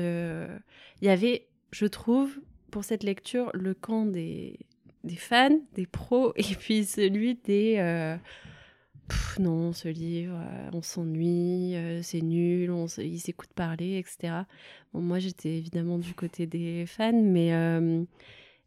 Il 1.01 1.07
y 1.07 1.09
avait, 1.09 1.47
je 1.71 1.87
trouve, 1.87 2.38
pour 2.71 2.85
cette 2.85 3.03
lecture, 3.03 3.51
le 3.55 3.73
camp 3.73 4.05
des, 4.05 4.59
des 5.05 5.17
fans, 5.17 5.59
des 5.75 5.87
pros, 5.87 6.35
et 6.37 6.55
puis 6.55 6.85
celui 6.85 7.37
des... 7.37 8.19
Pff, 9.12 9.38
non, 9.40 9.72
ce 9.75 9.88
livre, 9.88 10.37
euh, 10.38 10.70
on 10.72 10.81
s'ennuie, 10.81 11.75
euh, 11.77 12.01
c'est 12.03 12.22
nul, 12.22 12.70
on 12.70 12.87
s- 12.87 12.98
il 13.03 13.20
s'écoute 13.20 13.51
parler, 13.55 13.98
etc. 13.98 14.46
Bon, 14.94 15.03
moi, 15.03 15.18
j'étais 15.18 15.51
évidemment 15.59 15.98
du 15.98 16.14
côté 16.14 16.46
des 16.46 16.87
fans, 16.87 17.12
mais 17.22 17.53
euh, 17.53 18.03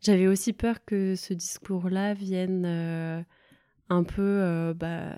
j'avais 0.02 0.28
aussi 0.28 0.54
peur 0.54 0.86
que 0.86 1.16
ce 1.16 1.34
discours-là 1.34 2.14
vienne 2.14 3.26
un 3.90 4.04
peu 4.04 4.74
bah, 4.78 5.16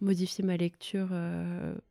modifier 0.00 0.44
ma 0.44 0.56
lecture 0.56 1.10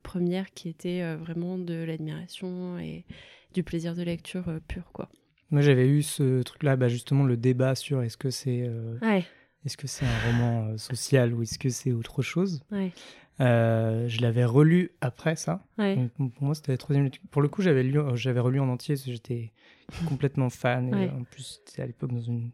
première, 0.04 0.52
qui 0.54 0.68
était 0.68 1.16
vraiment 1.16 1.58
de 1.58 1.74
l'admiration 1.86 2.78
et 2.80 3.06
du 3.54 3.64
plaisir 3.64 3.96
de 3.96 4.04
lecture 4.04 4.46
pur, 4.68 4.92
quoi. 4.92 5.10
Moi, 5.52 5.62
j'avais 5.62 5.88
eu 5.88 6.02
ce 6.02 6.42
truc-là, 6.42 6.76
bah, 6.76 6.90
justement, 6.90 7.24
le 7.24 7.38
débat 7.38 7.76
sur 7.76 8.02
est-ce 8.04 8.18
que 8.18 8.30
c'est 8.30 8.70
Ouais, 9.02 9.24
est-ce 9.66 9.78
que 9.78 9.88
c'est 9.88 10.06
un 10.06 10.16
roman 10.18 10.66
euh, 10.68 10.78
social 10.78 11.34
ou 11.34 11.42
est-ce 11.44 11.58
que 11.60 11.70
c'est 11.70 11.92
autre 11.92 12.22
chose? 12.22 12.62
ouais, 12.72 12.92
Euh, 13.40 14.08
je 14.08 14.22
l'avais 14.22 14.46
relu 14.46 14.92
après 15.02 15.36
ça. 15.36 15.66
ouais. 15.78 15.96
Donc, 15.96 16.34
pour 16.34 16.44
moi, 16.44 16.54
c'était 16.56 16.72
la 16.72 16.78
troisième 16.78 17.06
lecture. 17.06 17.24
Pour 17.32 17.42
le 17.42 17.48
coup, 17.48 17.62
j'avais 17.62 17.82
lu, 17.84 18.00
euh, 18.00 18.16
j'avais 18.16 18.40
relu 18.40 18.60
en 18.60 18.70
entier 18.70 18.96
parce 18.96 19.06
que 19.06 19.12
j'étais 19.12 19.52
complètement 20.08 20.50
fan. 20.50 20.90
Et 20.90 20.94
Ouais. 20.94 21.10
en 21.10 21.24
plus, 21.24 21.62
c'était 21.66 21.82
à 21.82 21.86
l'époque 21.88 22.12
dans 22.12 22.22
une, 22.22 22.52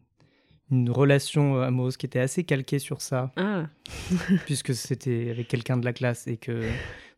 une 0.72 0.89
relation 0.89 1.60
amoureuse 1.62 1.98
qui 1.98 2.06
était 2.06 2.19
assez 2.19 2.43
calquée 2.43 2.80
sur 2.80 3.02
ça, 3.02 3.34
Ah, 3.36 3.67
puisque 4.45 4.74
c'était 4.74 5.30
avec 5.30 5.48
quelqu'un 5.48 5.78
de 5.78 5.86
la 5.86 5.93
classe 5.93 6.28
et 6.28 6.38
que. 6.38 6.62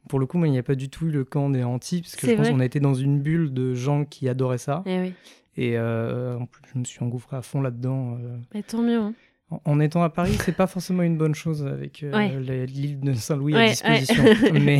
Pour 0.10 0.17
le 0.19 0.25
coup, 0.25 0.39
moi, 0.39 0.47
il 0.47 0.51
n'y 0.51 0.58
a 0.58 0.63
pas 0.63 0.73
du 0.73 0.89
tout 0.89 1.06
eu 1.06 1.12
le 1.12 1.23
camp 1.23 1.51
des 1.51 1.63
anti, 1.63 2.01
parce 2.01 2.15
que 2.15 2.25
je 2.27 2.34
pense 2.36 2.49
qu'on 2.49 2.60
a 2.60 2.65
été 2.65 2.80
dans 2.80 2.95
une 2.95 3.19
bulle 3.21 3.54
de 3.54 3.75
gens 3.75 4.04
qui 4.04 4.27
adoraient 4.27 4.58
ça. 4.58 4.82
eh 4.88 4.99
oui. 4.99 5.13
Et 5.58 5.77
euh, 5.77 6.39
en 6.39 6.47
plus, 6.47 6.63
je 6.73 6.80
me 6.80 6.84
suis 6.86 7.04
engouffré 7.04 7.38
à 7.38 7.43
fond 7.43 7.62
là-dedans. 7.62 8.17
Mais 8.56 8.63
tant 8.63 8.82
mieux. 8.82 8.97
hein. 8.99 9.13
En, 9.66 9.80
étant 9.80 10.02
à 10.02 10.10
Paris, 10.10 10.38
c'est 10.46 10.56
pas 10.56 10.68
forcément 10.68 11.04
une 11.04 11.18
bonne 11.18 11.36
chose 11.36 11.66
avec 11.66 12.04
euh, 12.04 12.12
Ouais. 12.12 12.66
l'île 12.66 13.00
de 13.02 13.14
Saint-Louis 13.14 13.54
Ouais, 13.54 13.74
à 13.84 13.98
disposition. 14.00 14.24
mais, 14.54 14.80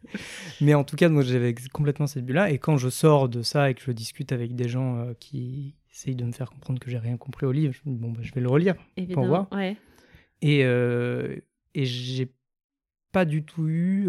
mais 0.60 0.74
en 0.74 0.84
tout 0.84 0.96
cas, 0.96 1.08
moi, 1.08 1.22
j'avais 1.22 1.54
complètement 1.72 2.06
cette 2.06 2.24
bulle-là. 2.24 2.50
Et 2.50 2.58
quand 2.58 2.76
je 2.76 2.88
sors 2.88 3.28
de 3.28 3.42
ça 3.42 3.70
et 3.70 3.74
que 3.74 3.82
je 3.82 3.90
discute 3.90 4.30
avec 4.32 4.54
des 4.54 4.68
gens 4.68 4.98
euh, 4.98 5.14
qui 5.18 5.74
essayent 5.92 6.14
de 6.14 6.24
me 6.24 6.32
faire 6.32 6.50
comprendre 6.50 6.78
que 6.78 6.90
j'ai 6.90 6.98
rien 6.98 7.16
compris 7.16 7.46
au 7.46 7.52
livre, 7.52 7.74
je 7.74 7.88
me 7.90 7.94
dis, 7.94 8.00
bon, 8.00 8.12
bah, 8.12 8.20
je 8.22 8.32
vais 8.32 8.40
le 8.40 8.48
relire. 8.48 8.74
Évidemment. 8.96 9.26
voir. 9.26 9.48
Et, 10.42 10.64
euh, 10.64 11.36
et 11.74 11.84
j'ai 11.84 12.32
pas 13.10 13.24
du 13.24 13.44
tout 13.44 13.68
eu 13.68 14.08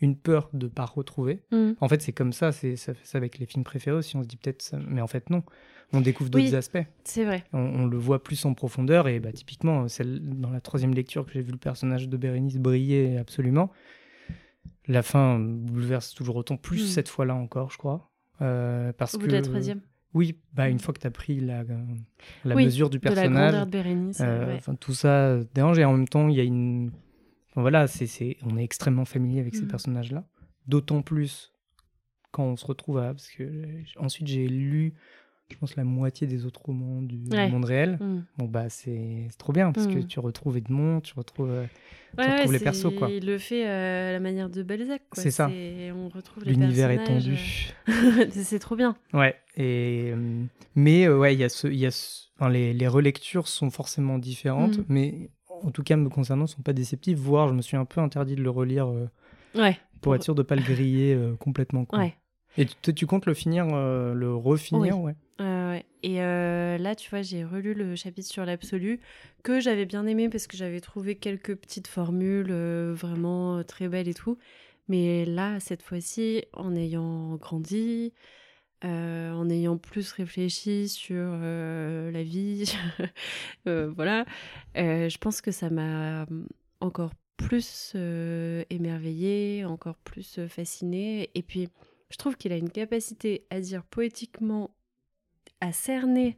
une 0.00 0.16
peur 0.16 0.48
de 0.54 0.66
pas 0.66 0.86
retrouver. 0.86 1.42
Mm. 1.52 1.72
En 1.80 1.88
fait, 1.88 2.00
c'est 2.02 2.12
comme 2.12 2.32
ça, 2.32 2.50
c'est 2.50 2.76
ça 2.76 2.92
ça 3.02 3.18
avec 3.18 3.38
les 3.38 3.44
films 3.46 3.62
préférés 3.62 3.96
aussi. 3.96 4.16
On 4.16 4.22
se 4.22 4.28
dit 4.28 4.36
peut-être, 4.36 4.74
mais 4.88 5.00
en 5.02 5.06
fait 5.06 5.28
non. 5.30 5.42
On 5.92 6.00
découvre 6.00 6.30
d'autres 6.30 6.44
Oui. 6.50 6.54
aspects. 6.54 6.78
C'est 7.04 7.24
vrai. 7.24 7.44
On, 7.52 7.58
on 7.60 7.86
le 7.86 7.98
voit 7.98 8.22
plus 8.22 8.44
en 8.46 8.54
profondeur 8.54 9.08
et 9.08 9.20
bah, 9.20 9.32
typiquement, 9.32 9.88
celle, 9.88 10.20
dans 10.40 10.50
la 10.50 10.60
troisième 10.60 10.94
lecture 10.94 11.26
que 11.26 11.32
j'ai 11.32 11.42
vu 11.42 11.52
le 11.52 11.58
personnage 11.58 12.08
de 12.08 12.16
Bérénice 12.16 12.56
briller 12.56 13.18
absolument. 13.18 13.70
La 14.88 15.02
fin 15.02 15.38
bouleverse 15.38 16.14
toujours 16.14 16.36
autant, 16.36 16.56
plus 16.56 16.82
Mm. 16.84 16.86
cette 16.88 17.08
fois-là 17.08 17.34
encore, 17.34 17.70
je 17.70 17.78
crois. 17.78 18.10
Euh, 18.40 18.92
parce 18.92 19.14
Au 19.14 19.18
bout 19.18 19.26
que 19.26 19.30
de 19.30 19.36
la 19.36 19.42
troisième. 19.42 19.80
oui, 20.14 20.36
bah, 20.54 20.68
une 20.68 20.76
Mm. 20.76 20.80
fois 20.80 20.94
que 20.94 21.00
tu 21.00 21.06
as 21.06 21.10
pris 21.10 21.40
la, 21.40 21.62
la 22.44 22.54
Oui, 22.56 22.64
mesure 22.64 22.90
du 22.90 22.98
De 22.98 23.04
la 23.04 23.14
personnage, 23.14 23.50
grandeur 23.52 23.66
de 23.66 23.70
Bérénice. 23.70 24.20
euh, 24.20 24.56
ouais. 24.56 24.76
tout 24.80 24.94
ça 24.94 25.38
dérange 25.54 25.78
et 25.78 25.84
en 25.84 25.92
même 25.92 26.08
temps, 26.08 26.28
il 26.28 26.36
y 26.36 26.40
a 26.40 26.44
une. 26.44 26.90
enfin, 27.50 27.60
voilà, 27.60 27.86
c'est, 27.86 28.06
c'est... 28.06 28.38
on 28.44 28.56
est 28.56 28.64
extrêmement 28.64 29.04
familier 29.04 29.40
avec 29.40 29.54
ces 29.54 29.62
Mhm. 29.62 29.68
personnages-là. 29.68 30.24
D'autant 30.66 31.02
plus 31.02 31.52
quand 32.30 32.44
on 32.44 32.56
se 32.56 32.64
retrouve 32.66 32.98
à. 32.98 33.12
Parce 33.12 33.28
que 33.28 33.42
euh, 33.44 33.82
ensuite, 33.98 34.26
j'ai 34.26 34.48
lu, 34.48 34.94
je 35.52 35.58
pense, 35.58 35.76
la 35.76 35.84
moitié 35.84 36.26
des 36.26 36.44
autres 36.46 36.62
romans 36.62 37.00
du 37.02 37.18
Ouais. 37.30 37.48
monde 37.48 37.64
réel. 37.64 37.98
Mm. 38.00 38.20
Bon, 38.38 38.46
bah, 38.46 38.68
c'est, 38.68 39.28
trop 39.38 39.52
bien 39.52 39.70
parce 39.72 39.86
que 39.86 39.94
Mhm. 39.98 40.06
tu 40.06 40.18
retrouves 40.20 40.56
Edmond, 40.56 41.00
tu 41.00 41.14
retrouves. 41.14 41.50
euh, 41.50 41.64
Ouais, 42.18 42.24
retrouves 42.30 42.52
ouais, 42.52 42.58
les 42.58 42.64
persos, 42.64 42.92
quoi. 42.98 43.08
Il 43.08 43.24
le 43.24 43.38
fait 43.38 43.66
euh, 43.66 44.10
à 44.10 44.12
la 44.12 44.20
manière 44.20 44.50
de 44.50 44.62
Balzac. 44.62 45.02
C'est 45.12 45.30
ça. 45.30 45.48
On 45.48 46.08
retrouve 46.08 46.44
l'univers 46.44 46.90
étendu. 46.90 47.36
euh, 47.88 48.26
c'est 48.30 48.58
trop 48.58 48.76
bien. 48.76 48.96
Ouais, 49.14 49.34
et, 49.56 50.10
euh, 50.12 50.44
mais 50.74 51.06
euh, 51.06 51.16
ouais, 51.18 51.34
il 51.34 51.40
y 51.40 51.44
a 51.44 51.48
ce, 51.48 51.68
y 51.68 51.86
a 51.86 51.90
ce- 51.90 52.26
enfin, 52.38 52.50
les, 52.50 52.74
les 52.74 52.88
relectures 52.88 53.48
sont 53.48 53.70
forcément 53.70 54.18
différentes, 54.18 54.78
Mhm. 54.78 54.84
mais 54.88 55.30
en 55.62 55.70
tout 55.70 55.82
cas 55.82 55.96
me 55.96 56.08
concernant, 56.10 56.46
sont 56.46 56.60
pas 56.62 56.72
déceptives. 56.74 57.16
Voire, 57.18 57.48
je 57.48 57.54
me 57.54 57.62
suis 57.62 57.76
un 57.76 57.84
peu 57.86 58.00
interdit 58.00 58.34
de 58.34 58.42
le 58.42 58.50
relire 58.50 58.88
euh, 58.88 59.08
Ouais. 59.54 59.78
pour 60.02 60.14
être 60.14 60.22
sûr 60.24 60.34
de 60.34 60.42
pas 60.42 60.56
le 60.56 60.62
griller 60.62 61.14
euh, 61.14 61.34
complètement. 61.36 61.84
Quoi. 61.86 61.98
Ouais. 62.00 62.14
Et 62.58 62.66
tu, 62.66 62.92
tu 62.92 63.06
comptes 63.06 63.24
le 63.24 63.32
finir, 63.32 63.66
euh, 63.72 64.12
le 64.12 64.34
refinir. 64.34 64.96
Euh, 64.96 65.00
ouais? 65.00 65.14
Et 66.02 66.20
euh, 66.20 66.78
là, 66.78 66.94
tu 66.94 67.08
vois, 67.10 67.22
j'ai 67.22 67.44
relu 67.44 67.74
le 67.74 67.94
chapitre 67.94 68.28
sur 68.28 68.44
l'absolu 68.44 69.00
que 69.44 69.60
j'avais 69.60 69.86
bien 69.86 70.06
aimé 70.06 70.28
parce 70.28 70.46
que 70.46 70.56
j'avais 70.56 70.80
trouvé 70.80 71.14
quelques 71.14 71.54
petites 71.54 71.86
formules 71.86 72.50
euh, 72.50 72.92
vraiment 72.94 73.58
euh, 73.58 73.62
très 73.62 73.88
belles 73.88 74.08
et 74.08 74.14
tout. 74.14 74.36
Mais 74.88 75.24
là, 75.24 75.60
cette 75.60 75.82
fois-ci, 75.82 76.44
en 76.52 76.74
ayant 76.74 77.36
grandi, 77.36 78.12
en 78.82 79.48
ayant 79.48 79.78
plus 79.78 80.10
réfléchi 80.12 80.88
sur 80.88 81.36
la 81.36 82.22
vie, 82.24 82.74
voilà, 83.64 84.24
je 84.74 85.18
pense 85.18 85.40
que 85.40 85.52
ça 85.52 85.70
m'a 85.70 86.26
encore 86.80 87.12
plus 87.36 87.94
émerveillée, 88.70 89.64
encore 89.64 89.96
plus 89.98 90.40
fascinée. 90.48 91.30
Et 91.36 91.42
puis, 91.42 91.68
je 92.10 92.16
trouve 92.16 92.36
qu'il 92.36 92.52
a 92.52 92.56
une 92.56 92.70
capacité 92.70 93.46
à 93.50 93.60
dire 93.60 93.84
poétiquement, 93.84 94.74
à 95.62 95.72
cerner 95.72 96.36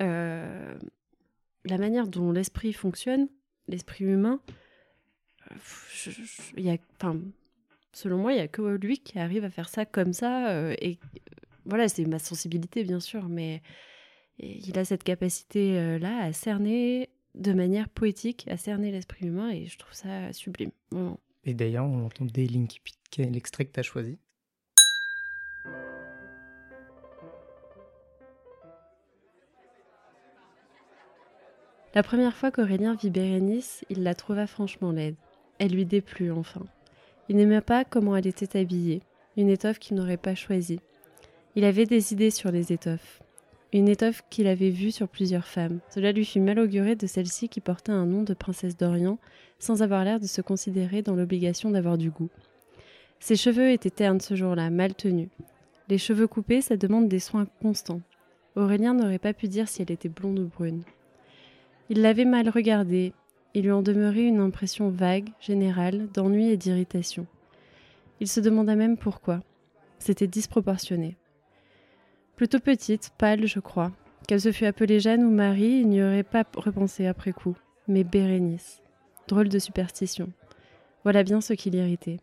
euh, 0.00 0.76
la 1.64 1.78
manière 1.78 2.08
dont 2.08 2.32
l'esprit 2.32 2.72
fonctionne, 2.72 3.28
l'esprit 3.68 4.04
humain. 4.04 4.40
Euh, 5.50 5.54
je- 5.92 6.10
y 6.60 6.70
a, 6.70 6.76
selon 7.92 8.18
moi, 8.18 8.32
il 8.32 8.38
y 8.38 8.40
a 8.42 8.48
que 8.48 8.62
lui 8.76 8.98
qui 8.98 9.18
arrive 9.18 9.44
à 9.44 9.50
faire 9.50 9.68
ça 9.68 9.86
comme 9.86 10.12
ça. 10.12 10.50
euh, 10.50 10.74
et 10.80 10.98
voilà, 11.64 11.88
c'est 11.88 12.04
ma 12.04 12.18
sensibilité, 12.18 12.82
bien 12.82 13.00
sûr, 13.00 13.28
mais 13.28 13.62
il 14.38 14.76
a 14.78 14.84
cette 14.84 15.04
capacité-là 15.04 16.18
à 16.24 16.32
cerner 16.32 17.10
de 17.34 17.52
manière 17.52 17.88
poétique, 17.88 18.46
à 18.48 18.56
cerner 18.56 18.90
l'esprit 18.90 19.26
humain, 19.26 19.50
et 19.50 19.66
je 19.66 19.78
trouve 19.78 19.92
ça 19.94 20.32
sublime. 20.32 20.70
Et 21.44 21.54
d'ailleurs, 21.54 21.84
on 21.84 22.06
entend 22.06 22.24
est 23.22 23.30
l'extrait 23.30 23.66
que 23.66 23.72
tu 23.72 23.80
as 23.80 23.84
choisi? 23.84 24.18
La 31.98 32.04
première 32.04 32.36
fois 32.36 32.52
qu'Aurélien 32.52 32.94
vit 32.94 33.10
Bérénice, 33.10 33.84
il 33.90 34.04
la 34.04 34.14
trouva 34.14 34.46
franchement 34.46 34.92
laide. 34.92 35.16
Elle 35.58 35.72
lui 35.72 35.84
déplut 35.84 36.30
enfin. 36.30 36.62
Il 37.28 37.34
n'aimait 37.34 37.60
pas 37.60 37.84
comment 37.84 38.14
elle 38.14 38.28
était 38.28 38.56
habillée, 38.56 39.02
une 39.36 39.48
étoffe 39.48 39.80
qu'il 39.80 39.96
n'aurait 39.96 40.16
pas 40.16 40.36
choisie. 40.36 40.78
Il 41.56 41.64
avait 41.64 41.86
des 41.86 42.12
idées 42.12 42.30
sur 42.30 42.52
les 42.52 42.72
étoffes. 42.72 43.20
Une 43.72 43.88
étoffe 43.88 44.22
qu'il 44.30 44.46
avait 44.46 44.70
vue 44.70 44.92
sur 44.92 45.08
plusieurs 45.08 45.48
femmes. 45.48 45.80
Cela 45.90 46.12
lui 46.12 46.24
fit 46.24 46.38
mal 46.38 46.60
augurer 46.60 46.94
de 46.94 47.08
celle-ci 47.08 47.48
qui 47.48 47.60
portait 47.60 47.90
un 47.90 48.06
nom 48.06 48.22
de 48.22 48.32
princesse 48.32 48.76
d'Orient, 48.76 49.18
sans 49.58 49.82
avoir 49.82 50.04
l'air 50.04 50.20
de 50.20 50.26
se 50.28 50.40
considérer 50.40 51.02
dans 51.02 51.16
l'obligation 51.16 51.72
d'avoir 51.72 51.98
du 51.98 52.10
goût. 52.10 52.30
Ses 53.18 53.34
cheveux 53.34 53.72
étaient 53.72 53.90
ternes 53.90 54.20
ce 54.20 54.36
jour-là, 54.36 54.70
mal 54.70 54.94
tenus. 54.94 55.30
Les 55.88 55.98
cheveux 55.98 56.28
coupés, 56.28 56.60
ça 56.60 56.76
demande 56.76 57.08
des 57.08 57.18
soins 57.18 57.48
constants. 57.60 58.02
Aurélien 58.54 58.94
n'aurait 58.94 59.18
pas 59.18 59.32
pu 59.32 59.48
dire 59.48 59.68
si 59.68 59.82
elle 59.82 59.90
était 59.90 60.08
blonde 60.08 60.38
ou 60.38 60.46
brune. 60.46 60.84
Il 61.90 62.02
l'avait 62.02 62.26
mal 62.26 62.50
regardée. 62.50 63.14
Il 63.54 63.64
lui 63.64 63.70
en 63.70 63.80
demeurait 63.80 64.24
une 64.24 64.40
impression 64.40 64.90
vague, 64.90 65.30
générale, 65.40 66.08
d'ennui 66.12 66.50
et 66.50 66.58
d'irritation. 66.58 67.26
Il 68.20 68.28
se 68.28 68.40
demanda 68.40 68.74
même 68.74 68.98
pourquoi. 68.98 69.40
C'était 69.98 70.26
disproportionné. 70.26 71.16
Plutôt 72.36 72.60
petite, 72.60 73.10
pâle, 73.16 73.46
je 73.46 73.58
crois. 73.58 73.90
Qu'elle 74.26 74.40
se 74.40 74.52
fût 74.52 74.66
appelée 74.66 75.00
Jeanne 75.00 75.24
ou 75.24 75.30
Marie, 75.30 75.80
il 75.80 75.88
n'y 75.88 76.02
aurait 76.02 76.24
pas 76.24 76.44
repensé 76.56 77.06
après 77.06 77.32
coup. 77.32 77.56
Mais 77.88 78.04
Bérénice. 78.04 78.82
Drôle 79.26 79.48
de 79.48 79.58
superstition. 79.58 80.28
Voilà 81.04 81.22
bien 81.22 81.40
ce 81.40 81.54
qui 81.54 81.70
l'irritait. 81.70 82.18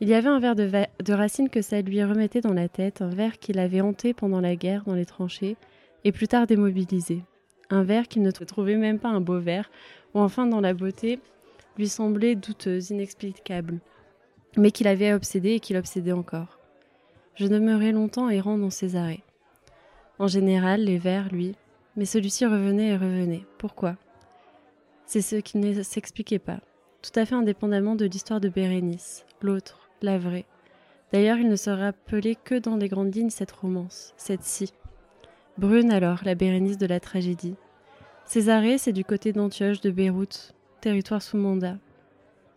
Il 0.00 0.08
y 0.08 0.14
avait 0.14 0.28
un 0.28 0.38
verre 0.38 0.54
de, 0.54 1.12
racine 1.12 1.48
que 1.48 1.60
ça 1.60 1.80
lui 1.80 2.04
remettait 2.04 2.40
dans 2.40 2.54
la 2.54 2.68
tête, 2.68 3.02
un 3.02 3.08
verre 3.08 3.38
qu'il 3.40 3.58
avait 3.58 3.80
hanté 3.80 4.14
pendant 4.14 4.40
la 4.40 4.54
guerre 4.54 4.84
dans 4.84 4.94
les 4.94 5.06
tranchées, 5.06 5.56
et 6.04 6.12
plus 6.12 6.28
tard 6.28 6.46
démobilisé 6.46 7.24
un 7.70 7.82
verre 7.82 8.08
qu'il 8.08 8.22
ne 8.22 8.30
trouvait 8.30 8.76
même 8.76 8.98
pas 8.98 9.08
un 9.08 9.20
beau 9.20 9.38
verre, 9.38 9.70
ou 10.14 10.20
enfin 10.20 10.46
dans 10.46 10.60
la 10.60 10.74
beauté, 10.74 11.20
lui 11.76 11.88
semblait 11.88 12.34
douteuse, 12.34 12.90
inexplicable, 12.90 13.80
mais 14.56 14.70
qu'il 14.70 14.88
avait 14.88 15.12
obsédé 15.12 15.50
et 15.50 15.60
qu'il 15.60 15.76
obsédait 15.76 16.12
encore. 16.12 16.58
Je 17.34 17.46
demeurai 17.46 17.92
longtemps 17.92 18.28
errant 18.28 18.58
dans 18.58 18.70
ses 18.70 18.96
arrêts. 18.96 19.22
En 20.18 20.26
général, 20.26 20.82
les 20.82 20.98
vers, 20.98 21.28
lui, 21.32 21.54
mais 21.96 22.04
celui-ci 22.04 22.46
revenait 22.46 22.88
et 22.88 22.96
revenait. 22.96 23.46
Pourquoi? 23.58 23.96
C'est 25.06 25.22
ce 25.22 25.36
qui 25.36 25.58
ne 25.58 25.82
s'expliquait 25.82 26.38
pas, 26.38 26.60
tout 27.02 27.18
à 27.18 27.24
fait 27.24 27.34
indépendamment 27.34 27.94
de 27.94 28.06
l'histoire 28.06 28.40
de 28.40 28.48
Bérénice, 28.48 29.24
l'autre, 29.40 29.88
la 30.02 30.18
vraie. 30.18 30.46
D'ailleurs, 31.12 31.38
il 31.38 31.48
ne 31.48 31.56
se 31.56 31.70
rappelait 31.70 32.34
que 32.34 32.56
dans 32.56 32.76
les 32.76 32.88
grandes 32.88 33.14
lignes 33.14 33.30
cette 33.30 33.52
romance, 33.52 34.12
cette 34.16 34.42
scie. 34.42 34.72
Brune 35.58 35.90
alors, 35.90 36.20
la 36.24 36.36
Bérénice 36.36 36.78
de 36.78 36.86
la 36.86 37.00
tragédie. 37.00 37.56
Césarée, 38.24 38.78
c'est 38.78 38.92
du 38.92 39.04
côté 39.04 39.32
d'Antioche, 39.32 39.80
de 39.80 39.90
Beyrouth, 39.90 40.54
territoire 40.80 41.20
sous 41.20 41.36
mandat. 41.36 41.78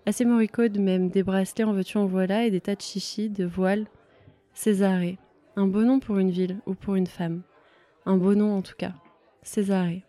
À 0.05 0.11
ces 0.11 0.23
moricaudes 0.23 0.77
même, 0.77 1.09
des 1.09 1.23
bracelets 1.23 1.63
en 1.63 1.73
veux-tu 1.73 1.97
en 1.97 2.05
voilà 2.05 2.45
et 2.45 2.51
des 2.51 2.61
tas 2.61 2.75
de 2.75 2.81
chichis, 2.81 3.31
de 3.31 3.43
voiles. 3.43 3.87
Césarée, 4.53 5.17
un 5.55 5.65
beau 5.65 5.81
nom 5.81 5.99
pour 5.99 6.19
une 6.19 6.29
ville 6.29 6.59
ou 6.67 6.75
pour 6.75 6.93
une 6.93 7.07
femme. 7.07 7.41
Un 8.05 8.17
beau 8.17 8.35
nom 8.35 8.55
en 8.55 8.61
tout 8.61 8.75
cas. 8.77 8.93
Césarée. 9.41 10.03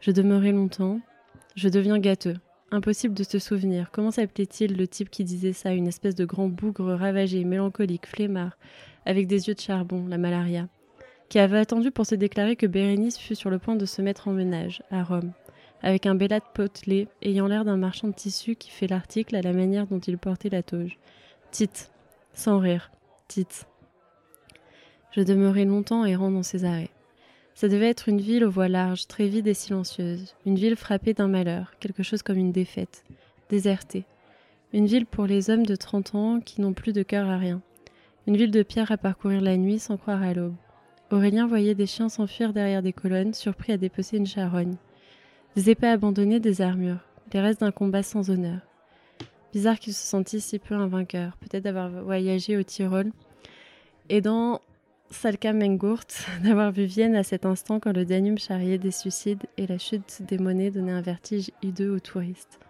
Je 0.00 0.10
demeurai 0.10 0.50
longtemps. 0.50 1.00
Je 1.54 1.68
deviens 1.68 2.00
gâteux. 2.00 2.38
Impossible 2.72 3.14
de 3.14 3.22
se 3.22 3.38
souvenir. 3.38 3.92
Comment 3.92 4.10
s'appelait-il 4.10 4.76
le 4.76 4.88
type 4.88 5.10
qui 5.10 5.22
disait 5.22 5.52
ça 5.52 5.74
Une 5.74 5.86
espèce 5.86 6.16
de 6.16 6.24
grand 6.24 6.48
bougre 6.48 6.92
ravagé, 6.92 7.44
mélancolique, 7.44 8.08
flemmard, 8.08 8.58
avec 9.06 9.28
des 9.28 9.46
yeux 9.46 9.54
de 9.54 9.60
charbon, 9.60 10.08
la 10.08 10.18
malaria? 10.18 10.66
Qui 11.30 11.38
avait 11.38 11.60
attendu 11.60 11.92
pour 11.92 12.06
se 12.06 12.16
déclarer 12.16 12.56
que 12.56 12.66
Bérénice 12.66 13.16
fut 13.16 13.36
sur 13.36 13.50
le 13.50 13.60
point 13.60 13.76
de 13.76 13.86
se 13.86 14.02
mettre 14.02 14.26
en 14.26 14.32
ménage, 14.32 14.82
à 14.90 15.04
Rome, 15.04 15.32
avec 15.80 16.04
un 16.04 16.16
bel 16.16 16.38
potelé, 16.54 17.06
ayant 17.22 17.46
l'air 17.46 17.64
d'un 17.64 17.76
marchand 17.76 18.08
de 18.08 18.12
tissus 18.12 18.56
qui 18.56 18.70
fait 18.70 18.88
l'article 18.88 19.36
à 19.36 19.40
la 19.40 19.52
manière 19.52 19.86
dont 19.86 20.00
il 20.00 20.18
portait 20.18 20.50
la 20.50 20.64
toge. 20.64 20.98
Tite, 21.52 21.92
sans 22.34 22.58
rire, 22.58 22.90
Tite. 23.28 23.66
Je 25.12 25.20
demeurai 25.20 25.64
longtemps 25.64 26.04
errant 26.04 26.32
dans 26.32 26.42
ces 26.42 26.64
arrêts. 26.64 26.90
Ça 27.54 27.68
devait 27.68 27.88
être 27.88 28.08
une 28.08 28.20
ville 28.20 28.44
aux 28.44 28.50
voies 28.50 28.68
larges, 28.68 29.06
très 29.06 29.28
vide 29.28 29.46
et 29.46 29.54
silencieuse, 29.54 30.34
une 30.46 30.56
ville 30.56 30.76
frappée 30.76 31.14
d'un 31.14 31.28
malheur, 31.28 31.74
quelque 31.78 32.02
chose 32.02 32.22
comme 32.22 32.38
une 32.38 32.52
défaite, 32.52 33.04
désertée. 33.50 34.04
Une 34.72 34.86
ville 34.86 35.06
pour 35.06 35.26
les 35.26 35.48
hommes 35.48 35.66
de 35.66 35.76
30 35.76 36.14
ans 36.16 36.40
qui 36.40 36.60
n'ont 36.60 36.72
plus 36.72 36.92
de 36.92 37.04
cœur 37.04 37.28
à 37.28 37.38
rien. 37.38 37.60
Une 38.26 38.36
ville 38.36 38.50
de 38.50 38.64
pierre 38.64 38.90
à 38.90 38.96
parcourir 38.96 39.40
la 39.40 39.56
nuit 39.56 39.78
sans 39.78 39.96
croire 39.96 40.22
à 40.22 40.34
l'aube. 40.34 40.54
Aurélien 41.10 41.48
voyait 41.48 41.74
des 41.74 41.86
chiens 41.86 42.08
s'enfuir 42.08 42.52
derrière 42.52 42.82
des 42.82 42.92
colonnes, 42.92 43.34
surpris 43.34 43.72
à 43.72 43.76
dépecer 43.76 44.16
une 44.16 44.26
charogne. 44.26 44.76
Des 45.56 45.68
épées 45.70 45.88
abandonnées, 45.88 46.38
des 46.38 46.60
armures, 46.60 47.04
les 47.32 47.40
restes 47.40 47.60
d'un 47.60 47.72
combat 47.72 48.04
sans 48.04 48.30
honneur. 48.30 48.60
Bizarre 49.52 49.80
qu'il 49.80 49.92
se 49.92 50.06
sentisse 50.06 50.44
si 50.44 50.60
peu 50.60 50.76
un 50.76 50.86
vainqueur, 50.86 51.36
peut-être 51.38 51.64
d'avoir 51.64 51.90
voyagé 51.90 52.56
au 52.56 52.62
Tyrol. 52.62 53.10
Et 54.08 54.20
dans 54.20 54.60
Salka 55.10 55.52
Mengurt, 55.52 56.26
d'avoir 56.44 56.70
vu 56.70 56.84
Vienne 56.84 57.16
à 57.16 57.24
cet 57.24 57.44
instant 57.44 57.80
quand 57.80 57.92
le 57.92 58.04
Danube 58.04 58.38
charriait 58.38 58.78
des 58.78 58.92
suicides 58.92 59.42
et 59.56 59.66
la 59.66 59.78
chute 59.78 60.22
des 60.28 60.38
monnaies 60.38 60.70
donnait 60.70 60.92
un 60.92 61.00
vertige 61.00 61.50
hideux 61.62 61.92
aux 61.92 62.00
touristes. 62.00 62.60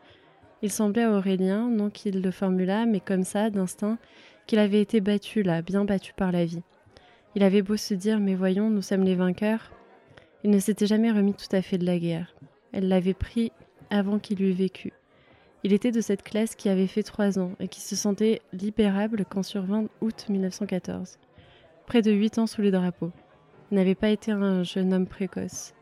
Il 0.62 0.70
semblait 0.70 1.05
à 1.05 1.12
Aurélien, 1.12 1.68
non 1.68 1.91
qu'il 1.91 2.22
le 2.22 2.30
formulât, 2.30 2.86
mais 2.86 3.01
comme 3.01 3.24
ça, 3.24 3.51
d'instinct, 3.51 3.99
qu'il 4.47 4.59
avait 4.59 4.80
été 4.80 5.03
battu 5.03 5.43
là, 5.43 5.61
bien 5.61 5.84
battu 5.84 6.14
par 6.14 6.32
la 6.32 6.47
vie. 6.47 6.62
Il 7.37 7.43
avait 7.43 7.62
beau 7.62 7.76
se 7.76 7.95
dire 7.95 8.18
Mais 8.18 8.35
voyons, 8.35 8.70
nous 8.70 8.83
sommes 8.83 9.05
les 9.05 9.14
vainqueurs. 9.14 9.70
Il 10.43 10.51
ne 10.51 10.59
s'était 10.59 10.87
jamais 10.87 11.12
remis 11.12 11.35
tout 11.35 11.55
à 11.55 11.62
fait 11.62 11.78
de 11.78 11.87
la 11.87 11.99
guerre. 11.99 12.35
Elle 12.72 12.89
l'avait 12.89 13.14
pris 13.14 13.53
avant 13.91 14.18
qu'il 14.18 14.43
eût 14.43 14.53
vécu. 14.53 14.93
Il 15.62 15.72
était 15.72 15.93
de 15.93 16.01
cette 16.01 16.22
classe 16.22 16.55
qui 16.55 16.68
avait 16.68 16.87
fait 16.87 17.03
trois 17.03 17.39
ans 17.39 17.53
et 17.61 17.68
qui 17.68 17.81
se 17.81 17.95
sentait 17.95 18.41
libérable 18.53 19.24
quand 19.28 19.43
survint 19.43 19.87
août 20.01 20.26
1914. 20.28 21.18
Près 21.87 22.03
de 22.03 22.12
huit 22.12 22.39
ans 22.39 22.47
sous 22.47 22.62
les 22.62 22.70
drapeaux. 22.70 23.12
Il 23.70 23.76
n'avait 23.76 23.95
pas 23.95 24.09
été 24.09 24.33
un 24.33 24.62
jeune 24.62 24.95
homme 24.95 25.07
précoce. 25.07 25.74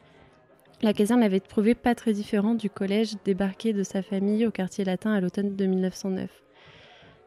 La 0.82 0.92
caserne 0.92 1.22
avait 1.22 1.40
trouvé 1.40 1.74
pas 1.74 1.94
très 1.94 2.12
différent 2.12 2.54
du 2.54 2.70
collège 2.70 3.14
débarqué 3.24 3.72
de 3.72 3.82
sa 3.82 4.02
famille 4.02 4.46
au 4.46 4.50
quartier 4.50 4.84
latin 4.84 5.12
à 5.12 5.20
l'automne 5.20 5.56
de 5.56 5.66
1909. 5.66 6.30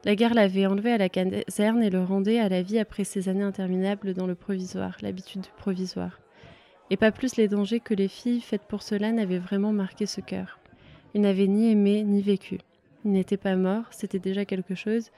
La 0.03 0.15
guerre 0.15 0.33
l'avait 0.33 0.65
enlevé 0.65 0.91
à 0.91 0.97
la 0.97 1.09
caserne 1.09 1.83
et 1.83 1.91
le 1.91 2.03
rendait 2.03 2.39
à 2.39 2.49
la 2.49 2.63
vie 2.63 2.79
après 2.79 3.03
ces 3.03 3.29
années 3.29 3.43
interminables 3.43 4.15
dans 4.15 4.25
le 4.25 4.33
provisoire, 4.33 4.97
l'habitude 5.01 5.41
du 5.41 5.49
provisoire. 5.57 6.19
Et 6.89 6.97
pas 6.97 7.11
plus 7.11 7.35
les 7.35 7.47
dangers 7.47 7.79
que 7.79 7.93
les 7.93 8.07
filles 8.07 8.41
faites 8.41 8.63
pour 8.63 8.81
cela 8.81 9.11
n'avaient 9.11 9.37
vraiment 9.37 9.71
marqué 9.71 10.07
ce 10.07 10.19
cœur. 10.19 10.59
Il 11.13 11.21
n'avait 11.21 11.45
ni 11.45 11.69
aimé 11.69 12.03
ni 12.03 12.23
vécu. 12.23 12.57
Il 13.05 13.11
n'était 13.11 13.37
pas 13.37 13.55
mort, 13.55 13.83
c'était 13.91 14.17
déjà 14.17 14.43
quelque 14.43 14.73
chose, 14.73 15.11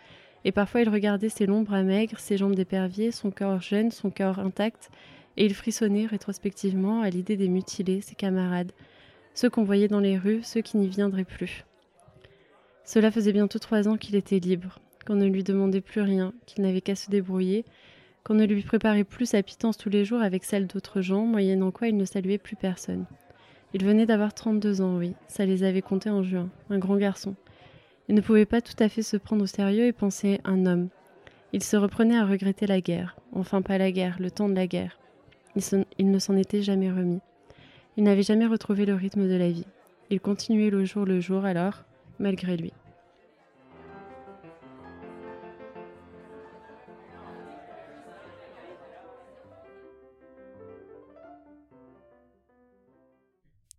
et 0.43 0.51
parfois 0.51 0.81
il 0.81 0.89
regardait 0.89 1.29
ses 1.29 1.45
longs 1.45 1.61
bras 1.61 1.83
maigres, 1.83 2.19
ses 2.19 2.37
jambes 2.37 2.55
d'épervier, 2.55 3.11
son 3.11 3.31
corps 3.31 3.61
jeune, 3.61 3.89
son 3.89 4.09
corps 4.09 4.39
intact, 4.39 4.89
et 5.37 5.45
il 5.45 5.53
frissonnait 5.53 6.07
rétrospectivement 6.07 7.01
à 7.01 7.09
l'idée 7.09 7.37
des 7.37 7.47
mutilés, 7.47 8.01
ses 8.01 8.15
camarades, 8.15 8.73
ceux 9.33 9.49
qu'on 9.49 9.63
voyait 9.63 9.87
dans 9.87 10.01
les 10.01 10.17
rues, 10.17 10.43
ceux 10.43 10.61
qui 10.61 10.75
n'y 10.75 10.89
viendraient 10.89 11.23
plus. 11.23 11.63
Cela 12.85 13.11
faisait 13.11 13.33
bientôt 13.33 13.59
trois 13.59 13.87
ans 13.87 13.97
qu'il 13.97 14.15
était 14.15 14.39
libre, 14.39 14.79
qu'on 15.05 15.15
ne 15.15 15.27
lui 15.27 15.43
demandait 15.43 15.81
plus 15.81 16.01
rien, 16.01 16.33
qu'il 16.45 16.63
n'avait 16.63 16.81
qu'à 16.81 16.95
se 16.95 17.09
débrouiller, 17.09 17.65
qu'on 18.23 18.33
ne 18.33 18.45
lui 18.45 18.61
préparait 18.61 19.03
plus 19.03 19.27
sa 19.27 19.43
pitance 19.43 19.77
tous 19.77 19.89
les 19.89 20.05
jours 20.05 20.21
avec 20.21 20.43
celle 20.43 20.67
d'autres 20.67 21.01
gens, 21.01 21.25
moyennant 21.25 21.71
quoi 21.71 21.87
il 21.87 21.97
ne 21.97 22.05
saluait 22.05 22.37
plus 22.37 22.55
personne. 22.55 23.05
Il 23.73 23.83
venait 23.83 24.05
d'avoir 24.05 24.33
32 24.33 24.81
ans, 24.81 24.97
oui, 24.97 25.13
ça 25.27 25.45
les 25.45 25.63
avait 25.63 25.81
comptés 25.81 26.09
en 26.09 26.23
juin, 26.23 26.49
un 26.69 26.77
grand 26.77 26.97
garçon. 26.97 27.35
Il 28.09 28.15
ne 28.15 28.21
pouvait 28.21 28.45
pas 28.45 28.61
tout 28.61 28.75
à 28.79 28.89
fait 28.89 29.01
se 29.01 29.17
prendre 29.17 29.43
au 29.43 29.47
sérieux 29.47 29.85
et 29.85 29.93
penser 29.93 30.41
un 30.43 30.65
homme. 30.65 30.89
Il 31.53 31.63
se 31.63 31.77
reprenait 31.77 32.17
à 32.17 32.25
regretter 32.25 32.67
la 32.67 32.81
guerre, 32.81 33.15
enfin 33.31 33.61
pas 33.61 33.77
la 33.77 33.91
guerre, 33.91 34.17
le 34.19 34.29
temps 34.29 34.49
de 34.49 34.55
la 34.55 34.67
guerre. 34.67 34.99
Il, 35.55 35.85
il 35.97 36.11
ne 36.11 36.19
s'en 36.19 36.35
était 36.35 36.61
jamais 36.61 36.91
remis. 36.91 37.19
Il 37.95 38.03
n'avait 38.03 38.23
jamais 38.23 38.45
retrouvé 38.45 38.85
le 38.85 38.95
rythme 38.95 39.27
de 39.27 39.35
la 39.35 39.49
vie. 39.49 39.67
Il 40.09 40.19
continuait 40.19 40.69
le 40.69 40.83
jour 40.83 41.05
le 41.05 41.19
jour 41.19 41.45
alors, 41.45 41.83
malgré 42.19 42.57
lui. 42.57 42.73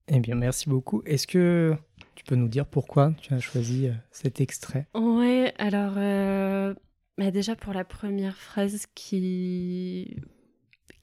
Eh 0.09 0.21
bien, 0.21 0.35
merci 0.35 0.69
beaucoup. 0.69 1.03
Est-ce 1.07 1.27
que 1.27 1.75
tu 2.15 2.25
peux 2.25 2.37
nous 2.37 2.49
dire 2.49 2.67
pourquoi 2.67 3.13
tu 3.21 3.35
as 3.35 3.41
choisi 3.41 3.89
euh, 3.89 3.93
cet 4.11 4.41
extrait? 4.41 4.87
Ouais, 4.95 5.53
alors 5.59 5.95
euh, 5.97 6.75
bah 7.19 7.31
déjà 7.31 7.57
pour 7.57 7.73
la 7.73 7.85
première 7.85 8.37
phrase 8.37 8.87
qui 8.95 10.17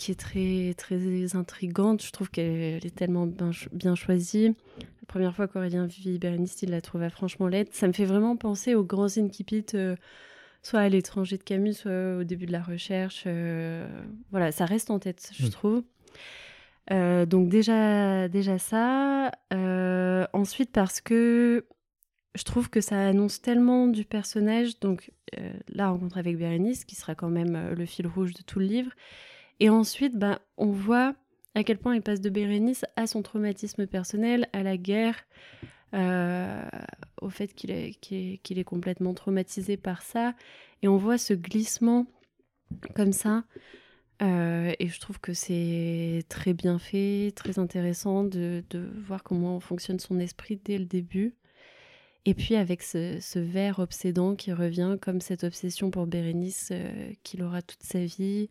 qui 0.01 0.11
est 0.11 0.19
très 0.19 0.73
très 0.75 1.35
intrigante, 1.35 2.03
je 2.03 2.11
trouve 2.11 2.29
qu'elle 2.29 2.85
est 2.85 2.95
tellement 2.95 3.27
bien, 3.27 3.95
choisie. 3.95 4.55
La 4.79 5.07
première 5.07 5.35
fois 5.35 5.47
qu'Aurélien 5.47 5.85
vit 5.85 6.17
Bérénice, 6.17 6.61
il 6.63 6.71
la 6.71 6.81
trouva 6.81 7.09
franchement 7.09 7.47
laide. 7.47 7.67
Ça 7.71 7.87
me 7.87 7.93
fait 7.93 8.05
vraiment 8.05 8.35
penser 8.35 8.75
aux 8.75 8.83
grands 8.83 9.17
incipits, 9.17 9.65
euh, 9.73 9.95
soit 10.63 10.79
à 10.79 10.89
l'étranger 10.89 11.37
de 11.37 11.43
Camus, 11.43 11.73
soit 11.73 12.17
au 12.19 12.23
début 12.23 12.45
de 12.45 12.51
la 12.51 12.61
recherche. 12.63 13.27
voilà, 14.31 14.51
ça 14.51 14.65
reste 14.65 14.89
en 14.89 14.99
tête, 14.99 15.31
je 15.37 15.47
trouve. 15.47 15.83
Euh, 16.91 17.25
donc 17.25 17.49
déjà, 17.49 18.27
déjà 18.27 18.57
ça. 18.57 19.31
Euh, 19.53 20.25
ensuite 20.33 20.71
parce 20.71 20.99
que 20.99 21.65
je 22.33 22.43
trouve 22.43 22.69
que 22.69 22.81
ça 22.81 23.07
annonce 23.07 23.41
tellement 23.41 23.87
du 23.87 24.05
personnage. 24.05 24.79
Donc 24.79 25.11
euh, 25.37 25.53
la 25.69 25.89
rencontre 25.89 26.17
avec 26.17 26.37
Bérénice, 26.37 26.85
qui 26.85 26.95
sera 26.95 27.15
quand 27.15 27.29
même 27.29 27.73
le 27.77 27.85
fil 27.85 28.07
rouge 28.07 28.33
de 28.33 28.41
tout 28.41 28.59
le 28.59 28.65
livre. 28.65 28.91
Et 29.61 29.69
ensuite, 29.69 30.17
bah, 30.17 30.41
on 30.57 30.71
voit 30.71 31.15
à 31.53 31.63
quel 31.63 31.77
point 31.77 31.95
il 31.95 32.01
passe 32.01 32.19
de 32.19 32.31
Bérénice 32.31 32.83
à 32.95 33.05
son 33.05 33.21
traumatisme 33.21 33.85
personnel, 33.85 34.49
à 34.53 34.63
la 34.63 34.75
guerre, 34.75 35.23
au 37.21 37.29
fait 37.29 37.53
qu'il 37.53 37.69
est, 37.69 38.63
complètement 38.63 39.13
traumatisé 39.13 39.77
par 39.77 40.01
ça. 40.01 40.33
Et 40.81 40.87
on 40.87 40.97
voit 40.97 41.19
ce 41.19 41.35
glissement 41.35 42.07
comme 42.95 43.13
ça 43.13 43.43
euh, 44.23 44.71
et 44.79 44.87
je 44.87 44.99
trouve 44.99 45.19
que 45.19 45.33
c'est 45.33 46.23
très 46.29 46.53
bien 46.53 46.77
fait, 46.79 47.31
très 47.35 47.59
intéressant 47.59 48.23
de, 48.23 48.63
voir 49.05 49.23
comment 49.23 49.59
fonctionne 49.59 49.99
son 49.99 50.19
esprit 50.19 50.59
dès 50.63 50.77
le 50.77 50.85
début. 50.85 51.35
Et 52.25 52.35
puis 52.35 52.55
avec 52.55 52.83
ce, 52.83 53.19
ce 53.19 53.39
vers 53.39 53.79
obsédant 53.79 54.35
qui 54.35 54.53
revient 54.53 54.97
comme 55.01 55.21
cette 55.21 55.43
obsession 55.43 55.89
pour 55.89 56.05
Bérénice 56.05 56.69
euh, 56.71 57.13
qu'il 57.23 57.41
aura 57.41 57.63
toute 57.63 57.81
sa 57.81 58.05
vie. 58.05 58.47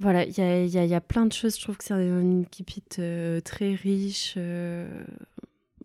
Voilà, 0.00 0.24
il 0.24 0.34
y 0.34 0.94
a, 0.94 1.00
plein 1.02 1.26
de 1.26 1.32
choses. 1.32 1.58
Je 1.58 1.62
trouve 1.62 1.76
que 1.76 1.84
c'est 1.84 1.92
une 1.92 2.42
équipe 2.42 2.70
euh, 2.98 3.40
très 3.42 3.74
riche. 3.74 4.34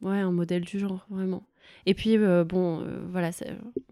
ouais, 0.02 0.20
un 0.20 0.32
modèle 0.32 0.64
du 0.64 0.80
genre, 0.80 1.06
vraiment. 1.10 1.44
Et 1.86 1.94
puis, 1.94 2.18
bon, 2.18 2.88
voilà, 3.10 3.32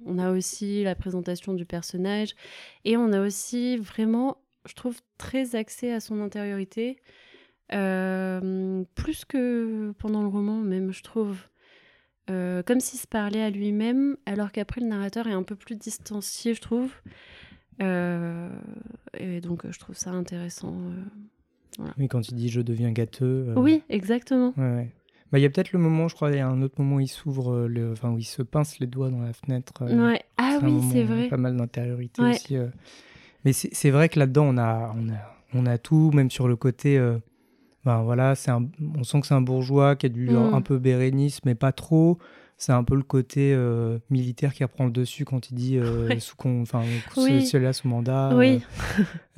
on 0.05 0.17
a 0.17 0.31
aussi 0.31 0.83
la 0.83 0.95
présentation 0.95 1.53
du 1.53 1.65
personnage 1.65 2.35
et 2.85 2.95
on 2.95 3.11
a 3.11 3.19
aussi 3.19 3.75
vraiment, 3.77 4.37
je 4.65 4.73
trouve, 4.75 4.97
très 5.17 5.55
axé 5.55 5.91
à 5.91 5.99
son 5.99 6.21
intériorité, 6.21 6.97
plus 7.69 9.25
que 9.27 9.91
pendant 9.99 10.21
le 10.21 10.27
roman 10.27 10.57
même, 10.57 10.93
je 10.93 11.03
trouve. 11.03 11.37
comme 12.27 12.79
s'il 12.79 12.99
se 12.99 13.07
parlait 13.07 13.41
à 13.41 13.49
lui-même, 13.49 14.15
alors 14.25 14.53
qu'après 14.53 14.79
le 14.79 14.87
narrateur 14.87 15.27
est 15.27 15.33
un 15.33 15.43
peu 15.43 15.55
plus 15.55 15.75
distancié, 15.75 16.53
je 16.53 16.61
trouve. 16.61 16.93
Et 17.79 19.41
donc, 19.41 19.69
je 19.69 19.79
trouve 19.79 19.95
ça 19.95 20.11
intéressant. 20.11 20.75
Oui, 21.97 22.07
quand 22.07 22.29
il 22.29 22.35
dit 22.35 22.49
je 22.49 22.61
deviens 22.61 22.91
gâteux. 22.91 23.53
Oui, 23.55 23.81
exactement. 23.89 24.53
Ouais, 24.57 24.75
ouais. 24.75 24.91
Bah, 25.33 25.39
il 25.39 25.41
y 25.41 25.45
a 25.45 25.49
peut-être 25.49 25.71
le 25.73 25.79
moment, 25.79 26.07
je 26.07 26.13
crois, 26.13 26.29
il 26.29 26.37
y 26.37 26.39
a 26.39 26.47
un 26.47 26.61
autre 26.61 26.75
moment 26.77 26.97
où 26.97 26.99
il 26.99 27.07
s'ouvre, 27.07 27.53
euh, 27.53 27.67
le, 27.67 27.91
enfin 27.91 28.11
où 28.11 28.19
il 28.19 28.23
se 28.23 28.43
pince 28.43 28.77
les 28.77 28.85
doigts 28.85 29.09
dans 29.09 29.23
la 29.23 29.33
fenêtre. 29.33 29.73
Euh, 29.81 30.11
ouais. 30.11 30.21
Ah 30.37 30.59
oui, 30.61 30.79
c'est 30.91 31.01
vrai. 31.03 31.27
Pas 31.27 31.37
mal 31.37 31.57
d'intériorité 31.57 32.21
aussi. 32.21 32.55
Euh. 32.55 32.67
Mais 33.43 33.51
c'est 33.51 33.89
vrai 33.89 34.09
que 34.09 34.19
là-dedans, 34.19 34.45
on 34.45 34.57
a, 34.59 34.95
on, 34.95 35.09
a, 35.09 35.35
on 35.55 35.65
a 35.65 35.79
tout, 35.79 36.11
même 36.13 36.29
sur 36.29 36.47
le 36.47 36.55
côté. 36.55 36.99
ben 37.83 38.03
voilà, 38.03 38.35
c'est 38.35 38.51
on 38.51 39.03
sent 39.03 39.21
que 39.21 39.27
c'est 39.27 39.33
un 39.33 39.41
bourgeois 39.41 39.95
qui 39.95 40.05
a 40.05 40.09
du 40.09 40.29
mm. 40.29 40.53
un 40.53 40.61
peu 40.61 40.77
bérénice, 40.77 41.43
mais 41.45 41.55
pas 41.55 41.71
trop. 41.71 42.19
C'est 42.57 42.71
un 42.71 42.83
peu 42.83 42.95
le 42.95 43.03
côté 43.03 43.57
militaire 44.09 44.53
qui 44.53 44.63
reprend 44.63 44.85
le 44.85 44.91
dessus 44.91 45.25
quand 45.25 45.49
il 45.49 45.55
dit 45.55 45.79
sous 46.19 46.35
enfin 46.45 46.83
oui. 47.17 47.45
celui-là 47.45 47.73
sous 47.73 47.87
mandat. 47.87 48.35
Oui. 48.35 48.61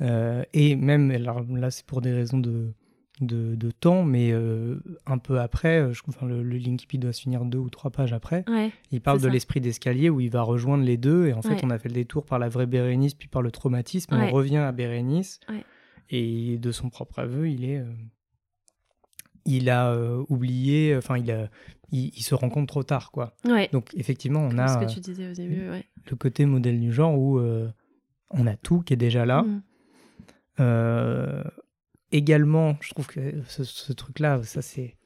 et 0.52 0.76
même 0.76 1.10
alors 1.10 1.42
là, 1.48 1.70
c'est 1.70 1.86
pour 1.86 2.00
des 2.00 2.12
raisons 2.12 2.38
de 2.38 2.72
de, 3.20 3.70
temps, 3.70 4.02
mais 4.02 4.30
euh, 4.32 4.76
un 5.06 5.18
peu 5.18 5.40
après, 5.40 5.80
euh, 5.80 5.92
je, 5.92 6.02
enfin, 6.08 6.26
le, 6.26 6.42
le 6.42 6.56
Linky 6.58 6.98
doit 6.98 7.12
se 7.12 7.22
finir 7.22 7.44
deux 7.44 7.58
ou 7.58 7.70
trois 7.70 7.90
pages 7.90 8.12
après. 8.12 8.44
il 8.90 9.00
parle 9.00 9.20
de 9.20 9.28
l'esprit 9.28 9.60
d'escalier 9.60 10.10
où 10.10 10.20
il 10.20 10.30
va 10.30 10.42
rejoindre 10.42 10.84
les 10.84 10.96
deux, 10.96 11.26
et 11.26 11.32
en 11.32 11.42
fait, 11.42 11.62
on 11.62 11.70
a 11.70 11.78
fait 11.78 11.88
le 11.88 11.94
détour 11.94 12.24
par 12.24 12.38
la 12.38 12.48
vraie 12.48 12.66
Bérénice, 12.66 13.14
puis 13.14 13.28
par 13.28 13.42
le 13.42 13.50
traumatisme, 13.50 14.14
on 14.14 14.30
revient 14.30 14.58
à 14.58 14.72
Bérénice, 14.72 15.40
et 16.10 16.58
de 16.58 16.72
son 16.72 16.90
propre 16.90 17.18
aveu, 17.18 17.48
il 17.48 17.64
est. 17.64 17.82
Euh, 19.46 19.50
il 19.50 19.70
a 19.70 19.96
oublié, 20.28 20.96
enfin, 20.96 21.18
il, 21.18 21.30
a, 21.30 21.48
il, 21.90 22.22
se 22.22 22.34
rend 22.34 22.48
compte 22.48 22.68
trop 22.68 22.82
tard, 22.82 23.10
quoi. 23.10 23.34
Donc, 23.72 23.90
effectivement, 23.94 24.40
on 24.40 24.58
a. 24.58 24.68
Ce 24.68 24.78
que 24.78 24.92
tu 24.92 25.00
disais 25.00 25.30
au 25.30 25.34
début, 25.34 25.68
Le 26.10 26.16
côté 26.16 26.46
modèle 26.46 26.80
du 26.80 26.92
genre 26.92 27.18
où 27.18 27.40
on 28.30 28.46
a 28.46 28.56
tout 28.56 28.80
qui 28.80 28.92
est 28.92 28.96
déjà 28.96 29.24
là. 29.24 29.42
Mmh 29.42 29.62
également, 32.12 32.76
je 32.80 32.90
trouve 32.90 33.06
que 33.06 33.20
ce, 33.46 33.92
truc-là, 33.92 34.42
ça 34.42 34.62
c'est. 34.62 34.96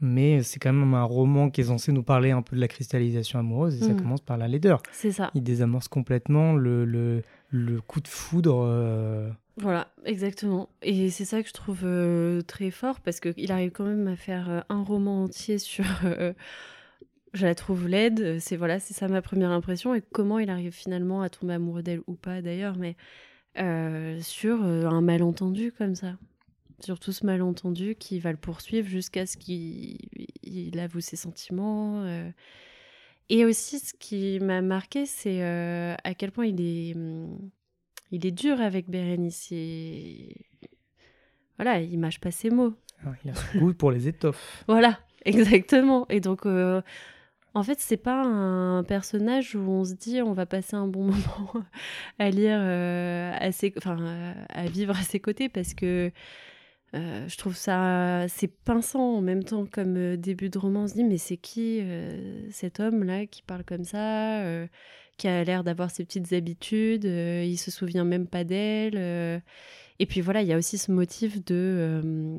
Mais 0.00 0.42
c'est 0.42 0.58
quand 0.58 0.72
même 0.72 0.94
un 0.94 1.04
roman 1.04 1.50
qui 1.50 1.60
est 1.60 1.64
censé 1.64 1.92
nous 1.92 2.02
parler 2.02 2.32
un 2.32 2.42
peu 2.42 2.56
de 2.56 2.60
la 2.60 2.68
cristallisation 2.68 3.38
amoureuse 3.38 3.76
et 3.76 3.86
ça 3.86 3.94
mm. 3.94 3.96
commence 3.96 4.20
par 4.20 4.36
la 4.36 4.48
laideur. 4.48 4.82
C'est 4.92 5.12
ça. 5.12 5.30
Il 5.34 5.42
désamorce 5.42 5.88
complètement 5.88 6.54
le, 6.54 6.84
le, 6.84 7.22
le 7.48 7.80
coup 7.80 8.00
de 8.00 8.08
foudre. 8.08 9.34
Euh. 9.58 9.62
Voilà, 9.62 9.88
exactement. 10.04 10.68
Et 10.82 11.10
c'est 11.10 11.24
ça 11.24 11.42
que 11.42 11.48
je 11.48 11.54
trouve 11.54 11.80
euh, 11.84 12.42
très 12.42 12.70
fort 12.70 13.00
parce 13.00 13.20
qu'il 13.20 13.52
arrive 13.52 13.70
quand 13.70 13.84
même 13.84 14.08
à 14.08 14.16
faire 14.16 14.50
euh, 14.50 14.60
un 14.68 14.82
roman 14.82 15.24
entier 15.24 15.58
sur. 15.60 15.84
je 17.32 17.46
la 17.46 17.54
trouve 17.54 17.88
laide. 17.88 18.38
C'est 18.40 18.56
voilà, 18.56 18.80
c'est 18.80 18.94
ça 18.94 19.08
ma 19.08 19.22
première 19.22 19.50
impression. 19.50 19.94
Et 19.94 20.02
comment 20.02 20.38
il 20.38 20.50
arrive 20.50 20.72
finalement 20.72 21.22
à 21.22 21.28
tomber 21.30 21.54
amoureux 21.54 21.82
d'elle 21.82 22.02
ou 22.06 22.14
pas 22.14 22.42
d'ailleurs, 22.42 22.76
mais 22.76 22.96
sur 24.22 24.62
un 24.64 25.00
malentendu 25.00 25.72
comme 25.72 25.94
ça. 25.94 26.16
sur 26.80 26.98
tout 26.98 27.12
ce 27.12 27.24
malentendu 27.26 27.94
qui 27.96 28.18
va 28.20 28.30
le 28.32 28.36
poursuivre 28.38 28.88
jusqu'à 28.88 29.26
ce 29.26 29.36
qu'il 29.36 30.78
avoue 30.78 31.00
ses 31.00 31.16
sentiments. 31.16 32.02
euh. 32.04 32.30
Et 33.30 33.44
aussi, 33.44 33.78
ce 33.80 33.94
qui 33.94 34.38
m'a 34.40 34.60
marqué, 34.62 35.06
c'est 35.06 35.42
euh, 35.42 35.94
à 36.04 36.14
quel 36.14 36.30
point 36.32 36.46
il 36.46 36.60
est, 36.60 36.94
hum, 36.94 37.38
il 38.14 38.26
est 38.26 38.30
dur 38.30 38.60
avec 38.60 38.88
Bérénice. 38.88 39.48
Et... 39.52 40.36
Voilà, 41.58 41.80
il 41.80 41.98
mâche 41.98 42.20
pas 42.20 42.30
ses 42.30 42.50
mots. 42.50 42.74
Ah, 43.04 43.12
Il 43.24 43.30
a 43.30 43.34
ce 43.34 43.58
goût 43.58 43.74
pour 43.74 43.90
les 43.90 44.08
étoffes. 44.08 44.64
Voilà, 44.68 44.98
exactement. 45.24 46.06
Et 46.08 46.20
donc, 46.20 46.46
euh, 46.46 46.80
en 47.54 47.62
fait, 47.62 47.78
c'est 47.78 47.96
pas 47.96 48.22
un 48.24 48.82
personnage 48.82 49.54
où 49.54 49.60
on 49.70 49.84
se 49.84 49.94
dit 49.94 50.20
on 50.22 50.32
va 50.32 50.46
passer 50.46 50.74
un 50.74 50.88
bon 50.88 51.04
moment 51.12 51.52
à 52.18 52.30
lire, 52.30 52.58
euh, 52.60 53.32
à, 53.38 53.52
ses- 53.52 53.72
enfin, 53.78 53.98
euh, 54.00 54.32
à 54.48 54.66
vivre 54.66 54.96
à 54.96 55.02
ses 55.02 55.20
côtés 55.20 55.48
parce 55.48 55.74
que 55.74 56.10
euh, 56.94 57.26
je 57.28 57.36
trouve 57.36 57.56
ça 57.56 58.24
c'est 58.28 58.46
pinçant 58.46 59.16
en 59.16 59.20
même 59.20 59.42
temps 59.42 59.66
comme 59.66 60.16
début 60.16 60.48
de 60.50 60.58
roman. 60.58 60.82
On 60.84 60.86
se 60.88 60.94
dit 60.94 61.04
mais 61.04 61.18
c'est 61.18 61.36
qui 61.36 61.80
euh, 61.82 62.48
cet 62.50 62.80
homme 62.80 63.04
là 63.04 63.26
qui 63.26 63.42
parle 63.42 63.64
comme 63.64 63.84
ça, 63.84 64.42
euh, 64.42 64.66
qui 65.16 65.28
a 65.28 65.44
l'air 65.44 65.64
d'avoir 65.64 65.90
ses 65.90 66.04
petites 66.04 66.32
habitudes, 66.32 67.06
euh, 67.06 67.44
il 67.44 67.56
se 67.58 67.70
souvient 67.70 68.04
même 68.04 68.26
pas 68.26 68.44
d'elle. 68.44 68.96
euh. 68.96 69.40
Et 69.98 70.06
puis 70.06 70.20
voilà, 70.20 70.42
il 70.42 70.48
y 70.48 70.52
a 70.52 70.58
aussi 70.58 70.78
ce 70.78 70.90
motif 70.92 71.44
de 71.44 71.54
euh, 71.54 72.38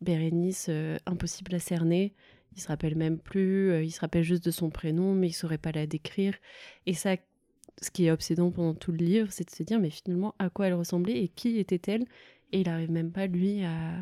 Bérénice 0.00 0.66
euh, 0.70 0.96
impossible 1.06 1.54
à 1.54 1.58
cerner. 1.58 2.14
Il 2.54 2.60
se 2.60 2.68
rappelle 2.68 2.96
même 2.96 3.18
plus, 3.18 3.82
il 3.82 3.90
se 3.90 4.00
rappelle 4.00 4.22
juste 4.24 4.44
de 4.44 4.50
son 4.50 4.68
prénom, 4.70 5.14
mais 5.14 5.28
il 5.28 5.32
saurait 5.32 5.58
pas 5.58 5.72
la 5.72 5.86
décrire. 5.86 6.34
Et 6.86 6.92
ça, 6.94 7.16
ce 7.80 7.90
qui 7.90 8.06
est 8.06 8.10
obsédant 8.10 8.50
pendant 8.50 8.74
tout 8.74 8.92
le 8.92 8.98
livre, 8.98 9.28
c'est 9.30 9.46
de 9.46 9.50
se 9.50 9.62
dire, 9.62 9.80
mais 9.80 9.88
finalement, 9.90 10.34
à 10.38 10.50
quoi 10.50 10.66
elle 10.66 10.74
ressemblait 10.74 11.22
et 11.22 11.28
qui 11.28 11.58
était-elle? 11.58 12.04
Et 12.52 12.60
il 12.60 12.68
arrive 12.68 12.90
même 12.90 13.10
pas, 13.10 13.26
lui, 13.26 13.64
à 13.64 13.94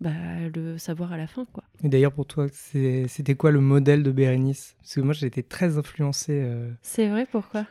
bah, 0.00 0.10
le 0.54 0.78
savoir 0.78 1.12
à 1.12 1.16
la 1.16 1.26
fin, 1.26 1.44
quoi. 1.52 1.62
Et 1.82 1.88
d'ailleurs, 1.88 2.12
pour 2.12 2.26
toi, 2.26 2.46
c'était 2.52 3.34
quoi 3.34 3.50
le 3.50 3.60
modèle 3.60 4.02
de 4.02 4.10
Bérénice? 4.12 4.74
Parce 4.80 4.94
que 4.94 5.00
moi, 5.00 5.12
j'ai 5.14 5.26
été 5.26 5.42
très 5.42 5.76
influencé 5.78 6.32
euh, 6.42 6.70
C'est 6.82 7.08
vrai, 7.08 7.26
pourquoi? 7.30 7.66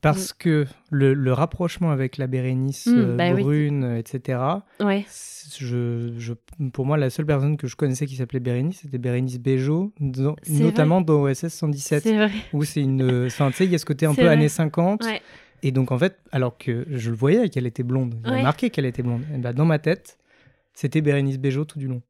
parce 0.00 0.32
que 0.32 0.66
le, 0.90 1.14
le 1.14 1.32
rapprochement 1.32 1.92
avec 1.92 2.16
la 2.16 2.26
Bérénice 2.26 2.88
Mm, 2.88 2.98
euh, 2.98 3.16
bah 3.16 3.32
brune, 3.34 3.84
etc. 3.96 4.40
Ouais, 4.80 5.06
Je, 5.58 6.12
je, 6.18 6.32
pour 6.72 6.86
moi, 6.86 6.96
la 6.96 7.08
seule 7.08 7.24
personne 7.26 7.56
que 7.56 7.68
je 7.68 7.76
connaissais 7.76 8.06
qui 8.06 8.16
s'appelait 8.16 8.40
Bérénice, 8.40 8.80
c'était 8.82 8.98
Bérénice 8.98 9.38
Bejo, 9.38 9.92
dans- 10.00 10.34
notamment 10.48 11.02
dans 11.02 11.22
OSS 11.22 11.48
117, 11.54 12.02
c'est 12.02 12.16
vrai. 12.16 12.30
où 12.52 12.64
c'est 12.64 12.80
une. 12.82 13.26
Enfin, 13.26 13.50
tu 13.52 13.58
sais, 13.58 13.64
il 13.64 13.70
y 13.70 13.76
a 13.76 13.78
ce 13.78 13.84
côté 13.84 14.04
un 14.06 14.14
peu 14.16 14.22
vrai. 14.24 14.32
années 14.32 14.48
50. 14.48 15.04
Ouais. 15.04 15.22
Et 15.62 15.70
donc, 15.70 15.92
en 15.92 15.98
fait, 15.98 16.18
alors 16.32 16.58
que 16.58 16.84
je 16.90 17.10
le 17.10 17.16
voyais 17.16 17.48
qu'elle 17.48 17.66
était 17.66 17.84
blonde, 17.84 18.16
j'avais 18.24 18.36
Ouais. 18.38 18.42
marqué 18.42 18.70
qu'elle 18.70 18.86
était 18.86 19.02
blonde, 19.04 19.22
et 19.32 19.38
bah, 19.38 19.52
dans 19.52 19.64
ma 19.66 19.78
tête, 19.78 20.18
c'était 20.74 21.00
Bérénice 21.00 21.38
Bejo 21.38 21.64
tout 21.64 21.78
du 21.78 21.86
long. 21.88 22.02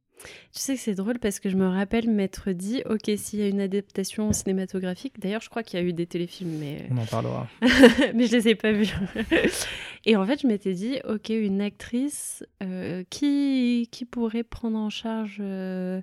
Tu 0.52 0.60
sais 0.60 0.74
que 0.76 0.80
c'est 0.80 0.94
drôle 0.94 1.18
parce 1.18 1.40
que 1.40 1.50
je 1.50 1.56
me 1.56 1.66
rappelle 1.66 2.08
m'être 2.08 2.52
dit, 2.52 2.82
ok, 2.88 3.10
s'il 3.16 3.40
y 3.40 3.42
a 3.42 3.48
une 3.48 3.60
adaptation 3.60 4.32
cinématographique, 4.32 5.18
d'ailleurs, 5.18 5.40
je 5.40 5.48
crois 5.50 5.64
qu'il 5.64 5.80
y 5.80 5.82
a 5.82 5.84
eu 5.84 5.92
des 5.92 6.06
téléfilms, 6.06 6.58
mais 6.60 6.86
On 6.92 6.98
en 6.98 7.06
parlera. 7.06 7.48
mais 8.14 8.26
je 8.28 8.36
les 8.36 8.48
ai 8.48 8.54
pas 8.54 8.70
vus. 8.70 8.92
et 10.06 10.14
en 10.14 10.24
fait, 10.24 10.40
je 10.42 10.46
m'étais 10.46 10.74
dit, 10.74 10.98
ok, 11.08 11.30
une 11.30 11.60
actrice 11.60 12.44
euh, 12.62 13.02
qui, 13.10 13.88
qui 13.90 14.04
pourrait 14.04 14.44
prendre 14.44 14.78
en 14.78 14.90
charge 14.90 15.38
euh, 15.40 16.00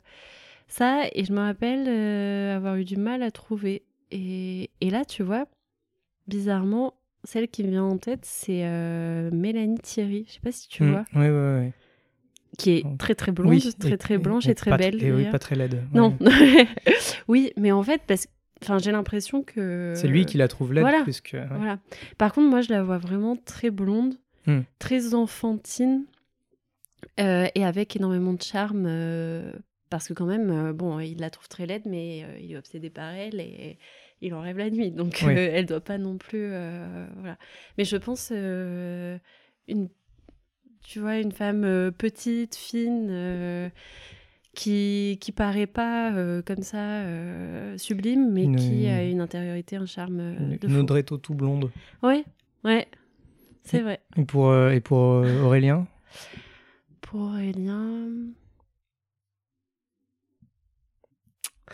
ça? 0.68 1.04
Et 1.14 1.24
je 1.24 1.32
me 1.32 1.40
rappelle 1.40 1.86
euh, 1.88 2.58
avoir 2.58 2.76
eu 2.76 2.84
du 2.84 2.98
mal 2.98 3.24
à 3.24 3.32
trouver. 3.32 3.84
Et, 4.12 4.70
et 4.82 4.90
là, 4.90 5.06
tu 5.06 5.24
vois, 5.24 5.46
bizarrement, 6.28 6.94
celle 7.24 7.48
qui 7.48 7.64
me 7.64 7.70
vient 7.70 7.84
en 7.86 7.98
tête, 7.98 8.22
c'est 8.26 8.66
euh, 8.66 9.30
Mélanie 9.32 9.80
Thierry. 9.80 10.26
Je 10.28 10.34
sais 10.34 10.40
pas 10.42 10.52
si 10.52 10.68
tu 10.68 10.84
Mm, 10.84 10.92
vois, 10.92 11.06
ouais, 11.16 11.30
ouais, 11.30 11.32
ouais. 11.60 11.74
Qui 12.58 12.72
est 12.72 12.84
très 12.98 13.16
très 13.16 13.32
blonde, 13.32 13.52
Oui, 13.52 13.74
très 13.80 13.92
et- 13.92 13.98
très 13.98 14.18
blanche 14.18 14.48
et 14.48 14.52
et, 14.52 14.56
très 14.56 14.76
belle. 14.78 15.02
Et 15.04 15.12
oui, 15.12 15.26
pas 15.32 15.40
très 15.40 15.56
laide. 15.56 15.76
ouais. 15.76 15.82
Non. 15.94 16.18
oui, 17.28 17.52
mais 17.58 17.72
en 17.72 17.84
fait, 17.84 18.02
parce 18.08 18.28
Enfin, 18.62 18.78
j'ai 18.78 18.92
l'impression 18.92 19.42
que. 19.42 19.94
C'est 19.96 20.10
lui 20.10 20.26
qui 20.26 20.36
la 20.38 20.50
trouve 20.50 20.74
laide 20.74 20.84
voilà. 20.84 21.02
plus 21.04 21.22
que. 21.22 21.38
ouais. 21.38 21.48
Voilà. 21.50 21.80
Par 22.18 22.34
contre, 22.34 22.50
moi, 22.50 22.60
je 22.60 22.70
la 22.72 22.84
vois 22.84 22.98
vraiment 22.98 23.38
très 23.38 23.70
blonde, 23.72 24.16
Hmm. 24.48 24.62
très 24.80 25.14
enfantine, 25.14 26.04
euh, 27.22 27.48
et 27.56 27.64
avec 27.64 27.96
énormément 27.96 28.34
de 28.34 28.42
charme. 28.42 28.86
euh, 28.86 29.54
parce 29.90 30.10
que 30.10 30.14
quand 30.14 30.26
même, 30.26 30.50
euh, 30.52 30.74
bon, 30.74 31.00
il 31.00 31.20
la 31.22 31.30
trouve 31.30 31.48
très 31.48 31.66
laide, 31.68 31.84
mais 31.86 32.26
il 32.42 32.52
est 32.52 32.58
obsédé 32.58 32.90
par 32.90 33.10
elle 33.14 33.40
et 33.40 33.78
il 34.22 34.34
en 34.34 34.42
rêve 34.42 34.58
la 34.58 34.70
nuit. 34.70 34.92
Donc, 34.92 35.24
Oui. 35.26 35.34
elle 35.36 35.66
doit 35.66 35.80
pas 35.80 35.98
non 35.98 36.18
plus. 36.18 36.50
voilà. 36.50 37.38
Mais 37.78 37.86
je 37.86 37.96
pense 37.96 38.30
une, 38.32 39.88
tu 40.84 41.00
vois, 41.00 41.18
une 41.20 41.32
femme 41.32 41.64
euh, 41.64 41.92
petite, 41.92 42.56
fine. 42.56 43.08
euh, 43.10 43.70
qui, 44.56 45.18
qui 45.22 45.32
paraît 45.32 45.68
pas 45.68 46.12
euh, 46.14 46.42
comme 46.42 46.64
ça 46.64 47.04
sublime, 47.78 48.32
mais 48.32 48.44
Une- 48.46 48.56
qui 48.58 48.88
a 48.88 49.04
une 49.06 49.22
intériorité, 49.22 49.76
un 49.78 49.86
charme 49.86 50.20
Une, 50.20 50.58
de 50.58 50.68
une. 50.68 50.78
Audrey 50.78 51.04
Tautou 51.04 51.34
blonde. 51.34 51.72
Ouais, 52.04 52.26
ouais, 52.66 52.88
c'est 53.64 53.80
vrai. 53.82 54.02
Et 54.18 54.26
pour, 54.26 54.54
et 54.56 54.82
pour 54.82 54.98
Aurélien? 54.98 55.88
Pour 57.02 57.22
Aurélien. 57.22 58.08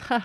Ah. 0.09 0.21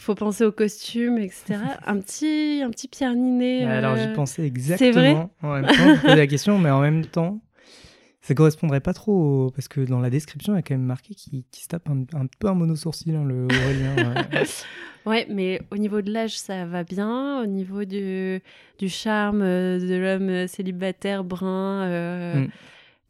Il 0.00 0.02
faut 0.02 0.14
penser 0.14 0.44
aux 0.46 0.52
costumes, 0.52 1.18
etc. 1.18 1.56
un 1.86 1.98
petit, 2.00 2.62
un 2.64 2.70
petit 2.70 2.88
Pierre 2.88 3.14
Ninet. 3.14 3.64
Alors 3.66 3.96
j'y 3.96 4.04
euh, 4.04 4.14
pensais 4.14 4.40
vrai 4.40 4.48
exactement. 4.48 5.30
En 5.42 5.52
même 5.52 5.66
temps, 5.66 5.94
je 5.94 6.00
posais 6.00 6.16
la 6.16 6.26
question, 6.26 6.58
mais 6.58 6.70
en 6.70 6.80
même 6.80 7.04
temps, 7.04 7.38
ça 8.22 8.34
correspondrait 8.34 8.80
pas 8.80 8.94
trop 8.94 9.12
au- 9.12 9.50
parce 9.50 9.68
que 9.68 9.82
dans 9.82 10.00
la 10.00 10.08
description, 10.08 10.54
il 10.54 10.56
y 10.56 10.58
a 10.60 10.62
quand 10.62 10.72
même 10.74 10.86
marqué 10.86 11.14
qu'il 11.14 11.44
se 11.52 11.68
tape 11.68 11.86
un, 11.90 12.04
un 12.18 12.26
peu 12.38 12.48
un 12.48 12.54
monosourcil, 12.54 13.14
hein, 13.14 13.24
le 13.24 13.44
Aurélien. 13.44 14.14
ouais. 14.32 14.42
Ouais, 15.06 15.26
mais 15.30 15.60
au 15.70 15.76
niveau 15.78 16.00
de 16.02 16.10
l'âge, 16.12 16.38
ça 16.38 16.64
va 16.66 16.82
bien. 16.84 17.42
Au 17.42 17.46
niveau 17.46 17.84
du, 17.84 18.40
du 18.78 18.88
charme 18.88 19.40
euh, 19.42 19.78
de 19.78 19.94
l'homme 19.96 20.46
célibataire 20.48 21.24
brun, 21.24 21.82
euh, 21.84 22.34
Mm. 22.40 22.48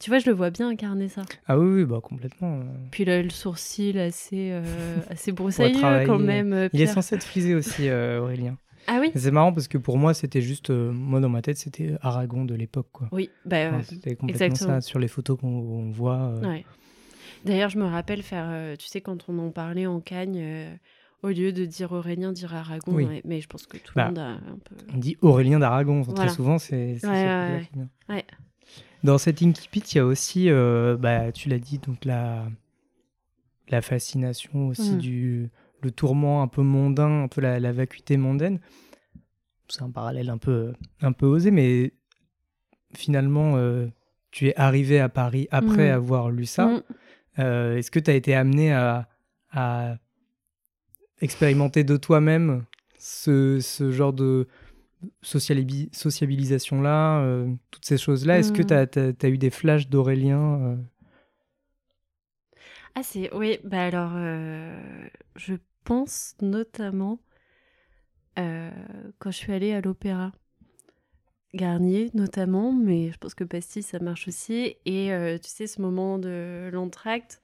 Tu 0.01 0.11
vois, 0.11 0.19
je 0.19 0.27
le 0.29 0.35
vois 0.35 0.51
bien 0.51 0.69
incarner 0.69 1.09
ça. 1.09 1.23
Ah 1.47 1.59
oui, 1.59 1.67
oui, 1.81 1.85
bah 1.85 2.01
complètement. 2.03 2.61
Puis 2.91 3.05
là, 3.05 3.23
le 3.23 3.31
sourcil 3.31 3.99
assez, 3.99 4.49
euh, 4.51 4.97
assez 5.09 5.31
broussailleux 5.33 6.07
quand 6.07 6.19
même. 6.19 6.53
euh, 6.53 6.69
Il 6.73 6.81
est 6.81 6.87
censé 6.87 7.15
être 7.15 7.23
frisé 7.25 7.55
aussi, 7.55 7.89
euh, 7.89 8.21
Aurélien. 8.21 8.57
Ah 8.87 8.99
oui 9.01 9.13
C'est 9.15 9.31
marrant 9.31 9.53
parce 9.53 9.69
que 9.69 9.79
pour 9.79 9.99
moi, 9.99 10.15
c'était 10.15 10.41
juste, 10.41 10.71
euh, 10.71 10.91
moi 10.91 11.21
dans 11.21 11.29
ma 11.29 11.43
tête, 11.43 11.59
c'était 11.59 11.95
Aragon 12.01 12.45
de 12.45 12.55
l'époque, 12.55 12.89
quoi. 12.93 13.09
Oui, 13.13 13.31
bah, 13.45 13.69
Enfin, 13.69 13.83
c'était 13.83 14.17
complètement 14.17 14.47
exactement. 14.47 14.75
ça 14.77 14.81
sur 14.81 14.99
les 14.99 15.07
photos 15.07 15.39
qu'on 15.39 15.49
on 15.49 15.91
voit. 15.91 16.33
Ouais. 16.43 16.65
D'ailleurs, 17.45 17.71
je 17.71 17.79
me 17.79 17.85
rappelle 17.85 18.23
faire, 18.23 18.77
tu 18.79 18.87
sais, 18.89 19.01
quand 19.01 19.27
on 19.29 19.39
en 19.39 19.51
parlait 19.51 19.87
en 19.87 20.01
Cagne, 20.01 20.43
au 21.23 21.29
lieu 21.29 21.53
de 21.53 21.65
dire 21.67 21.93
Aurélien, 21.93 22.33
dire 22.33 22.55
Aragon. 22.55 22.93
Oui. 22.93 23.05
ouais, 23.05 23.21
mais 23.27 23.41
je 23.43 23.47
pense 23.49 23.67
que 23.67 23.77
tout 23.77 23.93
Bah, 23.95 24.05
le 24.05 24.09
monde 24.09 24.19
a 24.19 24.29
un 24.31 24.59
peu. 24.65 24.75
On 24.95 24.97
dit 24.97 25.17
Aurélien 25.21 25.59
d'Aragon, 25.59 26.01
Voilà. 26.01 26.15
très 26.27 26.29
souvent, 26.35 26.59
c'est 26.59 26.97
Ouais, 27.05 27.09
ouais, 27.11 27.69
ouais. 28.09 28.25
Dans 29.05 29.19
cet 29.19 29.43
Inkipit, 29.43 29.81
il 29.93 29.97
y 29.97 29.99
a 30.01 30.05
aussi, 30.07 30.51
euh, 30.51 30.97
bah, 30.97 31.33
tu 31.33 31.49
l'as 31.49 31.59
dit, 31.59 31.79
donc 31.79 32.05
la, 32.05 32.47
la 33.69 33.81
fascination 33.83 34.69
aussi 34.69 34.95
Mm. 34.95 34.99
du 34.99 35.51
le 35.83 35.91
tourment 35.91 36.43
un 36.43 36.49
peu 36.49 36.61
mondain, 36.63 37.23
un 37.25 37.29
peu 37.29 37.41
la, 37.41 37.59
la 37.59 37.73
vacuité 37.73 38.19
mondaine. 38.19 38.61
C'est 39.69 39.83
un 39.83 39.91
parallèle 39.91 40.29
un 40.29 40.37
peu, 40.37 40.73
un 41.01 41.13
peu 41.13 41.25
osé, 41.27 41.51
mais 41.51 41.93
finalement, 42.95 43.57
euh, 43.57 43.87
tu 44.31 44.49
es 44.49 44.57
arrivé 44.57 45.01
à 45.01 45.09
Paris 45.09 45.49
après 45.51 45.91
Mm. 45.91 45.95
avoir 45.95 46.31
lu 46.31 46.45
ça. 46.45 46.67
Mm. 46.67 46.83
Euh, 47.39 47.77
Est-ce 47.79 47.91
que 47.91 47.99
tu 48.01 48.11
as 48.11 48.15
été 48.15 48.35
amené 48.35 48.73
à, 48.73 49.09
à 49.53 49.97
expérimenter 51.23 51.85
de 51.85 51.97
toi-même 51.97 52.65
ce, 52.99 53.61
ce 53.61 53.91
genre 53.93 54.13
de 54.13 54.49
sociabilisation-là, 55.23 57.21
euh, 57.23 57.53
toutes 57.71 57.85
ces 57.85 57.99
choses-là 57.99 58.39
Est-ce 58.39 58.53
que 58.53 58.63
Mhm. 58.63 58.89
tu 59.19 59.27
as, 59.27 59.29
eu 59.29 59.39
des 59.39 59.51
flashs 59.51 59.89
d'Aurélien 59.89 60.61
euh? 60.61 60.77
Ah, 62.95 63.03
c'est. 63.03 63.33
Oui, 63.35 63.59
bah 63.65 63.85
alors, 63.85 64.13
euh, 64.15 65.09
je 65.37 65.55
pense 65.85 66.35
notamment 66.41 67.19
quand 68.37 69.31
je 69.31 69.37
suis 69.37 69.53
allée 69.53 69.73
à 69.73 69.83
l'opéra. 69.83 70.33
Garnier 71.53 72.11
notamment, 72.15 72.73
mais 72.73 73.11
je 73.13 73.19
pense 73.19 73.35
que 73.35 73.45
Pastis 73.45 73.85
ça 73.87 73.99
marche 73.99 74.29
aussi. 74.29 74.77
Et 74.87 75.11
tu 75.43 75.49
sais, 75.51 75.67
ce 75.67 75.83
moment 75.83 76.19
de 76.19 76.71
l'entracte 76.73 77.43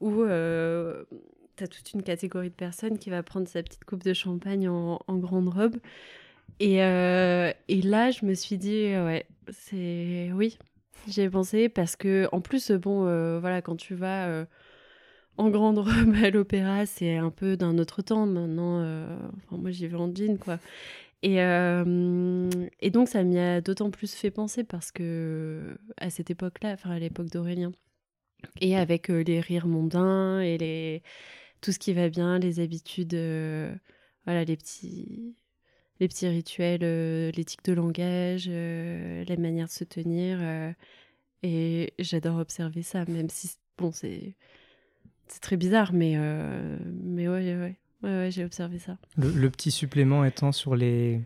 où 0.00 0.24
tu 0.24 1.64
as 1.64 1.68
toute 1.68 1.92
une 1.94 2.02
catégorie 2.02 2.50
de 2.50 2.54
personnes 2.54 2.98
qui 2.98 3.08
va 3.08 3.22
prendre 3.22 3.48
sa 3.48 3.62
petite 3.62 3.84
coupe 3.84 4.02
de 4.04 4.12
champagne 4.12 4.68
en, 4.68 5.00
en 5.06 5.16
grande 5.16 5.48
robe. 5.48 5.76
Et, 6.58 6.82
euh, 6.82 7.52
et 7.68 7.82
là, 7.82 8.10
je 8.10 8.24
me 8.24 8.34
suis 8.34 8.58
dit, 8.58 8.86
euh, 8.86 9.04
ouais, 9.06 9.26
c'est. 9.50 10.30
Oui, 10.34 10.58
j'y 11.06 11.28
pensé 11.28 11.68
parce 11.68 11.96
que, 11.96 12.28
en 12.32 12.40
plus, 12.40 12.70
bon, 12.72 13.06
euh, 13.06 13.38
voilà, 13.40 13.62
quand 13.62 13.76
tu 13.76 13.94
vas. 13.94 14.46
en 15.36 15.50
grande 15.50 15.78
robe 15.78 16.14
à 16.22 16.30
l'opéra, 16.30 16.86
c'est 16.86 17.16
un 17.16 17.30
peu 17.30 17.56
d'un 17.56 17.78
autre 17.78 18.02
temps 18.02 18.26
maintenant. 18.26 18.80
enfin, 19.36 19.56
moi, 19.58 19.70
j'y 19.70 19.86
vais 19.86 19.96
en 19.96 20.14
jean, 20.14 20.38
quoi. 20.38 20.58
Et, 21.22 21.36
et 21.36 22.90
donc, 22.90 23.08
ça 23.08 23.22
m'y 23.24 23.38
a 23.38 23.60
d'autant 23.60 23.90
plus 23.90 24.14
fait 24.14 24.30
penser 24.30 24.64
parce 24.64 24.92
que 24.92 25.76
à 25.98 26.10
cette 26.10 26.30
époque-là, 26.30 26.72
enfin 26.74 26.90
à 26.90 26.98
l'époque 26.98 27.28
d'Aurélien, 27.30 27.72
et 28.60 28.76
avec 28.76 29.08
les 29.08 29.40
rires 29.40 29.66
mondains 29.66 30.40
et 30.40 30.58
les... 30.58 31.02
tout 31.60 31.72
ce 31.72 31.78
qui 31.78 31.92
va 31.92 32.08
bien, 32.08 32.38
les 32.38 32.60
habitudes, 32.60 33.14
voilà, 34.24 34.44
les 34.44 34.56
petits, 34.56 35.34
les 36.00 36.08
petits 36.08 36.28
rituels, 36.28 36.80
l'éthique 37.30 37.64
de 37.64 37.72
langage, 37.72 38.48
la 38.48 39.36
manière 39.36 39.66
de 39.66 39.72
se 39.72 39.84
tenir. 39.84 40.38
et 41.42 41.92
j'adore 41.98 42.38
observer 42.38 42.82
ça, 42.82 43.04
même 43.06 43.30
si, 43.30 43.56
bon, 43.78 43.92
c'est 43.92 44.34
très 45.40 45.56
bizarre, 45.56 45.92
mais, 45.92 46.14
euh, 46.16 46.76
mais 47.02 47.28
ouais, 47.28 47.54
ouais, 47.54 47.76
ouais, 48.02 48.30
j'ai 48.30 48.44
observé 48.44 48.78
ça. 48.78 48.96
Le, 49.16 49.48
petit 49.50 49.70
supplément 49.70 50.24
étant 50.24 50.52
sur 50.52 50.76
les. 50.76 51.20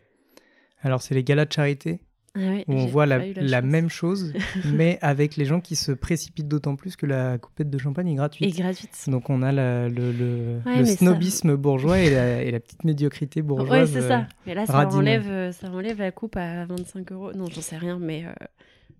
Alors, 0.82 1.02
c'est 1.02 1.14
les 1.14 1.24
galas 1.24 1.44
de 1.44 1.52
charité? 1.52 2.00
Ah 2.36 2.38
où 2.68 2.74
on 2.74 2.86
voit 2.86 3.06
la, 3.06 3.60
même 3.60 3.88
chose, 3.88 4.32
mais 4.72 4.98
avec 5.02 5.34
les 5.34 5.44
gens 5.44 5.60
qui 5.60 5.74
se 5.74 5.90
précipitent 5.90 6.46
d'autant 6.46 6.76
plus 6.76 6.94
que 6.94 7.04
la 7.04 7.38
coupette 7.38 7.68
de 7.68 7.78
champagne 7.78 8.06
est 8.08 8.14
gratuite. 8.14 8.48
Et 8.48 8.62
gratuite. 8.62 9.06
Donc 9.08 9.30
on 9.30 9.42
a 9.42 9.50
le, 9.50 9.88
le, 9.88 10.84
snobisme 10.84 11.56
bourgeois 11.56 11.98
et 11.98 12.10
la, 12.10 12.42
et 12.42 12.52
la, 12.52 12.60
petite 12.60 12.84
médiocrité 12.84 13.42
bourgeoise. 13.42 13.90
Oui, 13.90 14.00
c'est 14.00 14.06
ça. 14.06 14.28
Mais 14.46 14.54
là, 14.54 14.64
ça 14.64 14.86
enlève, 14.88 15.28
euh, 15.28 15.50
ça 15.50 15.70
enlève 15.70 15.98
la 15.98 16.12
coupe 16.12 16.36
à 16.36 16.66
25 16.66 17.10
euros. 17.10 17.32
Non, 17.32 17.46
j'en 17.46 17.62
sais 17.62 17.76
rien, 17.76 17.98
mais 17.98 18.24
euh, 18.24 18.32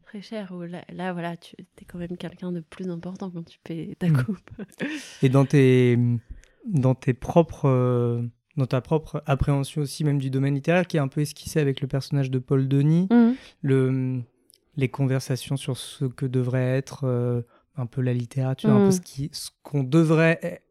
très 0.07 0.23
cher. 0.23 0.53
Là, 0.93 1.13
voilà, 1.13 1.37
tu 1.37 1.55
es 1.61 1.85
quand 1.85 1.99
même 1.99 2.17
quelqu'un 2.17 2.51
de 2.51 2.61
plus 2.61 2.91
important 2.91 3.31
quand 3.31 3.45
tu 3.45 3.61
payes 3.63 3.95
ta 3.97 4.09
hmm. 4.09 4.25
coupe. 4.25 4.51
Et 5.23 5.29
dans 5.29 5.45
tes, 5.45 5.97
dans 6.67 6.97
tes 6.97 7.15
propres, 7.15 7.69
euh, 7.69 8.23
dans 8.57 8.67
ta 8.67 8.81
propre 8.81 9.23
appréhension 9.27 9.83
aussi 9.83 10.05
même 10.05 10.19
du 10.19 10.31
domaine 10.31 10.55
littéraire, 10.55 10.87
qui 10.87 10.97
est 10.97 11.01
un 11.01 11.09
peu 11.09 11.21
esquissé 11.21 11.61
avec 11.61 11.81
le 11.81 11.89
personnage 11.89 12.31
de 12.31 12.39
Paul 12.39 12.69
Denis, 12.69 13.09
le, 13.63 14.23
les 14.77 14.89
conversations 14.89 15.57
sur 15.57 15.77
ce 15.77 16.05
que 16.05 16.27
devrait 16.27 16.77
être 16.77 17.05
euh, 17.05 17.43
un 17.77 17.87
peu 17.87 18.01
la 18.01 18.13
littérature, 18.13 18.71
un 18.71 18.91
peu 18.91 18.97
hmm. 18.97 19.29
ce 19.33 19.51
qu'on 19.63 19.85
devrait, 19.85 20.63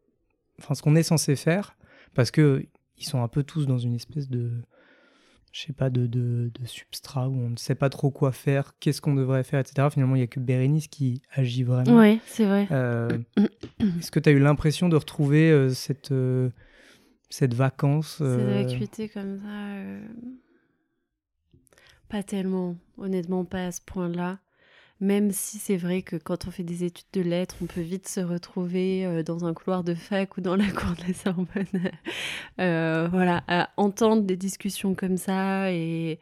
enfin 0.58 0.74
ce 0.74 0.82
qu'on 0.82 0.96
est 0.96 1.02
censé 1.02 1.36
faire, 1.36 1.76
parce 2.14 2.30
que 2.30 2.66
ils 2.98 3.06
sont 3.06 3.22
un 3.22 3.28
peu 3.28 3.42
tous 3.42 3.66
dans 3.66 3.78
une 3.78 3.94
espèce 3.94 4.28
de 4.28 4.62
je 5.52 5.62
sais 5.62 5.72
pas, 5.72 5.90
de, 5.90 6.06
de, 6.06 6.50
substrat 6.64 7.28
où 7.28 7.34
on 7.34 7.50
ne 7.50 7.56
sait 7.56 7.74
pas 7.74 7.88
trop 7.88 8.10
quoi 8.10 8.30
faire, 8.30 8.74
qu'est-ce 8.78 9.00
qu'on 9.00 9.14
devrait 9.14 9.42
faire, 9.42 9.58
etc. 9.58 9.88
Finalement, 9.90 10.14
il 10.14 10.20
n'y 10.20 10.24
a 10.24 10.28
que 10.28 10.38
Bérénice 10.38 10.86
qui 10.86 11.22
agit 11.32 11.64
vraiment. 11.64 11.98
Oui, 11.98 12.20
c'est 12.26 12.44
vrai. 12.44 12.68
Euh, 12.70 13.08
est-ce 13.98 14.12
que 14.12 14.20
tu 14.20 14.28
as 14.28 14.32
eu 14.32 14.38
l'impression 14.38 14.88
de 14.88 14.94
retrouver 14.94 15.50
euh, 15.50 15.70
cette, 15.70 16.12
cette 17.30 17.54
vacance 17.54 18.16
Cette 18.18 18.66
vacuité 18.66 19.08
comme 19.08 19.38
ça 19.38 19.76
Pas 22.08 22.22
tellement, 22.22 22.76
honnêtement, 22.98 23.44
pas 23.44 23.66
à 23.66 23.72
ce 23.72 23.80
point-là 23.80 24.38
même 25.00 25.30
si 25.32 25.58
c'est 25.58 25.78
vrai 25.78 26.02
que 26.02 26.16
quand 26.16 26.46
on 26.46 26.50
fait 26.50 26.62
des 26.62 26.84
études 26.84 27.06
de 27.14 27.22
lettres, 27.22 27.56
on 27.62 27.66
peut 27.66 27.80
vite 27.80 28.06
se 28.06 28.20
retrouver 28.20 29.06
euh, 29.06 29.22
dans 29.22 29.46
un 29.46 29.54
couloir 29.54 29.82
de 29.82 29.94
fac 29.94 30.36
ou 30.36 30.42
dans 30.42 30.56
la 30.56 30.70
cour 30.70 30.94
de 30.94 31.08
la 31.08 31.14
Sorbonne, 31.14 31.90
euh, 32.60 33.08
voilà, 33.10 33.42
à 33.48 33.70
entendre 33.78 34.22
des 34.22 34.36
discussions 34.36 34.94
comme 34.94 35.16
ça. 35.16 35.72
Et, 35.72 36.20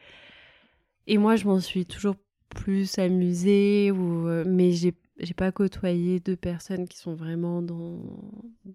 et 1.09 1.19
moi, 1.19 1.35
je 1.35 1.47
m'en 1.47 1.59
suis 1.59 1.87
toujours 1.87 2.15
plus 2.51 2.99
amusée, 2.99 3.91
ou, 3.91 4.29
euh, 4.29 4.45
mais 4.47 4.71
j'ai 4.71 4.95
j'ai 5.19 5.35
pas 5.35 5.53
côtoyé 5.53 6.21
deux 6.21 6.37
personnes 6.37 6.87
qui 6.87 6.99
sont 6.99 7.15
vraiment 7.15 7.63
dans, 7.63 8.01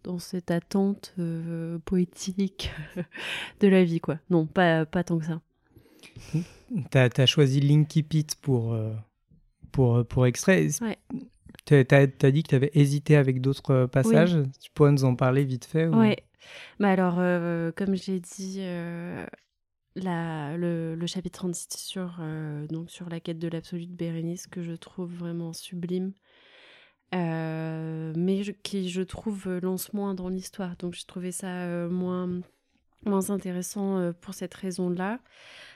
dans 0.04 0.20
cette 0.20 0.52
attente 0.52 1.16
poétique 1.86 2.72
de 3.60 3.68
la 3.68 3.84
vie, 3.84 4.00
quoi. 4.00 4.20
Non, 4.30 4.46
pas, 4.46 4.86
pas 4.86 5.04
tant 5.04 5.20
que 5.20 5.26
ça. 5.26 5.42
T'as 6.92 7.10
as 7.18 7.26
choisi 7.26 7.62
Linky 7.62 8.04
Pit 8.04 8.36
pour, 8.42 8.76
pour, 9.74 9.98
euh, 9.98 10.04
pour 10.06 10.26
extrait. 10.26 10.70
Tu 11.66 11.76
as, 11.76 12.32
dit 12.32 12.44
que 12.44 12.50
tu 12.50 12.56
avais 12.56 12.72
hésité 12.74 13.18
avec 13.18 13.42
d'autres 13.42 13.72
euh, 13.72 13.88
passages. 13.88 14.38
Tu 14.62 14.72
pourrais 14.72 14.94
nous 14.94 15.04
en 15.04 15.16
parler 15.16 15.44
vite 15.44 15.66
fait 15.66 15.88
Oui. 15.88 16.16
Bah 16.80 16.90
alors, 16.90 17.16
euh, 17.20 17.72
comme 17.76 17.96
j'ai 17.96 18.20
dit, 18.20 18.60
la, 19.96 20.58
le, 20.58 20.96
le, 20.96 21.08
chapitre 21.08 21.40
36 21.40 21.68
sur, 21.78 22.20
donc 22.70 22.90
sur 22.90 23.10
la 23.10 23.20
quête 23.20 23.40
de 23.40 23.48
l'absolu 23.48 23.86
de 23.86 23.96
Bérénice, 23.96 24.48
que 24.48 24.62
je 24.62 24.74
trouve 24.74 25.14
vraiment 25.14 25.54
sublime, 25.54 26.14
mais 27.14 28.42
qui, 28.64 28.90
je 28.90 29.02
trouve, 29.02 29.50
lance 29.62 29.94
moins 29.94 30.14
dans 30.14 30.30
l'histoire. 30.30 30.76
Donc, 30.78 30.94
j'ai 30.94 31.06
trouvé 31.06 31.32
ça 31.32 31.88
moins, 31.90 32.30
moins 33.06 33.30
intéressant 33.30 34.14
pour 34.22 34.34
cette 34.34 34.54
raison-là. 34.54 35.20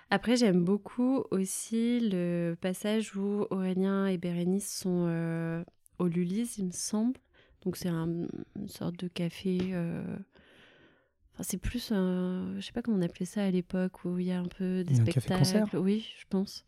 Après, 0.10 0.38
j'aime 0.38 0.64
beaucoup 0.64 1.26
aussi 1.32 2.00
le 2.00 2.56
passage 2.60 3.16
où 3.18 3.46
Aurélien 3.50 4.08
et 4.08 4.18
Bérénice 4.18 4.74
sont 4.74 5.06
euh, 5.10 5.62
au 6.00 6.08
Lulis, 6.08 6.56
il 6.58 6.68
me 6.68 6.72
semble. 6.72 7.20
Donc, 7.66 7.76
c'est 7.76 7.90
une 7.90 8.30
sorte 8.68 8.98
de 8.98 9.10
café. 9.10 9.58
Euh, 9.74 10.02
enfin, 11.34 11.44
c'est 11.44 11.58
plus, 11.58 11.92
un... 11.92 12.56
je 12.58 12.66
sais 12.66 12.72
pas 12.72 12.82
comment 12.82 12.98
on 12.98 13.02
appelait 13.02 13.26
ça 13.26 13.44
à 13.44 13.52
l'époque, 13.52 14.06
où 14.06 14.18
il 14.18 14.28
y 14.28 14.32
a 14.32 14.40
un 14.40 14.48
peu 14.48 14.86
des 14.86 14.96
spectacles. 14.96 15.78
Oui, 15.78 16.10
je 16.18 16.26
pense. 16.30 16.66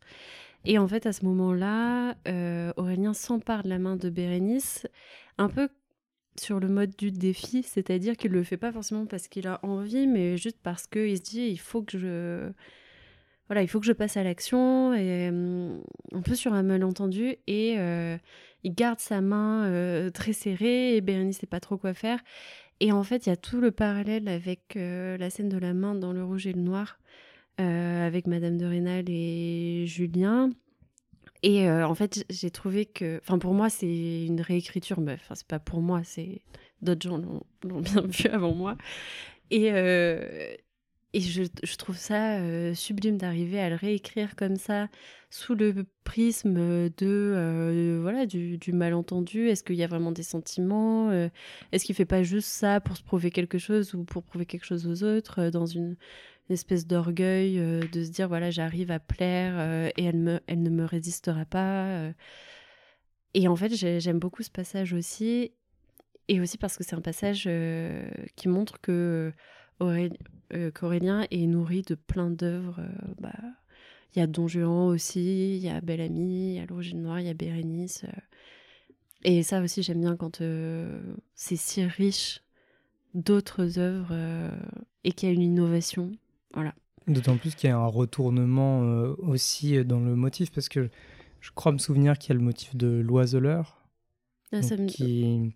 Et 0.64 0.78
en 0.78 0.86
fait, 0.86 1.06
à 1.06 1.12
ce 1.12 1.24
moment-là, 1.24 2.16
euh, 2.28 2.72
Aurélien 2.76 3.14
s'empare 3.14 3.62
de 3.62 3.68
la 3.68 3.78
main 3.78 3.96
de 3.96 4.10
Bérénice, 4.10 4.86
un 5.38 5.48
peu 5.48 5.68
sur 6.38 6.60
le 6.60 6.68
mode 6.68 6.94
du 6.96 7.10
défi, 7.10 7.62
c'est-à-dire 7.62 8.16
qu'il 8.16 8.32
le 8.32 8.42
fait 8.42 8.56
pas 8.56 8.72
forcément 8.72 9.06
parce 9.06 9.28
qu'il 9.28 9.46
a 9.46 9.58
envie, 9.64 10.06
mais 10.06 10.36
juste 10.36 10.58
parce 10.62 10.86
qu'il 10.86 11.16
se 11.16 11.22
dit 11.22 11.46
il 11.48 11.58
faut 11.58 11.82
que 11.82 11.98
je 11.98 12.50
voilà, 13.48 13.62
il 13.62 13.68
faut 13.68 13.80
que 13.80 13.86
je 13.86 13.92
passe 13.92 14.16
à 14.16 14.22
l'action, 14.22 14.94
et 14.94 15.28
hum, 15.28 15.82
un 16.12 16.22
peu 16.22 16.36
sur 16.36 16.52
un 16.52 16.62
malentendu, 16.62 17.36
et 17.48 17.76
euh, 17.78 18.16
il 18.62 18.74
garde 18.74 19.00
sa 19.00 19.20
main 19.20 19.64
euh, 19.64 20.10
très 20.10 20.32
serrée, 20.32 20.96
et 20.96 21.00
Bérénice 21.00 21.38
sait 21.38 21.46
pas 21.46 21.58
trop 21.58 21.76
quoi 21.76 21.92
faire. 21.92 22.20
Et 22.78 22.92
en 22.92 23.02
fait, 23.02 23.26
il 23.26 23.30
y 23.30 23.32
a 23.32 23.36
tout 23.36 23.60
le 23.60 23.72
parallèle 23.72 24.28
avec 24.28 24.74
la 24.76 25.30
scène 25.30 25.48
de 25.50 25.58
la 25.58 25.74
main 25.74 25.94
dans 25.94 26.12
Le 26.12 26.24
Rouge 26.24 26.46
et 26.46 26.52
le 26.52 26.62
Noir, 26.62 26.98
avec 27.60 28.26
Madame 28.26 28.56
de 28.56 28.66
Rênal 28.66 29.04
et 29.08 29.84
Julien. 29.86 30.50
Et 31.42 31.70
en 31.70 31.94
fait, 31.94 32.24
j'ai 32.28 32.50
trouvé 32.50 32.84
que, 32.84 33.18
enfin, 33.22 33.38
pour 33.38 33.54
moi, 33.54 33.70
c'est 33.70 34.26
une 34.26 34.40
réécriture, 34.40 35.00
mais 35.00 35.14
enfin, 35.14 35.34
c'est 35.34 35.46
pas 35.46 35.58
pour 35.58 35.80
moi, 35.80 36.02
c'est 36.04 36.42
d'autres 36.82 37.08
gens 37.08 37.18
l'ont 37.62 37.80
bien 37.80 38.02
vu 38.02 38.28
avant 38.28 38.54
moi. 38.54 38.76
Et, 39.50 39.70
et 41.12 41.20
je, 41.20 41.42
je, 41.64 41.76
trouve 41.76 41.96
ça 41.96 42.38
euh, 42.38 42.72
sublime 42.74 43.16
d'arriver 43.18 43.58
à 43.58 43.68
le 43.68 43.74
réécrire 43.74 44.36
comme 44.36 44.54
ça, 44.54 44.88
sous 45.28 45.56
le 45.56 45.84
prisme 46.04 46.54
de 46.54 46.92
euh, 47.02 47.98
voilà 48.00 48.26
du, 48.26 48.58
du, 48.58 48.72
malentendu. 48.72 49.48
Est-ce 49.48 49.64
qu'il 49.64 49.74
y 49.74 49.82
a 49.82 49.88
vraiment 49.88 50.12
des 50.12 50.22
sentiments 50.22 51.10
euh, 51.10 51.28
Est-ce 51.72 51.84
qu'il 51.84 51.96
fait 51.96 52.04
pas 52.04 52.22
juste 52.22 52.48
ça 52.48 52.80
pour 52.80 52.96
se 52.96 53.02
prouver 53.02 53.32
quelque 53.32 53.58
chose 53.58 53.92
ou 53.94 54.04
pour 54.04 54.22
prouver 54.22 54.46
quelque 54.46 54.64
chose 54.64 54.86
aux 54.86 55.02
autres 55.02 55.50
dans 55.50 55.66
une, 55.66 55.96
espèce 56.52 56.86
d'orgueil 56.86 57.56
de 57.56 58.04
se 58.04 58.10
dire 58.10 58.28
voilà 58.28 58.50
j'arrive 58.50 58.90
à 58.90 58.98
plaire 58.98 59.90
et 59.96 60.04
elle, 60.04 60.18
me, 60.18 60.40
elle 60.46 60.62
ne 60.62 60.70
me 60.70 60.84
résistera 60.84 61.44
pas. 61.44 62.10
Et 63.34 63.48
en 63.48 63.56
fait 63.56 63.74
j'aime 63.74 64.18
beaucoup 64.18 64.42
ce 64.42 64.50
passage 64.50 64.92
aussi 64.92 65.52
et 66.28 66.40
aussi 66.40 66.58
parce 66.58 66.76
que 66.76 66.84
c'est 66.84 66.96
un 66.96 67.00
passage 67.00 67.48
qui 68.36 68.48
montre 68.48 68.80
que 68.80 69.32
euh, 70.52 70.70
qu'Aurélien 70.72 71.26
est 71.30 71.46
nourri 71.46 71.82
de 71.82 71.94
plein 71.94 72.30
d'œuvres. 72.30 72.80
Euh, 72.80 73.14
bah, 73.20 73.32
il 74.14 74.18
y 74.18 74.22
a 74.22 74.26
Don 74.26 74.48
Juan 74.48 74.88
aussi, 74.88 75.56
il 75.56 75.62
y 75.62 75.68
a 75.68 75.80
Belle 75.80 76.00
Amie, 76.00 76.54
il 76.54 76.56
y 76.56 76.58
a 76.58 76.66
L'Origine 76.66 77.02
Noire, 77.02 77.20
il 77.20 77.26
y 77.26 77.30
a 77.30 77.34
Bérénice. 77.34 78.04
Euh. 78.04 78.20
Et 79.22 79.42
ça 79.42 79.60
aussi, 79.62 79.82
j'aime 79.82 80.00
bien 80.00 80.16
quand 80.16 80.42
c'est 81.34 81.56
si 81.56 81.84
riche 81.84 82.42
d'autres 83.14 83.78
œuvres 83.78 84.14
et 85.04 85.12
qu'il 85.12 85.28
y 85.28 85.30
a 85.30 85.34
une 85.34 85.42
innovation. 85.42 86.10
Voilà. 86.54 86.74
D'autant 87.06 87.36
plus 87.36 87.54
qu'il 87.54 87.70
y 87.70 87.72
a 87.72 87.76
un 87.76 87.86
retournement 87.86 88.80
aussi 89.18 89.84
dans 89.84 90.00
le 90.00 90.14
motif, 90.14 90.52
parce 90.52 90.68
que 90.68 90.90
je 91.40 91.50
crois 91.54 91.72
me 91.72 91.78
souvenir 91.78 92.18
qu'il 92.18 92.30
y 92.30 92.32
a 92.32 92.38
le 92.38 92.44
motif 92.44 92.76
de 92.76 93.00
l'oiseleur 93.00 93.80
ah, 94.52 94.60
qui, 94.88 95.54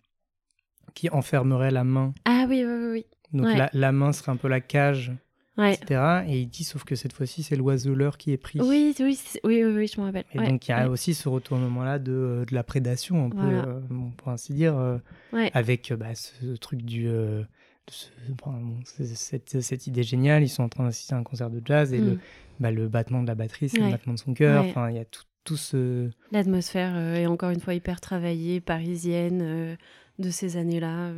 qui 0.94 1.10
enfermerait 1.10 1.70
la 1.70 1.84
main. 1.84 2.14
Ah 2.24 2.46
oui, 2.48 2.64
oui, 2.64 2.90
oui. 2.92 3.06
Donc 3.32 3.48
la, 3.72 3.92
main 3.92 4.12
serait 4.12 4.32
un 4.32 4.36
peu 4.36 4.48
la 4.48 4.60
cage, 4.60 5.12
etc. 5.58 6.22
Et 6.28 6.40
il 6.42 6.48
dit, 6.48 6.62
sauf 6.62 6.84
que 6.84 6.94
cette 6.94 7.12
fois-ci, 7.12 7.42
c'est 7.42 7.56
l'oiseleur 7.56 8.16
qui 8.16 8.30
est 8.32 8.36
pris. 8.36 8.60
Oui, 8.60 8.94
oui, 9.00 9.18
oui, 9.42 9.64
oui, 9.64 9.86
je 9.88 10.00
m'en 10.00 10.06
rappelle. 10.06 10.24
Et 10.32 10.38
donc 10.38 10.68
il 10.68 10.70
y 10.70 10.74
a 10.74 10.88
aussi 10.88 11.14
ce 11.14 11.28
retournement-là 11.28 11.98
de, 11.98 12.12
euh, 12.12 12.44
de, 12.44 12.54
la 12.54 12.62
prédation, 12.62 13.26
un 13.26 13.30
peu, 13.30 13.38
euh, 13.42 13.80
pour 14.16 14.28
ainsi 14.28 14.54
dire, 14.54 14.76
euh, 14.76 14.98
avec 15.52 15.92
bah, 15.92 16.14
ce 16.14 16.56
truc 16.56 16.82
du... 16.82 17.08
cette, 18.84 19.60
cette, 19.60 19.86
idée 19.86 20.02
géniale, 20.02 20.42
ils 20.42 20.48
sont 20.48 20.62
en 20.62 20.68
train 20.68 20.84
d'assister 20.84 21.14
à 21.14 21.18
un 21.18 21.22
concert 21.22 21.50
de 21.50 21.60
jazz 21.64 21.92
et 21.92 21.98
le, 21.98 22.12
mm. 22.12 22.20
bah, 22.60 22.70
le 22.70 22.88
battement 22.88 23.22
de 23.22 23.26
la 23.26 23.34
batterie, 23.34 23.68
c'est 23.68 23.78
le 23.78 23.90
battement 23.90 24.14
de 24.14 24.18
son 24.18 24.34
cœur. 24.34 24.64
Enfin, 24.64 24.90
il 24.90 24.96
y 24.96 25.00
a 25.00 25.04
tout, 25.04 25.24
tout 25.44 25.56
ce... 25.56 26.10
L'atmosphère 26.32 26.96
est 26.96 27.26
encore 27.26 27.50
une 27.50 27.60
fois 27.60 27.74
hyper 27.74 28.00
travaillée, 28.00 28.60
parisienne, 28.60 29.76
de 30.18 30.30
ces 30.30 30.56
années-là. 30.56 31.12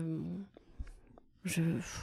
Je, 1.46 1.62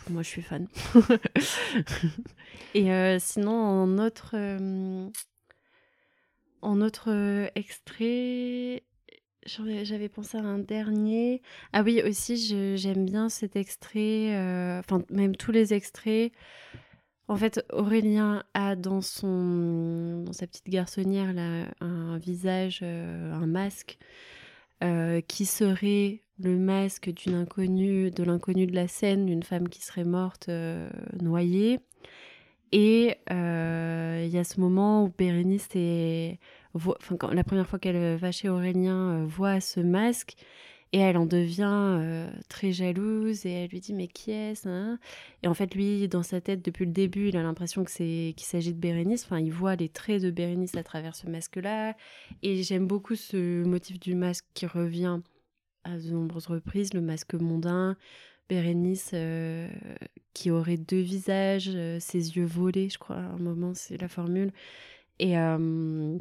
moi, 0.10 0.24
je 0.24 0.28
suis 0.30 0.42
fan. 0.42 0.68
Et 2.74 2.92
euh, 2.94 3.18
sinon, 3.20 3.52
en 3.52 3.98
autre, 3.98 4.32
euh, 4.36 5.10
en 6.62 6.80
autre 6.80 7.12
euh, 7.12 7.48
extrait, 7.56 8.84
j'avais 9.46 10.10
pensé 10.10 10.38
à 10.38 10.42
un 10.42 10.60
dernier. 10.60 11.42
Ah 11.74 11.84
oui, 11.84 12.02
aussi, 12.06 12.38
j'aime 12.78 13.06
bien 13.06 13.30
cet 13.30 13.56
extrait, 13.56 14.30
enfin, 14.80 15.04
même 15.10 15.36
tous 15.36 15.52
les 15.52 15.74
extraits. 15.74 16.32
En 17.28 17.36
fait, 17.36 17.66
Aurélien 17.72 18.44
a 18.54 18.76
dans, 18.76 19.02
son, 19.02 20.26
sa 20.32 20.46
petite 20.46 20.70
garçonnière 20.70 21.34
un 21.80 22.18
visage, 22.18 22.84
un 22.84 23.48
masque 23.48 23.98
qui 25.28 25.46
serait 25.46 26.24
le 26.40 26.58
masque 26.58 27.12
d'une 27.12 27.36
inconnue, 27.36 28.12
de 28.12 28.24
l'inconnue 28.24 28.68
de 28.68 28.76
la 28.76 28.88
scène, 28.88 29.26
d'une 29.26 29.44
femme 29.44 29.70
qui 29.70 29.82
serait 29.82 30.04
morte 30.04 30.50
euh, 30.50 30.90
noyée. 31.22 31.80
Et 32.72 33.16
euh, 33.32 34.24
il 34.26 34.34
y 34.34 34.38
a 34.38 34.44
ce 34.44 34.60
moment 34.60 35.04
où 35.04 35.14
Bérénice 35.16 35.70
est, 35.76 36.40
enfin, 36.74 37.18
la 37.32 37.44
première 37.44 37.68
fois 37.68 37.80
qu'elle 37.80 38.18
va 38.18 38.32
chez 38.32 38.50
Aurélien, 38.50 39.22
euh, 39.22 39.26
voit 39.26 39.60
ce 39.60 39.80
masque 39.80 40.36
et 40.92 41.00
elle 41.00 41.18
en 41.18 41.26
devient 41.26 42.30
très 42.50 42.72
jalouse 42.72 43.48
et 43.48 43.52
elle 43.52 43.70
lui 43.72 43.80
dit 43.80 43.94
mais 43.94 44.08
qui 44.08 44.30
est-ce 44.30 44.70
hein? 44.70 45.00
Et 45.42 45.48
en 45.48 45.56
fait 45.56 45.74
lui 45.74 46.08
dans 46.08 46.22
sa 46.22 46.40
tête 46.40 46.64
depuis 46.64 46.86
le 46.86 46.92
début 46.92 47.30
il 47.30 47.38
a 47.38 47.42
l'impression 47.42 47.84
que 47.84 47.90
c'est 47.90 48.36
qu'il 48.38 48.46
s'agit 48.46 48.74
de 48.74 48.80
Bérénice. 48.80 49.24
Enfin 49.26 49.40
il 49.40 49.52
voit 49.52 49.76
les 49.76 49.90
traits 49.90 50.22
de 50.22 50.30
Bérénice 50.30 50.76
à 50.76 50.84
travers 50.84 51.16
ce 51.16 51.28
masque-là. 51.28 51.96
Et 52.44 52.62
j'aime 52.62 52.86
beaucoup 52.86 53.16
ce 53.16 53.64
motif 53.64 54.00
du 54.00 54.14
masque 54.14 54.46
qui 54.54 54.68
revient 54.68 55.20
à 55.84 55.98
de 55.98 56.12
nombreuses 56.12 56.48
reprises, 56.48 56.94
le 56.94 57.02
masque 57.02 57.34
mondain, 57.34 57.98
Bérénice 58.50 59.12
euh, 59.14 59.70
qui 60.34 60.52
aurait 60.52 60.78
deux 60.78 61.02
visages, 61.02 61.72
euh, 61.74 62.00
ses 62.00 62.38
yeux 62.38 62.46
volés, 62.46 62.90
je 62.90 62.98
crois, 62.98 63.18
à 63.18 63.20
un 63.20 63.38
moment, 63.38 63.74
c'est 63.74 63.98
la 63.98 64.08
formule. 64.08 64.52
Et, 65.20 65.38
euh, 65.38 66.18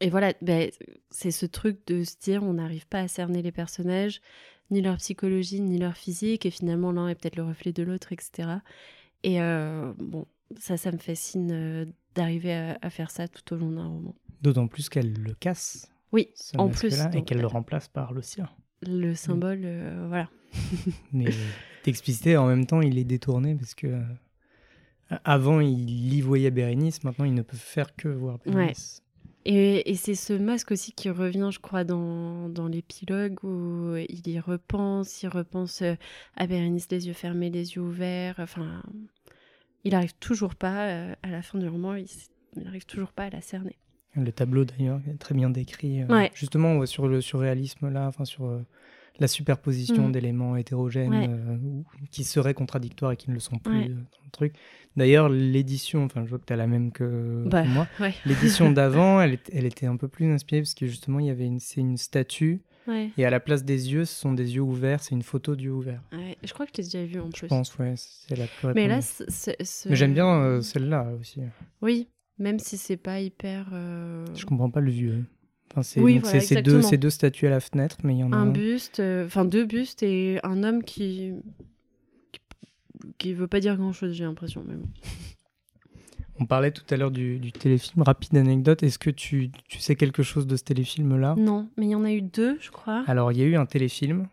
et 0.00 0.10
voilà, 0.10 0.32
ben, 0.42 0.70
c'est 1.10 1.30
ce 1.30 1.46
truc 1.46 1.86
de 1.86 2.04
se 2.04 2.16
dire 2.18 2.42
on 2.42 2.54
n'arrive 2.54 2.86
pas 2.86 3.00
à 3.00 3.08
cerner 3.08 3.42
les 3.42 3.52
personnages, 3.52 4.20
ni 4.70 4.80
leur 4.80 4.96
psychologie, 4.96 5.60
ni 5.60 5.78
leur 5.78 5.96
physique, 5.96 6.46
et 6.46 6.50
finalement 6.50 6.92
l'un 6.92 7.08
est 7.08 7.14
peut-être 7.14 7.36
le 7.36 7.44
reflet 7.44 7.72
de 7.72 7.82
l'autre, 7.82 8.12
etc. 8.12 8.48
Et 9.22 9.38
bon, 9.98 10.26
ça, 10.58 10.76
ça 10.76 10.90
me 10.90 10.98
fascine 10.98 11.92
d'arriver 12.14 12.52
à, 12.54 12.78
à, 12.82 12.90
faire 12.90 13.10
ça 13.10 13.28
tout 13.28 13.54
au 13.54 13.56
long 13.56 13.70
d'un 13.70 13.86
roman. 13.86 14.14
D'autant 14.40 14.66
plus 14.66 14.88
qu'elle 14.88 15.12
le 15.12 15.34
casse. 15.34 15.92
Oui, 16.10 16.30
en 16.56 16.68
plus. 16.68 17.00
Et 17.14 17.22
qu'elle 17.22 17.40
le 17.40 17.46
remplace 17.46 17.88
par 17.88 18.12
le 18.12 18.22
sien 18.22 18.48
le 18.86 19.14
symbole, 19.14 19.62
euh, 19.64 20.06
voilà. 20.08 20.28
Mais 21.12 21.30
d'expliciter, 21.84 22.36
en 22.36 22.46
même 22.46 22.66
temps, 22.66 22.82
il 22.82 22.98
est 22.98 23.04
détourné 23.04 23.54
parce 23.54 23.74
que 23.74 23.86
euh, 23.86 24.02
avant, 25.24 25.60
il 25.60 26.14
y 26.14 26.20
voyait 26.20 26.50
Bérénice, 26.50 27.04
maintenant, 27.04 27.24
il 27.24 27.34
ne 27.34 27.42
peut 27.42 27.56
faire 27.56 27.94
que 27.96 28.08
voir 28.08 28.38
Bérénice. 28.44 29.01
Et, 29.44 29.90
et 29.90 29.94
c'est 29.96 30.14
ce 30.14 30.32
masque 30.32 30.70
aussi 30.70 30.92
qui 30.92 31.10
revient, 31.10 31.50
je 31.52 31.58
crois, 31.58 31.84
dans, 31.84 32.48
dans 32.48 32.68
l'épilogue 32.68 33.42
où 33.42 33.96
il 33.96 34.28
y 34.28 34.38
repense, 34.38 35.22
il 35.22 35.28
repense 35.28 35.82
euh, 35.82 35.94
à 36.36 36.46
Bérénice 36.46 36.88
les 36.90 37.08
yeux 37.08 37.12
fermés, 37.12 37.50
les 37.50 37.74
yeux 37.74 37.82
ouverts. 37.82 38.36
Enfin, 38.38 38.82
il 39.84 39.92
n'arrive 39.92 40.14
toujours 40.14 40.54
pas, 40.54 41.14
à 41.22 41.28
la 41.28 41.42
fin 41.42 41.58
du 41.58 41.66
roman, 41.66 41.94
il 41.94 42.06
n'arrive 42.56 42.86
toujours 42.86 43.12
pas 43.12 43.24
à 43.24 43.30
la 43.30 43.40
cerner. 43.40 43.78
Le 44.14 44.30
tableau 44.30 44.64
d'ailleurs 44.64 45.00
est 45.08 45.18
très 45.18 45.34
bien 45.34 45.48
décrit. 45.48 46.02
Euh, 46.02 46.28
justement 46.34 46.84
sur 46.84 47.08
le 47.08 47.20
surréalisme 47.20 47.88
là, 47.88 48.06
enfin 48.06 48.24
sur 48.24 48.44
euh, 48.44 48.60
la 49.18 49.28
superposition 49.28 50.08
mm. 50.08 50.12
d'éléments 50.12 50.56
hétérogènes 50.56 51.14
euh, 51.14 51.82
qui 52.10 52.24
seraient 52.24 52.54
contradictoires 52.54 53.12
et 53.12 53.16
qui 53.16 53.30
ne 53.30 53.34
le 53.34 53.40
sont 53.40 53.58
plus 53.58 53.88
dans 53.88 54.24
le 54.24 54.30
truc. 54.30 54.54
D'ailleurs, 54.96 55.28
l'édition, 55.28 56.04
enfin 56.04 56.24
je 56.24 56.30
vois 56.30 56.38
que 56.38 56.44
tu 56.44 56.52
as 56.52 56.56
la 56.56 56.66
même 56.66 56.92
que 56.92 57.44
bah, 57.46 57.64
moi. 57.64 57.86
L'édition 58.26 58.70
d'avant, 58.72 59.20
elle, 59.20 59.38
elle, 59.52 59.64
était 59.64 59.86
un 59.86 59.96
peu 59.96 60.08
plus 60.08 60.30
inspirée 60.30 60.62
parce 60.62 60.74
que 60.74 60.86
justement 60.86 61.18
il 61.18 61.26
y 61.26 61.30
avait 61.30 61.46
une, 61.46 61.60
c'est 61.60 61.80
une 61.80 61.96
statue. 61.96 62.62
Et 63.16 63.24
à 63.24 63.30
la 63.30 63.38
place 63.38 63.64
des 63.64 63.92
yeux, 63.92 64.04
ce 64.04 64.12
sont 64.12 64.32
des 64.32 64.56
yeux 64.56 64.60
ouverts, 64.60 65.04
c'est 65.04 65.14
une 65.14 65.22
photo 65.22 65.54
d'yeux 65.54 65.70
ouverts. 65.70 66.02
je 66.42 66.52
crois 66.52 66.66
que 66.66 66.72
je 66.72 66.74
t'ai 66.74 66.82
déjà 66.82 67.04
vu 67.04 67.20
en 67.20 67.30
plus. 67.30 67.42
Je 67.42 67.46
pense, 67.46 67.78
ouais, 67.78 67.94
c'est 67.96 68.36
la 68.36 68.46
plus 68.46 68.74
Mais 68.74 68.88
là, 68.88 68.98
Mais 69.88 69.94
j'aime 69.94 70.14
bien 70.14 70.60
celle-là 70.60 71.12
aussi. 71.20 71.42
Oui, 71.80 72.08
même 72.38 72.58
si 72.58 72.76
c'est 72.76 72.96
pas 72.96 73.20
hyper. 73.20 73.68
Euh... 73.72 74.26
Je 74.34 74.44
comprends 74.46 74.70
pas 74.70 74.80
le 74.80 74.90
vieux. 74.90 75.24
Enfin, 75.72 75.82
c'est 75.82 76.00
oui, 76.00 76.18
voilà, 76.18 76.40
ces, 76.40 76.60
deux, 76.60 76.82
deux 76.82 77.10
statues 77.10 77.46
à 77.46 77.50
la 77.50 77.60
fenêtre, 77.60 77.96
mais 78.04 78.14
il 78.14 78.18
y 78.18 78.24
en 78.24 78.32
a 78.32 78.36
un. 78.36 78.42
Un 78.42 78.50
buste, 78.50 79.00
euh, 79.00 79.24
enfin 79.24 79.46
deux 79.46 79.64
bustes 79.64 80.02
et 80.02 80.38
un 80.42 80.64
homme 80.64 80.82
qui. 80.84 81.32
qui, 83.16 83.32
veut 83.32 83.46
pas 83.46 83.58
dire 83.58 83.78
grand 83.78 83.92
chose, 83.92 84.12
j'ai 84.12 84.24
l'impression. 84.24 84.62
Mais 84.68 84.74
bon. 84.74 84.88
On 86.40 86.44
parlait 86.44 86.72
tout 86.72 86.84
à 86.90 86.96
l'heure 86.96 87.10
du, 87.10 87.38
du, 87.38 87.52
téléfilm. 87.52 88.02
Rapide 88.02 88.36
anecdote, 88.36 88.82
est-ce 88.82 88.98
que 88.98 89.10
tu, 89.10 89.50
tu, 89.68 89.78
sais 89.78 89.96
quelque 89.96 90.22
chose 90.22 90.46
de 90.46 90.56
ce 90.56 90.64
téléfilm-là? 90.64 91.36
Non, 91.38 91.68
mais 91.78 91.86
il 91.86 91.90
y 91.90 91.94
en 91.94 92.04
a 92.04 92.12
eu 92.12 92.22
deux, 92.22 92.58
je 92.60 92.70
crois. 92.70 93.04
Alors, 93.06 93.32
il 93.32 93.38
y 93.38 93.42
a 93.42 93.44
eu 93.44 93.56
un 93.56 93.66
téléfilm 93.66 94.28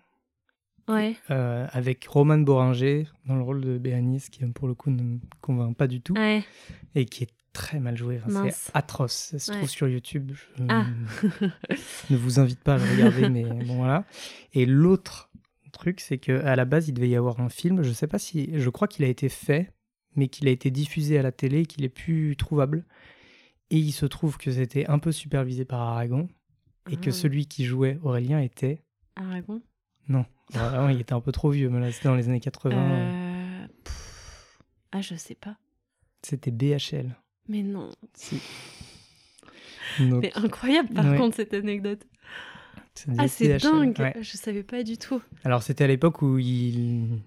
ouais. 0.89 1.15
euh, 1.31 1.67
avec 1.71 2.05
Roman 2.05 2.39
Boringer 2.39 3.05
dans 3.25 3.35
le 3.35 3.43
rôle 3.43 3.61
de 3.61 3.77
Béanice, 3.77 4.29
qui 4.29 4.45
pour 4.47 4.67
le 4.67 4.73
coup 4.73 4.89
ne 4.89 5.03
me 5.03 5.19
convainc 5.41 5.75
pas 5.77 5.87
du 5.87 6.01
tout, 6.01 6.13
ouais. 6.13 6.43
et 6.95 7.05
qui 7.05 7.23
est 7.23 7.33
très 7.53 7.79
mal 7.79 7.97
joué. 7.97 8.21
c'est 8.51 8.71
atroce. 8.73 9.13
Ça 9.31 9.39
se 9.39 9.51
trouve 9.51 9.69
sur 9.69 9.87
YouTube. 9.87 10.31
Je 10.35 10.63
ah. 10.69 10.85
ne 12.09 12.17
vous 12.17 12.39
invite 12.39 12.59
pas 12.61 12.75
à 12.75 12.77
le 12.77 12.83
regarder, 12.83 13.29
mais 13.29 13.43
bon 13.65 13.77
voilà. 13.77 14.05
Et 14.53 14.65
l'autre 14.65 15.29
truc, 15.71 15.99
c'est 15.99 16.17
que 16.17 16.43
à 16.43 16.55
la 16.55 16.65
base, 16.65 16.87
il 16.87 16.93
devait 16.93 17.09
y 17.09 17.15
avoir 17.15 17.39
un 17.39 17.49
film. 17.49 17.83
Je 17.83 17.91
sais 17.91 18.07
pas 18.07 18.19
si, 18.19 18.51
je 18.59 18.69
crois 18.69 18.87
qu'il 18.87 19.05
a 19.05 19.07
été 19.07 19.29
fait, 19.29 19.71
mais 20.15 20.27
qu'il 20.27 20.47
a 20.47 20.51
été 20.51 20.71
diffusé 20.71 21.17
à 21.17 21.21
la 21.21 21.31
télé, 21.31 21.65
qu'il 21.65 21.83
est 21.83 21.89
plus 21.89 22.35
trouvable. 22.35 22.85
Et 23.71 23.77
il 23.77 23.91
se 23.91 24.05
trouve 24.05 24.37
que 24.37 24.51
c'était 24.51 24.87
un 24.87 24.99
peu 24.99 25.11
supervisé 25.11 25.63
par 25.63 25.81
Aragon 25.81 26.27
et 26.89 26.97
que 26.97 27.09
ah. 27.09 27.13
celui 27.13 27.45
qui 27.45 27.65
jouait 27.65 27.99
Aurélien 28.01 28.39
était 28.39 28.83
Aragon? 29.15 29.61
Non, 30.07 30.25
il 30.89 30.99
était 30.99 31.13
un 31.13 31.21
peu 31.21 31.31
trop 31.31 31.51
vieux, 31.51 31.69
mais 31.69 31.79
là 31.79 31.91
c'était 31.91 32.07
dans 32.07 32.15
les 32.15 32.27
années 32.27 32.39
80. 32.39 32.75
Euh... 32.75 33.67
Ah, 34.91 35.01
je 35.01 35.13
sais 35.13 35.35
pas. 35.35 35.57
C'était 36.23 36.51
BHL. 36.51 37.15
Mais 37.49 37.63
non. 37.63 37.89
Si. 38.13 38.39
Mais 39.99 40.31
incroyable 40.35 40.89
par 40.93 41.15
contre 41.17 41.35
cette 41.35 41.53
anecdote. 41.53 42.05
Ah 43.17 43.27
c'est 43.27 43.57
dingue, 43.57 43.95
je 44.21 44.37
savais 44.37 44.63
pas 44.63 44.83
du 44.83 44.97
tout. 44.97 45.21
Alors 45.43 45.63
c'était 45.63 45.83
à 45.83 45.87
l'époque 45.87 46.21
où 46.21 46.37
il... 46.37 47.21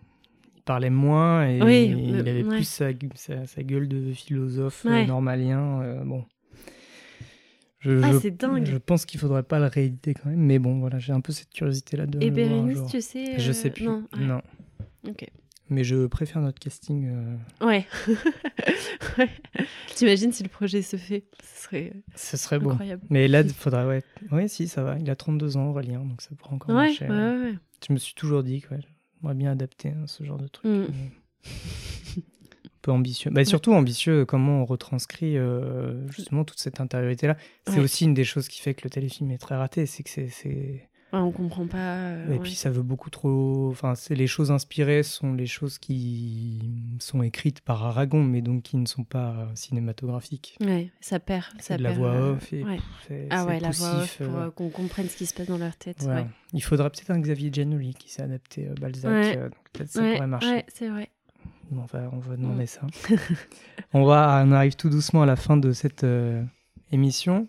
parlait 0.64 0.90
moins 0.90 1.48
et 1.48 1.86
il 1.86 2.16
avait 2.16 2.44
plus 2.44 2.64
sa, 2.64 2.92
gueule 2.92 3.88
de 3.88 4.12
philosophe 4.12 4.86
euh, 4.86 5.04
normalien. 5.06 5.80
Euh, 5.82 6.04
bon. 6.04 6.24
Je, 7.80 8.00
ah, 8.04 8.12
c'est 8.20 8.30
dingue. 8.30 8.64
Je 8.64 8.76
pense 8.76 9.04
qu'il 9.06 9.18
faudrait 9.18 9.42
pas 9.42 9.58
le 9.58 9.66
rééditer 9.66 10.14
quand 10.14 10.28
même, 10.28 10.38
mais 10.38 10.60
bon, 10.60 10.78
voilà, 10.78 11.00
j'ai 11.00 11.12
un 11.12 11.20
peu 11.20 11.32
cette 11.32 11.50
curiosité 11.50 11.96
là 11.96 12.06
de. 12.06 12.22
Et 12.22 12.30
Bérénice, 12.30 12.86
tu 12.88 13.00
sais. 13.00 13.40
Je 13.40 13.50
sais 13.50 13.70
plus. 13.70 13.86
Non. 13.86 14.04
non. 14.16 14.40
Ok. 15.08 15.26
Mais 15.72 15.84
je 15.84 16.06
préfère 16.06 16.42
notre 16.42 16.60
casting. 16.60 17.10
Euh... 17.10 17.36
Ouais. 19.16 19.28
T'imagines 19.94 20.32
si 20.32 20.42
le 20.42 20.48
projet 20.48 20.82
se 20.82 20.96
fait 20.96 21.24
Ce 21.42 21.64
serait, 21.64 21.92
Ce 22.14 22.36
serait 22.36 22.56
incroyable. 22.56 23.02
Mais 23.08 23.28
là, 23.28 23.40
il 23.40 23.50
faudra. 23.54 23.86
Ouais. 23.86 24.02
ouais, 24.30 24.48
si, 24.48 24.68
ça 24.68 24.82
va. 24.82 24.98
Il 24.98 25.08
a 25.10 25.16
32 25.16 25.56
ans, 25.56 25.68
Aurélien, 25.68 26.00
donc 26.00 26.20
ça 26.20 26.30
pourra 26.36 26.54
encore 26.54 26.70
ouais, 26.70 26.88
marcher. 26.88 27.06
Ouais, 27.06 27.14
ouais. 27.14 27.54
Je 27.86 27.92
me 27.92 27.98
suis 27.98 28.14
toujours 28.14 28.42
dit 28.42 28.60
que 28.60 28.74
ouais, 28.74 28.80
j'aimerais 29.20 29.34
bien 29.34 29.52
adapter 29.52 29.88
hein, 29.88 30.04
ce 30.06 30.24
genre 30.24 30.38
de 30.38 30.48
truc. 30.48 30.70
Mm. 30.70 30.86
un 32.18 32.82
peu 32.82 32.92
ambitieux. 32.92 33.30
Bah, 33.30 33.44
surtout 33.44 33.72
ambitieux, 33.72 34.24
comment 34.24 34.62
on 34.62 34.64
retranscrit 34.64 35.38
euh, 35.38 36.08
justement 36.10 36.44
toute 36.44 36.58
cette 36.58 36.80
intériorité-là. 36.80 37.36
C'est 37.66 37.80
aussi 37.80 38.04
une 38.04 38.14
des 38.14 38.24
choses 38.24 38.48
qui 38.48 38.60
fait 38.60 38.74
que 38.74 38.82
le 38.84 38.90
téléfilm 38.90 39.30
est 39.30 39.38
très 39.38 39.56
raté, 39.56 39.86
c'est 39.86 40.02
que 40.02 40.10
c'est 40.10 40.88
Ouais, 41.12 41.18
on 41.18 41.30
comprend 41.30 41.66
pas. 41.66 41.76
Euh, 41.76 42.34
et 42.34 42.38
puis 42.38 42.54
ça 42.54 42.70
veut 42.70 42.82
beaucoup 42.82 43.10
trop. 43.10 43.68
Enfin, 43.70 43.94
c'est 43.94 44.14
les 44.14 44.26
choses 44.26 44.50
inspirées 44.50 45.02
sont 45.02 45.34
les 45.34 45.46
choses 45.46 45.78
qui 45.78 46.72
sont 47.00 47.22
écrites 47.22 47.60
par 47.60 47.84
Aragon, 47.84 48.24
mais 48.24 48.40
donc 48.40 48.62
qui 48.62 48.78
ne 48.78 48.86
sont 48.86 49.04
pas 49.04 49.48
cinématographiques. 49.54 50.56
Ouais, 50.62 50.90
ça 51.00 51.20
perd. 51.20 51.44
Ça 51.60 51.76
de 51.76 51.82
la 51.82 51.92
voix 51.92 52.12
euh, 52.12 52.32
off. 52.34 52.52
Et 52.54 52.64
ouais. 52.64 52.78
ah 53.28 53.44
ouais, 53.44 53.60
la 53.60 53.70
voix 53.70 53.96
off 53.96 54.22
pour 54.22 54.36
euh, 54.38 54.50
qu'on 54.50 54.70
comprenne 54.70 55.08
ce 55.08 55.16
qui 55.16 55.26
se 55.26 55.34
passe 55.34 55.48
dans 55.48 55.58
leur 55.58 55.76
tête. 55.76 56.02
Ouais. 56.04 56.26
Il 56.54 56.62
faudra 56.62 56.88
peut-être 56.88 57.10
un 57.10 57.20
Xavier 57.20 57.50
Giannoli 57.52 57.94
qui 57.94 58.10
s'est 58.10 58.22
adapté 58.22 58.68
à 58.68 58.74
Balzac. 58.74 59.38
peut-être 59.72 59.90
ça 59.90 60.00
pourrait 60.00 60.26
marcher. 60.26 60.48
Ouais, 60.48 60.66
c'est 60.68 60.88
vrai. 60.88 61.10
on 61.72 61.84
va, 61.84 62.10
on 62.10 62.20
va 62.20 62.36
demander 62.36 62.66
ça. 62.66 62.86
on 63.92 64.04
va, 64.04 64.42
on 64.46 64.52
arrive 64.52 64.76
tout 64.76 64.88
doucement 64.88 65.22
à 65.22 65.26
la 65.26 65.36
fin 65.36 65.58
de 65.58 65.72
cette 65.72 66.06
émission. 66.90 67.48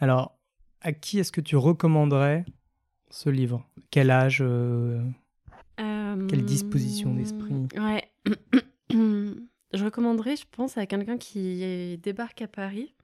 Alors, 0.00 0.36
à 0.80 0.92
qui 0.92 1.20
est-ce 1.20 1.30
que 1.30 1.40
tu 1.40 1.56
recommanderais 1.56 2.44
ce 3.14 3.30
livre? 3.30 3.66
Quel 3.90 4.10
âge 4.10 4.38
euh, 4.40 5.02
Quelle 5.76 6.44
disposition 6.44 7.14
d'esprit? 7.14 7.54
Ouais. 7.76 8.04
je 8.90 9.84
recommanderais, 9.84 10.36
je 10.36 10.44
pense, 10.50 10.76
à 10.76 10.86
quelqu'un 10.86 11.18
qui 11.18 11.98
débarque 11.98 12.42
à 12.42 12.48
Paris 12.48 12.94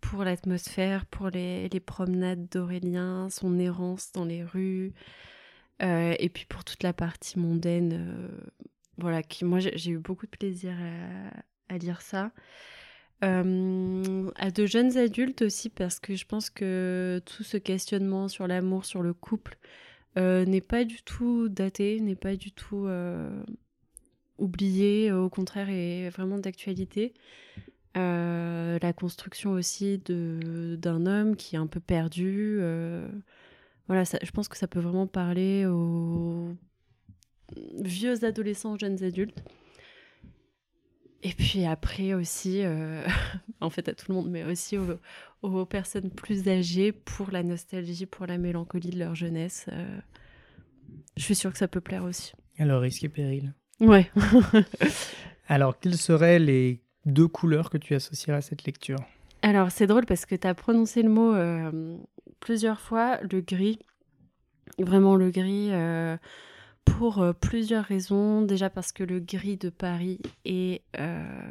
pour 0.00 0.24
l'atmosphère, 0.24 1.06
pour 1.06 1.28
les, 1.28 1.68
les 1.68 1.80
promenades 1.80 2.48
d'Aurélien, 2.50 3.28
son 3.30 3.58
errance 3.58 4.10
dans 4.12 4.24
les 4.24 4.42
rues, 4.42 4.92
euh, 5.82 6.14
et 6.18 6.28
puis 6.28 6.44
pour 6.44 6.64
toute 6.64 6.82
la 6.82 6.92
partie 6.92 7.38
mondaine. 7.38 7.92
Euh, 7.94 8.28
voilà, 8.98 9.22
qui, 9.22 9.44
moi 9.44 9.58
j'ai 9.58 9.90
eu 9.90 9.98
beaucoup 9.98 10.26
de 10.26 10.30
plaisir 10.30 10.74
à, 11.68 11.78
lire 11.78 12.02
ça. 12.02 12.30
Euh, 13.24 14.30
à 14.36 14.50
de 14.50 14.66
jeunes 14.66 14.96
adultes 14.98 15.42
aussi, 15.42 15.68
parce 15.68 16.00
que 16.00 16.16
je 16.16 16.26
pense 16.26 16.50
que 16.50 17.22
tout 17.24 17.44
ce 17.44 17.56
questionnement 17.56 18.28
sur 18.28 18.46
l'amour, 18.46 18.84
sur 18.84 19.02
le 19.02 19.14
couple, 19.14 19.58
euh, 20.18 20.44
n'est 20.44 20.60
pas 20.60 20.84
du 20.84 21.02
tout 21.02 21.48
daté, 21.48 22.00
n'est 22.00 22.16
pas 22.16 22.36
du 22.36 22.52
tout 22.52 22.88
oublié, 24.38 25.12
au 25.12 25.28
contraire 25.28 25.68
est 25.70 26.10
vraiment 26.10 26.38
d'actualité. 26.38 27.14
la 27.94 28.92
construction 28.92 29.52
aussi 29.52 29.98
d'un 29.98 31.06
homme 31.06 31.36
qui 31.36 31.56
est 31.56 31.58
un 31.58 31.66
peu 31.68 31.80
perdu. 31.80 32.56
voilà, 33.86 34.04
je 34.04 34.30
pense 34.32 34.48
que 34.48 34.56
ça 34.56 34.66
peut 34.66 34.80
vraiment 34.80 35.06
parler 35.06 35.66
aux 35.66 36.48
vieux 37.80 38.24
adolescents, 38.24 38.76
jeunes 38.78 39.02
adultes. 39.04 39.42
Et 41.22 41.32
puis 41.32 41.64
après 41.64 42.14
aussi, 42.14 42.62
euh, 42.64 43.04
en 43.60 43.70
fait 43.70 43.88
à 43.88 43.94
tout 43.94 44.06
le 44.08 44.14
monde, 44.14 44.30
mais 44.30 44.44
aussi 44.44 44.76
aux, 45.42 45.66
personnes 45.66 46.10
plus 46.10 46.48
âgées 46.48 46.92
pour 46.92 47.30
la 47.30 47.42
nostalgie, 47.42 48.06
pour 48.06 48.26
la 48.26 48.38
mélancolie 48.38 48.90
de 48.90 48.98
leur 48.98 49.14
jeunesse. 49.14 49.66
Euh, 49.72 49.98
je 51.16 51.22
suis 51.22 51.34
sûre 51.34 51.52
que 51.52 51.58
ça 51.58 51.68
peut 51.68 51.80
plaire 51.80 52.04
aussi. 52.04 52.32
Alors, 52.58 52.80
risque 52.82 53.04
et 53.04 53.08
péril. 53.08 53.54
Ouais. 53.80 54.10
Alors, 55.48 55.78
quelles 55.78 55.96
seraient 55.96 56.38
les 56.38 56.82
deux 57.06 57.28
couleurs 57.28 57.70
que 57.70 57.78
tu 57.78 57.94
associerais 57.94 58.38
à 58.38 58.40
cette 58.40 58.64
lecture? 58.64 58.98
Alors, 59.42 59.70
c'est 59.70 59.86
drôle 59.86 60.06
parce 60.06 60.26
que 60.26 60.34
tu 60.34 60.46
as 60.46 60.54
prononcé 60.54 61.02
le 61.02 61.08
mot 61.08 61.34
euh, 61.34 61.96
plusieurs 62.40 62.80
fois, 62.80 63.18
le 63.30 63.40
gris. 63.40 63.78
Vraiment 64.78 65.16
le 65.16 65.30
gris 65.30 65.70
pour 66.84 67.20
euh, 67.20 67.32
plusieurs 67.32 67.84
raisons. 67.84 68.42
Déjà 68.42 68.70
parce 68.70 68.92
que 68.92 69.04
le 69.04 69.20
gris 69.20 69.56
de 69.56 69.70
Paris 69.70 70.20
est 70.44 70.82
euh, 70.98 71.50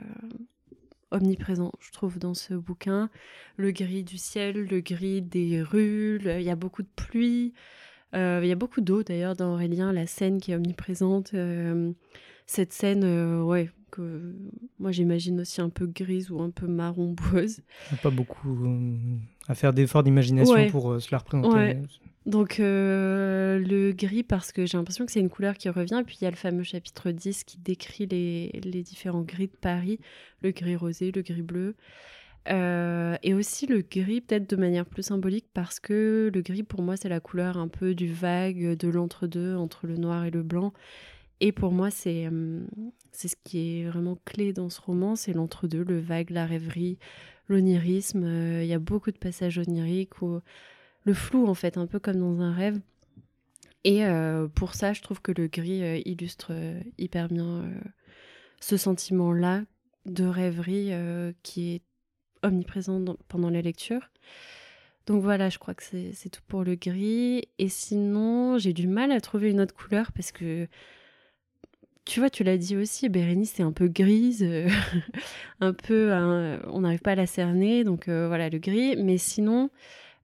omniprésent, 1.12 1.72
je 1.80 1.92
trouve, 1.92 2.20
dans 2.20 2.34
ce 2.34 2.54
bouquin. 2.54 3.10
Le 3.58 3.72
gris 3.72 4.04
du 4.04 4.18
ciel, 4.18 4.56
le 4.56 4.80
gris 4.80 5.22
des 5.22 5.62
rues, 5.62 6.22
il 6.24 6.44
y 6.44 6.50
a 6.50 6.56
beaucoup 6.56 6.84
de 6.84 6.90
pluie. 6.96 7.54
Euh, 8.14 8.42
il 8.44 8.48
y 8.48 8.52
a 8.52 8.56
beaucoup 8.56 8.82
d'eau 8.82 9.04
d'ailleurs 9.04 9.36
dans 9.36 9.54
Aurélien, 9.54 9.94
la 9.94 10.08
scène 10.08 10.40
qui 10.40 10.52
est 10.52 10.56
omniprésente. 10.56 11.34
cette 12.46 12.74
scène, 12.74 13.42
ouais, 13.42 13.70
que 13.92 14.36
moi 14.80 14.92
j'imagine 14.92 15.42
aussi 15.42 15.60
un 15.62 15.70
peu 15.70 15.86
grise 15.86 16.32
ou 16.32 16.42
un 16.42 16.50
peu 16.50 16.68
marron 16.68 17.12
boueuse. 17.12 17.62
Pas 18.02 18.10
beaucoup 18.10 18.58
à 19.48 19.56
faire 19.56 19.74
d'efforts 19.74 20.04
d'imagination 20.04 20.70
pour 20.70 21.02
se 21.02 21.12
la 21.12 21.18
représenter. 21.18 21.78
Donc 22.26 22.60
euh, 22.60 23.58
le 23.60 23.94
gris 23.94 24.22
parce 24.24 24.52
que 24.52 24.66
j'ai 24.66 24.78
l'impression 24.78 25.06
que 25.06 25.12
c'est 25.12 25.20
une 25.20 25.30
couleur 25.30 25.56
qui 25.56 25.70
revient. 25.70 26.04
Puis 26.06 26.18
il 26.22 26.24
y 26.24 26.28
a 26.28 26.30
le 26.30 26.36
fameux 26.36 26.64
chapitre 26.64 27.12
10 27.12 27.44
qui 27.44 27.58
décrit 27.58 28.06
les, 28.06 28.84
différents 28.84 29.22
gris 29.22 29.48
de 29.48 29.58
Paris, 29.60 30.00
le 30.42 30.52
gris 30.52 30.76
rosé, 30.76 31.12
le 31.12 31.22
gris 31.24 31.42
bleu. 31.42 31.76
Euh, 32.50 33.18
et 33.22 33.34
aussi 33.34 33.68
le 33.68 33.82
gris 33.82 34.22
peut-être 34.22 34.50
de 34.50 34.56
manière 34.56 34.86
plus 34.86 35.04
symbolique 35.04 35.46
parce 35.54 35.80
que 35.80 36.32
le 36.34 36.42
gris 36.42 36.64
pour 36.64 36.82
moi 36.82 36.98
c'est 36.98 37.10
la 37.10 37.20
couleur 37.20 37.58
un 37.58 37.68
peu 37.68 37.94
du 37.96 38.12
vague, 38.12 38.78
de 38.78 38.88
l'entre-deux, 38.88 39.56
entre 39.56 39.88
le 39.88 39.98
noir 39.98 40.26
et 40.26 40.32
le 40.32 40.44
blanc. 40.44 40.74
Et 41.40 41.52
pour 41.52 41.72
moi 41.72 41.90
c'est 41.90 42.28
euh, 42.32 42.62
c'est 43.12 43.30
ce 43.30 43.36
qui 43.44 43.82
est 43.82 43.86
vraiment 43.90 44.18
clé 44.26 44.54
dans 44.54 44.70
ce 44.70 44.80
roman, 44.80 45.16
c'est 45.16 45.34
l'entre-deux, 45.34 45.84
le 45.84 46.00
vague, 46.00 46.30
la 46.30 46.46
rêverie, 46.46 47.00
l'onirisme. 47.48 48.26
Il 48.62 48.68
y 48.68 48.74
a 48.74 48.80
beaucoup 48.80 49.12
de 49.12 49.18
passages 49.18 49.58
oniriques 49.58 50.22
où 50.22 50.40
le 51.04 51.14
flou 51.14 51.48
en 51.48 51.54
fait, 51.54 51.78
un 51.78 51.88
peu 51.88 52.00
comme 52.00 52.20
dans 52.20 52.42
un 52.42 52.54
rêve. 52.54 52.80
Et 53.84 54.06
euh, 54.06 54.48
pour 54.48 54.76
ça, 54.76 54.94
je 54.94 55.02
trouve 55.02 55.22
que 55.22 55.32
le 55.32 55.48
gris 55.48 55.84
euh, 55.84 56.00
illustre 56.06 56.50
euh, 56.52 56.80
hyper 56.98 57.28
bien 57.30 57.64
ce 58.60 58.78
sentiment-là 58.78 59.64
de 60.06 60.24
rêverie 60.24 60.92
qui 61.44 61.76
est 61.76 61.82
omniprésent 62.44 63.04
pendant 63.28 63.50
la 63.50 63.62
lecture. 63.62 64.10
Donc 65.08 65.24
voilà, 65.24 65.50
je 65.50 65.58
crois 65.58 65.74
que 65.74 65.84
c'est 65.84 66.30
tout 66.30 66.42
pour 66.48 66.64
le 66.64 66.76
gris. 66.76 67.44
Et 67.58 67.70
sinon, 67.70 68.60
j'ai 68.60 68.74
du 68.74 68.88
mal 68.88 69.12
à 69.12 69.20
trouver 69.20 69.50
une 69.50 69.60
autre 69.62 69.74
couleur 69.74 70.12
parce 70.12 70.32
que, 70.32 70.68
tu 72.06 72.20
vois, 72.20 72.30
tu 72.30 72.44
l'as 72.44 72.58
dit 72.58 72.78
aussi, 72.78 73.10
Bérénice 73.10 73.54
c'est 73.56 73.64
un 73.64 73.72
peu 73.72 73.88
grise, 73.88 74.46
un 75.60 75.74
peu, 75.74 76.14
hein, 76.14 76.62
on 76.68 76.82
n'arrive 76.82 77.02
pas 77.02 77.14
à 77.14 77.16
la 77.16 77.28
cerner, 77.28 77.84
donc 77.84 78.10
voilà, 78.10 78.50
le 78.50 78.60
gris. 78.60 78.96
Mais 78.96 79.18
sinon, 79.18 79.72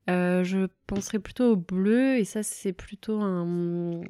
euh, 0.10 0.44
je 0.46 0.68
penserais 0.86 1.20
plutôt 1.20 1.52
au 1.52 1.56
bleu, 1.58 2.18
et 2.18 2.24
ça, 2.24 2.42
c'est 2.42 2.72
plutôt 2.72 3.20
un, 3.22 4.02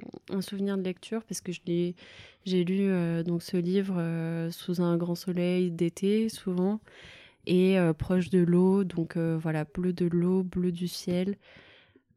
souvenir 0.41 0.77
de 0.77 0.83
lecture, 0.83 1.23
parce 1.23 1.41
que 1.41 1.51
j'ai 1.51 2.63
lu 2.63 2.81
euh, 2.81 3.23
donc 3.23 3.41
ce 3.41 3.57
livre 3.57 3.95
euh, 3.97 4.51
sous 4.51 4.81
un 4.81 4.95
grand 4.97 5.15
soleil 5.15 5.71
d'été, 5.71 6.29
souvent, 6.29 6.79
et 7.47 7.77
proche 7.97 8.29
de 8.29 8.39
l'eau, 8.39 8.83
donc 8.83 9.17
voilà, 9.17 9.63
bleu 9.63 9.93
de 9.93 10.05
l'eau, 10.05 10.43
bleu 10.43 10.71
du 10.71 10.87
ciel. 10.87 11.37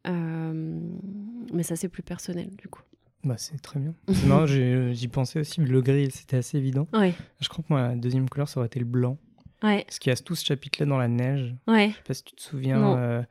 mais 0.04 1.62
ça, 1.62 1.76
c'est 1.76 1.88
plus 1.88 2.02
personnel, 2.02 2.50
du 2.56 2.68
coup. 2.68 2.82
Bah, 3.22 3.36
c'est 3.38 3.60
très 3.60 3.78
bien. 3.78 3.94
Non, 4.26 4.46
j'y 4.46 5.08
pensais 5.08 5.40
aussi, 5.40 5.60
le 5.60 5.80
gris, 5.80 6.10
c'était 6.10 6.38
assez 6.38 6.58
évident. 6.58 6.88
Ouais. 6.92 7.14
Je 7.40 7.48
crois 7.48 7.62
que 7.62 7.72
moi, 7.72 7.88
la 7.88 7.94
deuxième 7.94 8.28
couleur, 8.28 8.48
ça 8.48 8.58
aurait 8.58 8.66
été 8.66 8.80
le 8.80 8.86
blanc. 8.86 9.18
Ouais. 9.62 9.84
Parce 9.84 9.98
qu'il 9.98 10.10
y 10.10 10.12
a 10.12 10.16
tout 10.16 10.34
ce 10.34 10.44
chapitre-là 10.44 10.86
dans 10.86 10.98
la 10.98 11.08
neige. 11.08 11.54
Ouais. 11.68 11.90
Je 11.90 11.96
sais 11.96 12.02
pas 12.02 12.14
si 12.14 12.24
tu 12.24 12.34
te 12.34 12.42
souviens. 12.42 13.24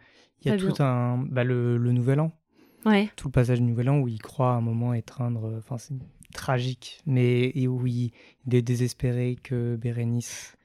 Il 0.43 0.51
y 0.51 0.53
a 0.53 0.57
tout 0.57 0.81
un. 0.81 1.17
Bah, 1.17 1.43
le, 1.43 1.77
le, 1.77 1.91
Nouvel 1.91 2.19
An. 2.19 2.31
Ouais. 2.85 3.09
Tout 3.15 3.27
le 3.27 3.31
passage 3.31 3.59
du 3.59 3.65
Nouvel 3.65 3.89
An 3.89 3.99
où 3.99 4.07
il 4.07 4.21
croit 4.21 4.51
à 4.51 4.55
un 4.55 4.61
moment 4.61 4.93
étreindre. 4.93 5.45
Euh, 5.45 5.57
enfin, 5.59 5.77
c'est 5.77 5.95
tragique. 6.33 7.01
Mais 7.05 7.51
et 7.55 7.67
où 7.67 7.85
il, 7.87 8.11
est 8.51 8.61
désespéré 8.61 9.37
que 9.41 9.75
Bérénice 9.75 10.55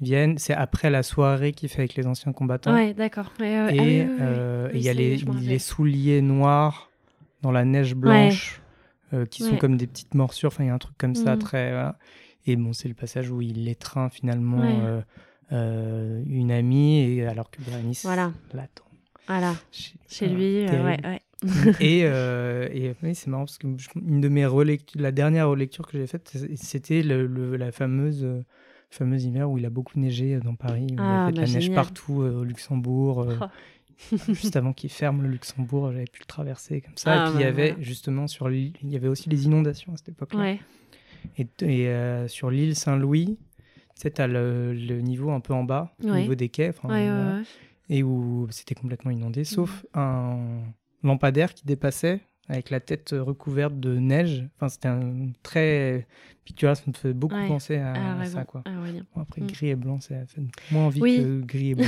vienne. 0.00 0.38
C'est 0.38 0.54
après 0.54 0.90
la 0.90 1.02
soirée 1.02 1.52
qu'il 1.52 1.68
fait 1.68 1.80
avec 1.80 1.94
les 1.94 2.06
anciens 2.06 2.32
combattants. 2.32 2.74
Ouais, 2.74 2.94
d'accord. 2.94 3.32
et 3.40 3.54
ah 3.54 3.68
euh, 3.72 4.70
il 4.74 4.82
y 4.82 4.88
a 4.88 4.92
les, 4.92 5.16
les, 5.16 5.58
souliers 5.58 6.20
noirs 6.20 6.90
dans 7.42 7.52
la 7.52 7.64
neige 7.64 7.94
blanche 7.94 8.60
euh, 9.12 9.24
qui 9.24 9.44
sont 9.44 9.56
comme 9.56 9.76
des 9.76 9.86
petites 9.86 10.14
morsures. 10.14 10.48
Enfin, 10.48 10.64
il 10.64 10.66
y 10.66 10.70
a 10.70 10.74
un 10.74 10.78
truc 10.78 10.98
comme 10.98 11.14
ça, 11.14 11.36
mm. 11.36 11.38
très. 11.38 11.92
Et 12.46 12.56
bon, 12.56 12.72
c'est 12.72 12.88
le 12.88 12.94
passage 12.94 13.30
où 13.30 13.40
il 13.40 13.68
étreint 13.68 14.10
finalement. 14.10 15.02
une 15.50 16.50
amie 16.50 16.98
et 16.98 17.26
alors 17.26 17.50
que 17.50 17.62
Bérénice 17.62 18.04
voilà. 18.04 18.32
l'attend. 18.52 18.83
Voilà, 19.26 19.54
chez, 19.70 20.28
lui, 20.28 20.66
euh, 20.66 20.84
ouais, 20.84 21.00
ouais. 21.04 21.20
et, 21.80 22.02
euh, 22.04 22.68
et 22.72 22.94
c'est 23.14 23.28
marrant 23.28 23.44
parce 23.44 23.58
que 23.58 23.66
une 23.66 24.20
de 24.20 24.28
mes 24.28 24.44
relectures, 24.44 25.00
la 25.00 25.12
dernière 25.12 25.48
relecture 25.48 25.86
que 25.86 25.98
j'ai 25.98 26.06
faite, 26.06 26.36
c'était 26.56 27.02
le, 27.02 27.56
la 27.56 27.72
fameuse, 27.72 28.22
euh, 28.22 28.44
fameuse 28.90 29.24
hiver 29.24 29.50
où 29.50 29.56
il 29.56 29.64
a 29.64 29.70
beaucoup 29.70 29.98
neigé 29.98 30.38
dans 30.40 30.54
Paris. 30.54 30.88
il 30.90 31.00
a 31.00 31.24
ah, 31.24 31.26
fait 31.26 31.32
de 31.32 31.40
la 31.40 31.46
bah, 31.46 31.52
neige 31.52 31.72
partout 31.72 32.22
au 32.22 32.44
Luxembourg. 32.44 33.26
Oh. 33.40 33.46
juste 34.28 34.56
avant 34.56 34.72
qu'il 34.72 34.90
ferme 34.90 35.22
le 35.22 35.28
Luxembourg, 35.28 35.90
j'avais 35.92 36.04
pu 36.04 36.20
le 36.20 36.26
traverser 36.26 36.80
comme 36.80 36.96
ça. 36.96 37.14
et 37.14 37.18
ah, 37.18 37.30
puis 37.30 37.34
il 37.38 37.40
y 37.40 37.44
bah, 37.44 37.48
avait 37.48 37.76
justement 37.80 38.26
sur 38.26 38.48
l'île, 38.48 38.74
il 38.82 38.90
y 38.90 38.96
avait 38.96 39.08
aussi 39.08 39.30
les 39.30 39.46
inondations 39.46 39.94
à 39.94 39.96
cette 39.96 40.10
époque-là. 40.10 40.40
Ouais. 40.40 40.60
Et, 41.38 41.46
et 41.62 42.28
sur 42.28 42.50
l'île 42.50 42.76
Saint-Louis, 42.76 43.38
tu 43.38 44.02
sais, 44.02 44.20
as 44.20 44.26
le, 44.26 44.74
le, 44.74 45.00
niveau 45.00 45.30
un 45.30 45.40
peu 45.40 45.54
en 45.54 45.64
bas, 45.64 45.94
au 46.02 46.10
niveau 46.10 46.34
des 46.34 46.50
quais 46.50 46.74
et 47.88 48.02
où 48.02 48.46
c'était 48.50 48.74
complètement 48.74 49.10
inondé, 49.10 49.44
sauf 49.44 49.84
mmh. 49.94 49.98
un 49.98 50.62
lampadaire 51.02 51.54
qui 51.54 51.64
dépassait 51.66 52.20
avec 52.48 52.70
la 52.70 52.80
tête 52.80 53.14
recouverte 53.18 53.78
de 53.80 53.96
neige. 53.96 54.46
Enfin, 54.56 54.68
c'était 54.68 54.88
un 54.88 55.28
très 55.42 56.06
picturesque, 56.44 56.84
ça 56.84 56.90
me 56.90 56.96
fait 56.96 57.14
beaucoup 57.14 57.36
penser 57.48 57.76
à, 57.76 58.22
ça. 58.26 58.44
Quoi. 58.44 58.62
après, 59.16 59.40
mmh. 59.40 59.46
gris 59.46 59.68
et 59.68 59.74
blanc, 59.76 60.00
ça 60.00 60.26
fait 60.26 60.42
moins 60.70 60.86
envie 60.86 61.00
que 61.00 61.40
gris 61.40 61.70
et 61.70 61.74
blanc. 61.74 61.86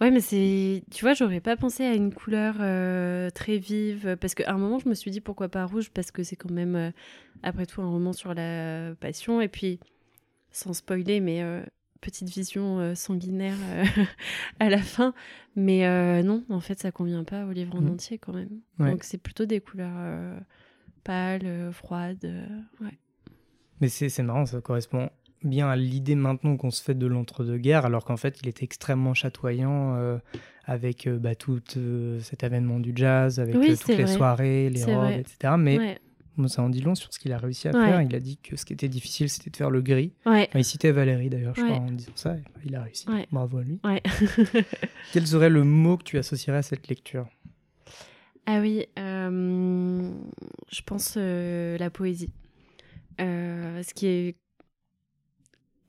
ouais. 0.00 0.10
mais 0.10 0.20
c'est. 0.20 0.82
Tu 0.90 1.04
vois, 1.04 1.12
j'aurais 1.12 1.40
pas 1.40 1.56
pensé 1.56 1.84
à 1.84 1.94
une 1.94 2.14
couleur 2.14 2.56
euh, 2.60 3.28
très 3.30 3.58
vive. 3.58 4.16
Parce 4.20 4.34
qu'à 4.34 4.50
un 4.50 4.58
moment, 4.58 4.78
je 4.78 4.88
me 4.88 4.94
suis 4.94 5.10
dit 5.10 5.20
pourquoi 5.20 5.48
pas 5.48 5.66
rouge, 5.66 5.90
parce 5.90 6.10
que 6.10 6.22
c'est 6.22 6.36
quand 6.36 6.50
même, 6.50 6.76
euh, 6.76 6.90
après 7.42 7.66
tout, 7.66 7.82
un 7.82 7.88
roman 7.88 8.14
sur 8.14 8.32
la 8.32 8.94
passion. 9.00 9.40
Et 9.40 9.48
puis, 9.48 9.80
sans 10.50 10.72
spoiler, 10.72 11.20
mais. 11.20 11.42
Euh, 11.42 11.62
petite 12.02 12.28
vision 12.28 12.80
euh, 12.80 12.94
sanguinaire 12.94 13.56
euh, 13.70 13.84
à 14.60 14.68
la 14.68 14.78
fin. 14.78 15.14
Mais 15.56 15.86
euh, 15.86 16.22
non, 16.22 16.44
en 16.50 16.60
fait, 16.60 16.78
ça 16.78 16.92
convient 16.92 17.24
pas 17.24 17.46
au 17.46 17.52
livre 17.52 17.74
en 17.76 17.80
mmh. 17.80 17.90
entier 17.90 18.18
quand 18.18 18.34
même. 18.34 18.60
Donc 18.78 19.04
c'est 19.04 19.18
plutôt 19.18 19.46
des 19.46 19.60
couleurs 19.60 20.36
pâles, 21.04 21.70
froides. 21.72 22.30
ouais. 22.82 22.98
Mais 23.80 23.88
c'est 23.88 24.22
marrant, 24.22 24.46
ça 24.46 24.60
correspond 24.60 25.10
bien 25.42 25.68
à 25.68 25.74
l'idée 25.74 26.14
maintenant 26.14 26.56
qu'on 26.56 26.70
se 26.70 26.82
fait 26.82 26.94
de 26.94 27.06
l'entre-deux-guerres, 27.06 27.84
alors 27.84 28.04
qu'en 28.04 28.16
fait, 28.16 28.38
il 28.42 28.48
est 28.48 28.62
extrêmement 28.62 29.12
chatoyant 29.12 30.20
avec 30.64 31.08
bah, 31.08 31.34
tout 31.34 31.60
cet 32.20 32.44
avènement 32.44 32.78
du 32.78 32.92
jazz, 32.94 33.40
avec 33.40 33.54
toutes 33.54 33.88
les 33.88 34.06
soirées, 34.06 34.70
les 34.70 34.84
robes, 34.84 35.10
etc. 35.10 35.54
Mais 35.58 35.98
ça 36.46 36.62
en 36.62 36.68
dit 36.68 36.80
long 36.80 36.94
sur 36.94 37.12
ce 37.12 37.18
qu'il 37.18 37.32
a 37.32 37.38
réussi 37.38 37.68
à 37.68 37.72
faire. 37.72 38.02
Il 38.02 38.14
a 38.14 38.20
dit 38.20 38.38
que 38.38 38.56
ce 38.56 38.64
qui 38.64 38.72
était 38.72 38.88
difficile, 38.88 39.28
c'était 39.28 39.50
de 39.50 39.56
faire 39.56 39.70
le 39.70 39.82
gris. 39.82 40.12
il 40.54 40.64
citait 40.64 40.92
Valérie 40.92 41.30
d'ailleurs, 41.30 41.54
je 41.54 41.62
crois, 41.62 41.76
en 41.76 41.90
disant 41.90 42.12
ça. 42.14 42.36
Il 42.64 42.74
a 42.74 42.82
réussi. 42.82 43.06
Bravo 43.30 43.58
à 43.58 43.62
lui. 43.62 43.80
Quel 45.12 45.26
serait 45.26 45.50
le 45.50 45.64
mot 45.64 45.96
que 45.96 46.04
tu 46.04 46.18
associerais 46.18 46.58
à 46.58 46.62
cette 46.62 46.88
lecture? 46.88 47.28
Ah 48.46 48.58
oui, 48.60 48.86
euh, 48.98 50.10
je 50.68 50.82
pense 50.82 51.14
euh, 51.16 51.78
la 51.78 51.90
poésie. 51.90 52.32
ce 53.18 53.94
qui 53.94 54.06
est 54.06 54.36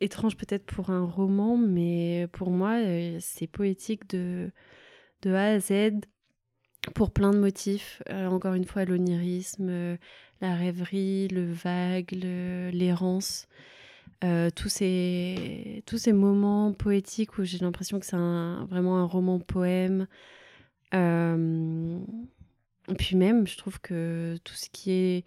étrange 0.02 0.38
peut-être 0.38 0.66
pour 0.66 0.90
un 0.90 1.04
roman, 1.06 1.58
mais 1.58 2.28
pour 2.32 2.52
moi, 2.52 2.78
c'est 3.20 3.48
poétique 3.48 4.08
de, 4.10 4.52
de 5.24 5.34
A 5.34 5.54
à 5.54 5.60
Z 5.60 6.02
pour 6.94 7.12
plein 7.12 7.32
de 7.32 7.40
motifs. 7.40 8.04
encore 8.12 8.54
une 8.54 8.66
fois, 8.66 8.86
l'onirisme, 8.86 9.98
la 10.44 10.56
rêverie, 10.56 11.28
le 11.30 11.52
vague, 11.52 12.12
l'errance. 12.12 13.48
Euh, 14.24 14.50
tous, 14.54 14.70
ces, 14.70 15.84
tous 15.86 15.98
ces 15.98 16.14
moments 16.14 16.74
poétiques 16.74 17.38
où 17.38 17.44
j'ai 17.44 17.58
l'impression 17.58 18.00
que 18.00 18.06
c'est 18.06 18.16
vraiment 18.16 19.00
un 19.00 19.06
roman-poème. 19.06 20.08
Euh, 20.94 22.00
puis 22.98 23.16
même, 23.16 23.48
je 23.48 23.58
trouve 23.58 23.80
que 23.80 24.38
tout 24.44 24.54
ce 24.54 24.70
qui 24.70 24.92
est 24.92 25.26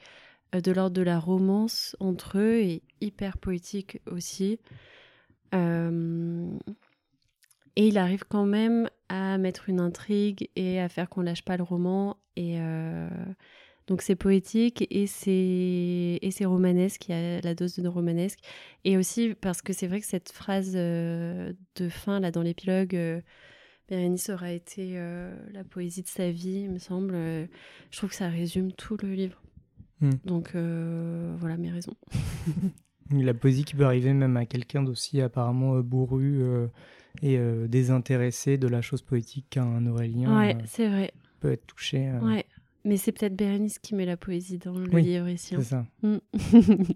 euh, 0.55 0.61
de 0.61 0.71
l'ordre 0.71 0.95
de 0.95 1.03
la 1.03 1.19
romance 1.19 1.97
entre 1.99 2.39
eux 2.39 2.61
est 2.61 2.83
hyper 3.01 3.39
poétique 3.39 4.01
aussi. 4.11 4.61
et 5.53 5.59
il 7.89 7.99
arrive 7.99 8.25
quand 8.29 8.47
même 8.47 8.89
à 9.09 9.39
mettre 9.39 9.69
une 9.69 9.81
intrigue 9.81 10.49
et 10.57 10.81
à 10.81 10.89
faire 10.89 11.09
qu'on 11.09 11.23
lâche 11.23 11.43
pas 11.43 11.57
le 11.57 11.63
roman. 11.63 12.17
Et, 12.37 12.59
donc 13.87 14.03
c'est 14.03 14.17
poétique 14.17 14.87
et 14.91 15.07
c'est 15.07 16.19
et 16.21 16.31
c'est 16.31 16.45
romanesque, 16.45 17.09
il 17.09 17.13
y 17.13 17.15
a 17.15 17.41
la 17.41 17.55
dose 17.55 17.79
de 17.79 17.89
romanesque 17.89 18.41
et 18.85 18.97
aussi 18.97 19.35
parce 19.41 19.63
que 19.63 19.73
c'est 19.73 19.87
vrai 19.87 20.01
que 20.01 20.07
cette 20.07 20.33
phrase 20.33 20.73
euh, 20.75 21.53
de 21.77 21.89
fin 21.89 22.19
là 22.19 22.31
dans 22.33 22.43
l'épilogue 22.43 22.97
euh, 22.97 23.21
Bérénice 23.89 24.31
aura 24.31 24.51
été 24.51 24.95
euh, 24.97 25.33
la 25.53 25.63
poésie 25.63 26.03
de 26.03 26.09
sa 26.09 26.33
vie, 26.33 26.63
il 26.65 26.71
me 26.71 26.79
semble. 26.79 27.15
je 27.15 27.97
trouve 27.97 28.11
que 28.11 28.17
ça 28.17 28.29
résume 28.29 28.73
tout 28.73 28.97
le 29.01 29.15
livre. 29.15 29.41
Hmm. 30.01 30.11
Donc 30.25 30.51
voilà 30.55 31.57
mes 31.57 31.71
raisons. 31.71 31.95
la 33.13 33.35
poésie 33.35 33.65
qui 33.65 33.77
peut 33.77 33.85
arriver 33.85 34.13
même 34.13 34.37
à 34.37 34.47
quelqu'un 34.47 34.83
d'aussi 34.83 35.21
apparemment 35.21 35.79
bourru 35.79 36.43
et 37.23 37.39
désintéressé 37.69 38.59
de 38.59 38.67
la 38.67 38.83
chose 38.83 39.03
poétique 39.03 39.47
qu'un 39.51 39.87
Aurélien. 39.87 40.37
Ouais, 40.37 40.59
c'est 40.67 40.89
vrai. 40.89 41.13
Peut 41.39 41.53
être 41.53 41.67
touché. 41.69 42.11
Ouais. 42.21 42.46
Mais 42.87 42.97
c'est 42.97 43.11
peut-être 43.11 43.35
Bérénice 43.35 43.81
qui 43.81 43.97
met 43.97 44.07
la 44.07 44.17
poésie 44.17 44.59
dans 44.59 44.79
le 44.79 44.87
livre 45.01 45.29
ici. 45.29 45.57
Hein. 45.57 45.59
C'est 45.61 45.69
ça. 45.69 45.87
Mm. 46.03 46.17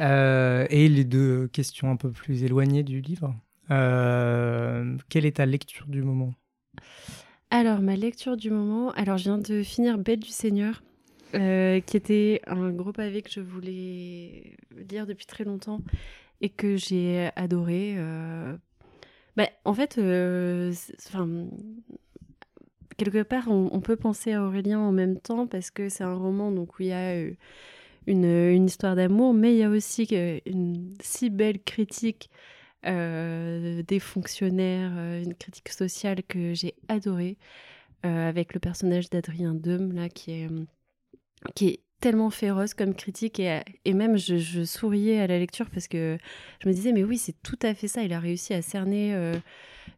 Euh, 0.00 0.66
et 0.70 0.88
les 0.88 1.04
deux 1.04 1.46
questions 1.48 1.90
un 1.90 1.96
peu 1.96 2.10
plus 2.10 2.42
éloignées 2.42 2.82
du 2.82 3.02
livre. 3.02 3.34
Euh, 3.70 4.96
quelle 5.10 5.26
est 5.26 5.36
ta 5.36 5.44
lecture 5.44 5.86
du 5.88 6.02
moment? 6.02 6.32
Alors, 7.50 7.80
ma 7.82 7.96
lecture 7.96 8.38
du 8.38 8.50
moment. 8.50 8.92
Alors, 8.92 9.18
je 9.18 9.24
viens 9.24 9.36
de 9.36 9.62
finir 9.62 9.98
Bête 9.98 10.20
du 10.20 10.30
Seigneur, 10.30 10.82
euh, 11.34 11.80
qui 11.80 11.98
était 11.98 12.40
un 12.46 12.70
gros 12.70 12.92
pavé 12.92 13.20
que 13.20 13.30
je 13.30 13.40
voulais 13.40 14.56
lire 14.90 15.06
depuis 15.06 15.26
très 15.26 15.44
longtemps 15.44 15.82
et 16.40 16.48
que 16.48 16.78
j'ai 16.78 17.28
adoré. 17.36 17.96
Bah, 19.36 19.50
en 19.66 19.74
fait, 19.74 19.98
enfin 19.98 21.46
quelque 23.00 23.22
part, 23.22 23.48
on, 23.48 23.80
peut 23.80 23.96
penser 23.96 24.32
à 24.32 24.42
Aurélien 24.44 24.78
en 24.78 24.92
même 24.92 25.18
temps 25.18 25.46
parce 25.46 25.70
que 25.70 25.88
c'est 25.88 26.04
un 26.04 26.14
roman 26.14 26.52
donc, 26.52 26.78
où 26.78 26.82
il 26.82 26.88
y 26.88 26.92
a 26.92 27.14
euh, 27.14 27.32
une, 28.06 28.66
histoire 28.66 28.94
d'amour, 28.94 29.32
mais 29.32 29.54
il 29.54 29.58
y 29.58 29.62
a 29.62 29.70
aussi 29.70 30.06
euh, 30.12 30.38
une 30.44 30.94
si 31.00 31.30
belle 31.30 31.62
critique 31.62 32.30
euh, 32.86 33.82
des 33.84 34.00
fonctionnaires, 34.00 34.92
une 35.22 35.34
critique 35.34 35.70
sociale 35.70 36.22
que 36.24 36.52
j'ai 36.52 36.74
adorée, 36.88 37.38
avec 38.02 38.54
le 38.54 38.60
personnage 38.60 39.10
d'Adrien 39.10 39.54
Deum, 39.54 39.92
là, 39.92 40.08
qui 40.08 40.32
est, 40.32 40.48
qui 41.54 41.68
est 41.68 41.80
tellement 42.00 42.30
féroce 42.30 42.74
comme 42.74 42.94
critique 42.94 43.38
et, 43.40 43.60
et 43.84 43.92
même 43.92 44.16
je, 44.16 44.64
souriais 44.64 45.20
à 45.20 45.26
la 45.26 45.38
lecture 45.38 45.68
parce 45.70 45.86
que 45.86 46.18
je 46.62 46.68
me 46.68 46.72
disais 46.72 46.92
mais 46.92 47.04
oui 47.04 47.18
c'est 47.18 47.34
tout 47.42 47.58
à 47.62 47.74
fait 47.74 47.88
ça 47.88 48.02
il 48.02 48.12
a 48.12 48.18
réussi 48.20 48.54
à 48.54 48.62
cerner 48.62 49.14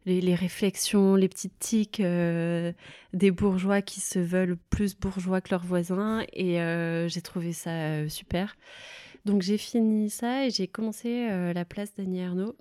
les, 0.05 0.35
réflexions, 0.35 1.15
les 1.15 1.29
petites 1.29 1.57
tics 1.59 1.99
euh, 1.99 2.71
des 3.13 3.31
bourgeois 3.31 3.81
qui 3.81 3.99
se 3.99 4.19
veulent 4.19 4.57
plus 4.69 4.95
bourgeois 4.97 5.41
que 5.41 5.49
leurs 5.51 5.65
voisins. 5.65 6.23
Et 6.33 6.61
euh, 6.61 7.07
j'ai 7.07 7.21
trouvé 7.21 7.53
ça 7.53 7.71
euh, 7.71 8.09
super. 8.09 8.55
Donc 9.25 9.41
j'ai 9.41 9.57
fini 9.57 10.09
ça 10.09 10.45
et 10.45 10.49
j'ai 10.49 10.67
commencé 10.67 11.29
La 11.53 11.63
place 11.63 11.93
d'Annie 11.95 12.21
Arnaud 12.21 12.57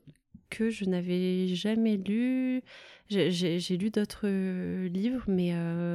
que 0.52 0.70
je 0.70 0.84
n'avais 0.84 1.48
jamais 1.48 1.96
lu. 1.96 2.62
J'ai 3.08 3.76
lu 3.76 3.90
d'autres 3.90 4.28
livres, 4.86 5.24
mais 5.26 5.54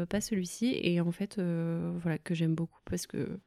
pas 0.10 0.22
celui-ci. 0.22 0.78
Et 0.82 0.99
en 1.01 1.12
fait, 1.12 1.39
voilà, 1.39 2.18
que 2.18 2.36
j'aime 2.36 2.55
beaucoup 2.55 2.80
parce 2.86 3.08
que 3.08 3.39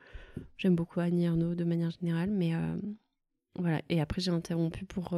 j'aime 0.56 0.74
beaucoup 0.74 1.00
Annie 1.00 1.26
Arnaud 1.26 1.54
de 1.54 1.64
manière 1.64 1.90
générale. 1.90 2.30
Mais 2.30 2.52
voilà. 3.56 3.80
Et 3.88 4.00
après, 4.00 4.20
j'ai 4.20 4.30
interrompu 4.30 4.84
pour 4.84 5.14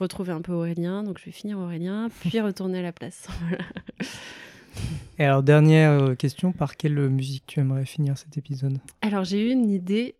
retrouver 0.00 0.32
un 0.32 0.42
peu 0.42 0.52
Aurélien. 0.52 1.02
Donc 1.02 1.18
je 1.18 1.24
vais 1.24 1.32
finir 1.32 1.58
Aurélien, 1.58 2.08
puis 2.20 2.40
retourner 2.40 2.80
à 2.80 2.82
la 2.82 2.92
place. 2.92 3.28
Et 5.18 5.24
alors, 5.24 5.42
dernière 5.42 5.90
euh, 5.90 6.14
question, 6.14 6.52
par 6.52 6.76
quelle 6.76 7.08
musique 7.08 7.44
tu 7.46 7.60
aimerais 7.60 7.84
finir 7.84 8.18
cet 8.18 8.36
épisode? 8.36 8.78
Alors, 9.00 9.24
j'ai 9.24 9.48
eu 9.48 9.52
une 9.52 9.70
idée. 9.70 10.16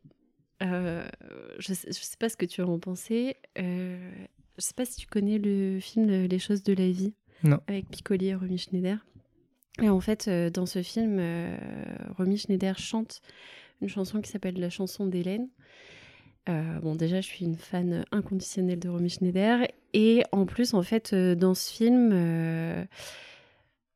Euh, 0.63 1.07
je 1.59 1.73
ne 1.73 1.75
sais, 1.75 1.93
sais, 1.93 2.17
pas 2.19 2.29
ce 2.29 2.37
que 2.37 2.47
tu 2.47 2.63
en 2.63 2.79
pensé. 2.79 3.37
Euh, 3.59 4.11
je 4.57 4.59
ne 4.59 4.63
sais 4.63 4.75
pas 4.75 4.85
si 4.85 4.97
tu 4.97 5.07
connais 5.07 5.39
le 5.39 5.81
film 5.81 6.09
Les 6.27 6.39
choses 6.39 6.63
de 6.63 6.73
la 6.73 6.91
vie. 6.91 7.13
Non. 7.43 7.59
Avec 7.67 7.89
Piccoli 7.91 8.29
et 8.29 8.35
Romy 8.35 8.59
Schneider. 8.59 9.05
Et 9.83 9.89
en 9.89 10.01
fait, 10.01 10.29
dans 10.29 10.67
ce 10.67 10.83
film, 10.83 11.21
Romy 12.17 12.39
Schneider 12.39 12.79
chante 12.79 13.21
une 13.81 13.89
chanson 13.89 14.21
qui 14.21 14.31
s'appelle 14.31 14.59
La 14.59 14.71
chanson 14.71 15.07
d'Hélène. 15.07 15.49
Euh, 16.49 16.79
bon, 16.81 16.95
déjà, 16.95 17.21
je 17.21 17.27
suis 17.27 17.45
une 17.45 17.57
fan 17.57 18.05
inconditionnelle 18.13 18.79
de 18.79 18.89
Romy 18.89 19.09
Schneider. 19.09 19.67
Et 19.93 20.23
en 20.33 20.47
plus, 20.47 20.75
en 20.75 20.83
fait, 20.83 21.13
euh, 21.13 21.35
dans 21.35 21.55
ce 21.55 21.73
film, 21.73 22.11
euh, 22.13 22.85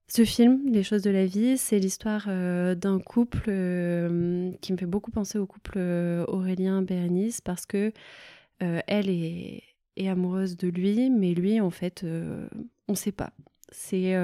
ce 0.08 0.24
film, 0.24 0.62
Les 0.66 0.82
choses 0.82 1.02
de 1.02 1.10
la 1.10 1.26
vie, 1.26 1.58
c'est 1.58 1.78
l'histoire 1.78 2.26
d'un 2.26 2.98
couple 2.98 3.50
qui 4.62 4.72
me 4.72 4.78
fait 4.78 4.86
beaucoup 4.86 5.10
penser 5.10 5.38
au 5.38 5.46
couple 5.46 5.78
Aurélien-Bérénice 6.28 7.42
parce 7.42 7.66
que 7.66 7.92
elle 8.58 9.10
est, 9.10 9.62
amoureuse 10.06 10.56
de 10.56 10.68
lui, 10.68 11.10
mais 11.10 11.34
lui, 11.34 11.60
en 11.60 11.70
fait, 11.70 12.04
on 12.04 12.92
ne 12.92 12.96
sait 12.96 13.10
pas. 13.10 13.32
C'est 13.72 14.14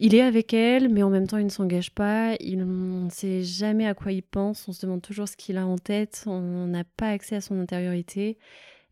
il 0.00 0.14
est 0.14 0.22
avec 0.22 0.54
elle, 0.54 0.88
mais 0.88 1.02
en 1.02 1.10
même 1.10 1.26
temps, 1.26 1.38
il 1.38 1.44
ne 1.44 1.50
s'engage 1.50 1.90
pas. 1.90 2.36
Il, 2.38 2.62
on 2.62 3.06
ne 3.06 3.10
sait 3.10 3.42
jamais 3.42 3.86
à 3.86 3.94
quoi 3.94 4.12
il 4.12 4.22
pense. 4.22 4.68
On 4.68 4.72
se 4.72 4.80
demande 4.86 5.02
toujours 5.02 5.26
ce 5.26 5.36
qu'il 5.36 5.58
a 5.58 5.66
en 5.66 5.76
tête. 5.76 6.22
On 6.26 6.66
n'a 6.68 6.84
pas 6.84 7.10
accès 7.10 7.34
à 7.34 7.40
son 7.40 7.58
intériorité. 7.58 8.38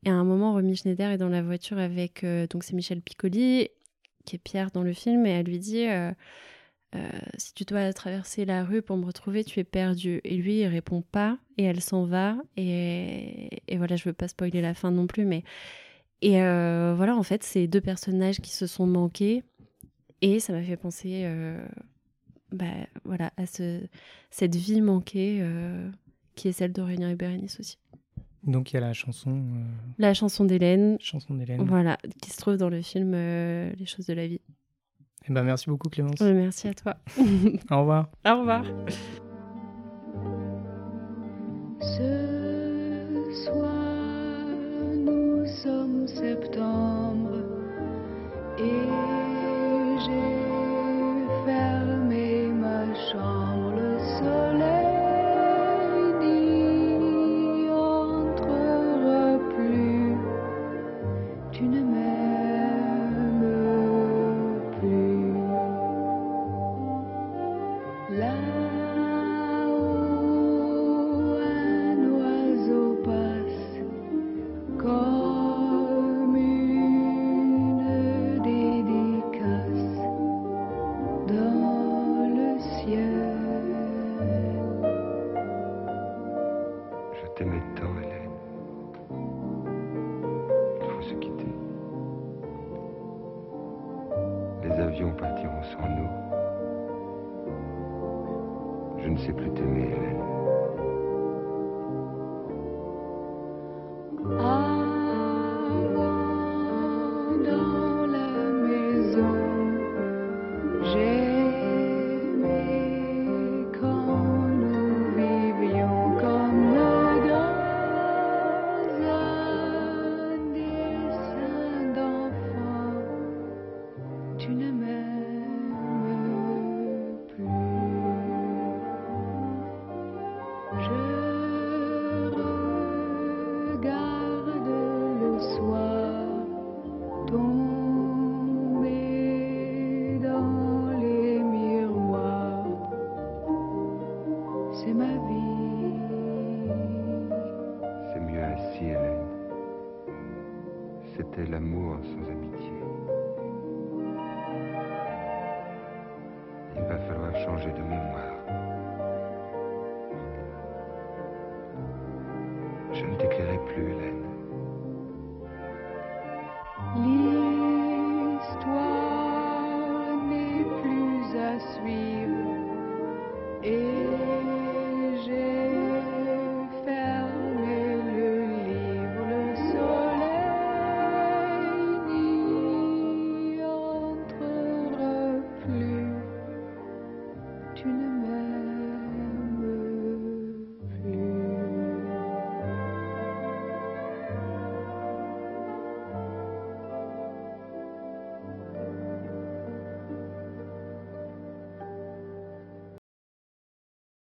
Et 0.04 0.10
à 0.10 0.14
un 0.14 0.24
moment, 0.24 0.52
Romy 0.52 0.74
Schneider 0.74 1.10
est 1.12 1.18
dans 1.18 1.28
la 1.28 1.42
voiture 1.42 1.78
avec. 1.78 2.24
Euh, 2.24 2.48
donc, 2.48 2.64
c'est 2.64 2.74
Michel 2.74 3.00
Piccoli, 3.02 3.68
qui 4.24 4.36
est 4.36 4.40
Pierre 4.40 4.72
dans 4.72 4.82
le 4.82 4.92
film, 4.92 5.26
et 5.26 5.30
elle 5.30 5.46
lui 5.46 5.60
dit 5.60 5.86
euh, 6.94 6.98
euh, 6.98 7.18
Si 7.36 7.54
tu 7.54 7.64
dois 7.64 7.92
traverser 7.92 8.44
la 8.44 8.64
rue 8.64 8.82
pour 8.82 8.96
me 8.96 9.04
retrouver, 9.04 9.44
tu 9.44 9.60
es 9.60 9.64
perdu. 9.64 10.20
Et 10.24 10.36
lui, 10.36 10.60
il 10.60 10.66
répond 10.66 11.02
pas, 11.02 11.38
et 11.58 11.64
elle 11.64 11.80
s'en 11.80 12.04
va. 12.04 12.36
Et, 12.56 13.62
et 13.68 13.76
voilà, 13.76 13.96
je 13.96 14.04
veux 14.04 14.12
pas 14.12 14.28
spoiler 14.28 14.60
la 14.60 14.74
fin 14.74 14.90
non 14.90 15.06
plus, 15.06 15.24
mais. 15.24 15.42
Et 16.22 16.40
voilà, 16.40 17.14
en 17.14 17.22
fait, 17.22 17.44
c'est 17.44 17.66
deux 17.66 17.82
personnages 17.82 18.40
qui 18.40 18.50
se 18.50 18.66
sont 18.66 18.86
manqués 18.86 19.44
et 20.22 20.40
ça 20.40 20.52
m'a 20.52 20.62
fait 20.62 20.76
penser 20.76 21.22
euh, 21.24 21.66
bah, 22.52 22.64
voilà, 23.04 23.32
à 23.36 23.46
ce, 23.46 23.86
cette 24.30 24.54
vie 24.54 24.80
manquée 24.80 25.38
euh, 25.40 25.90
qui 26.34 26.48
est 26.48 26.52
celle 26.52 26.72
d'Aurélien 26.72 27.10
et 27.10 27.16
Bérénice 27.16 27.60
aussi. 27.60 27.78
Donc 28.42 28.72
il 28.72 28.74
y 28.74 28.76
a 28.78 28.80
la 28.80 28.92
chanson. 28.92 29.30
Euh, 29.30 29.64
la 29.98 30.14
chanson 30.14 30.44
d'Hélène. 30.44 30.96
Chanson 31.00 31.34
d'Hélène. 31.34 31.64
Voilà, 31.64 31.98
qui 32.22 32.30
se 32.30 32.36
trouve 32.36 32.56
dans 32.56 32.68
le 32.68 32.80
film 32.80 33.12
Les 33.12 33.86
choses 33.86 34.06
de 34.06 34.14
la 34.14 34.26
vie. 34.26 34.40
Eh 35.28 35.32
ben, 35.32 35.42
merci 35.42 35.68
beaucoup 35.68 35.88
Clémence. 35.88 36.20
merci 36.20 36.68
à 36.68 36.74
toi. 36.74 36.96
Au 37.70 37.80
revoir. 37.80 38.08
Au 38.26 38.38
revoir. 38.40 38.64
Ce 41.80 43.32
soir, 43.44 43.72
nous 45.04 45.44
sommes 45.46 46.06
septembre 46.06 46.95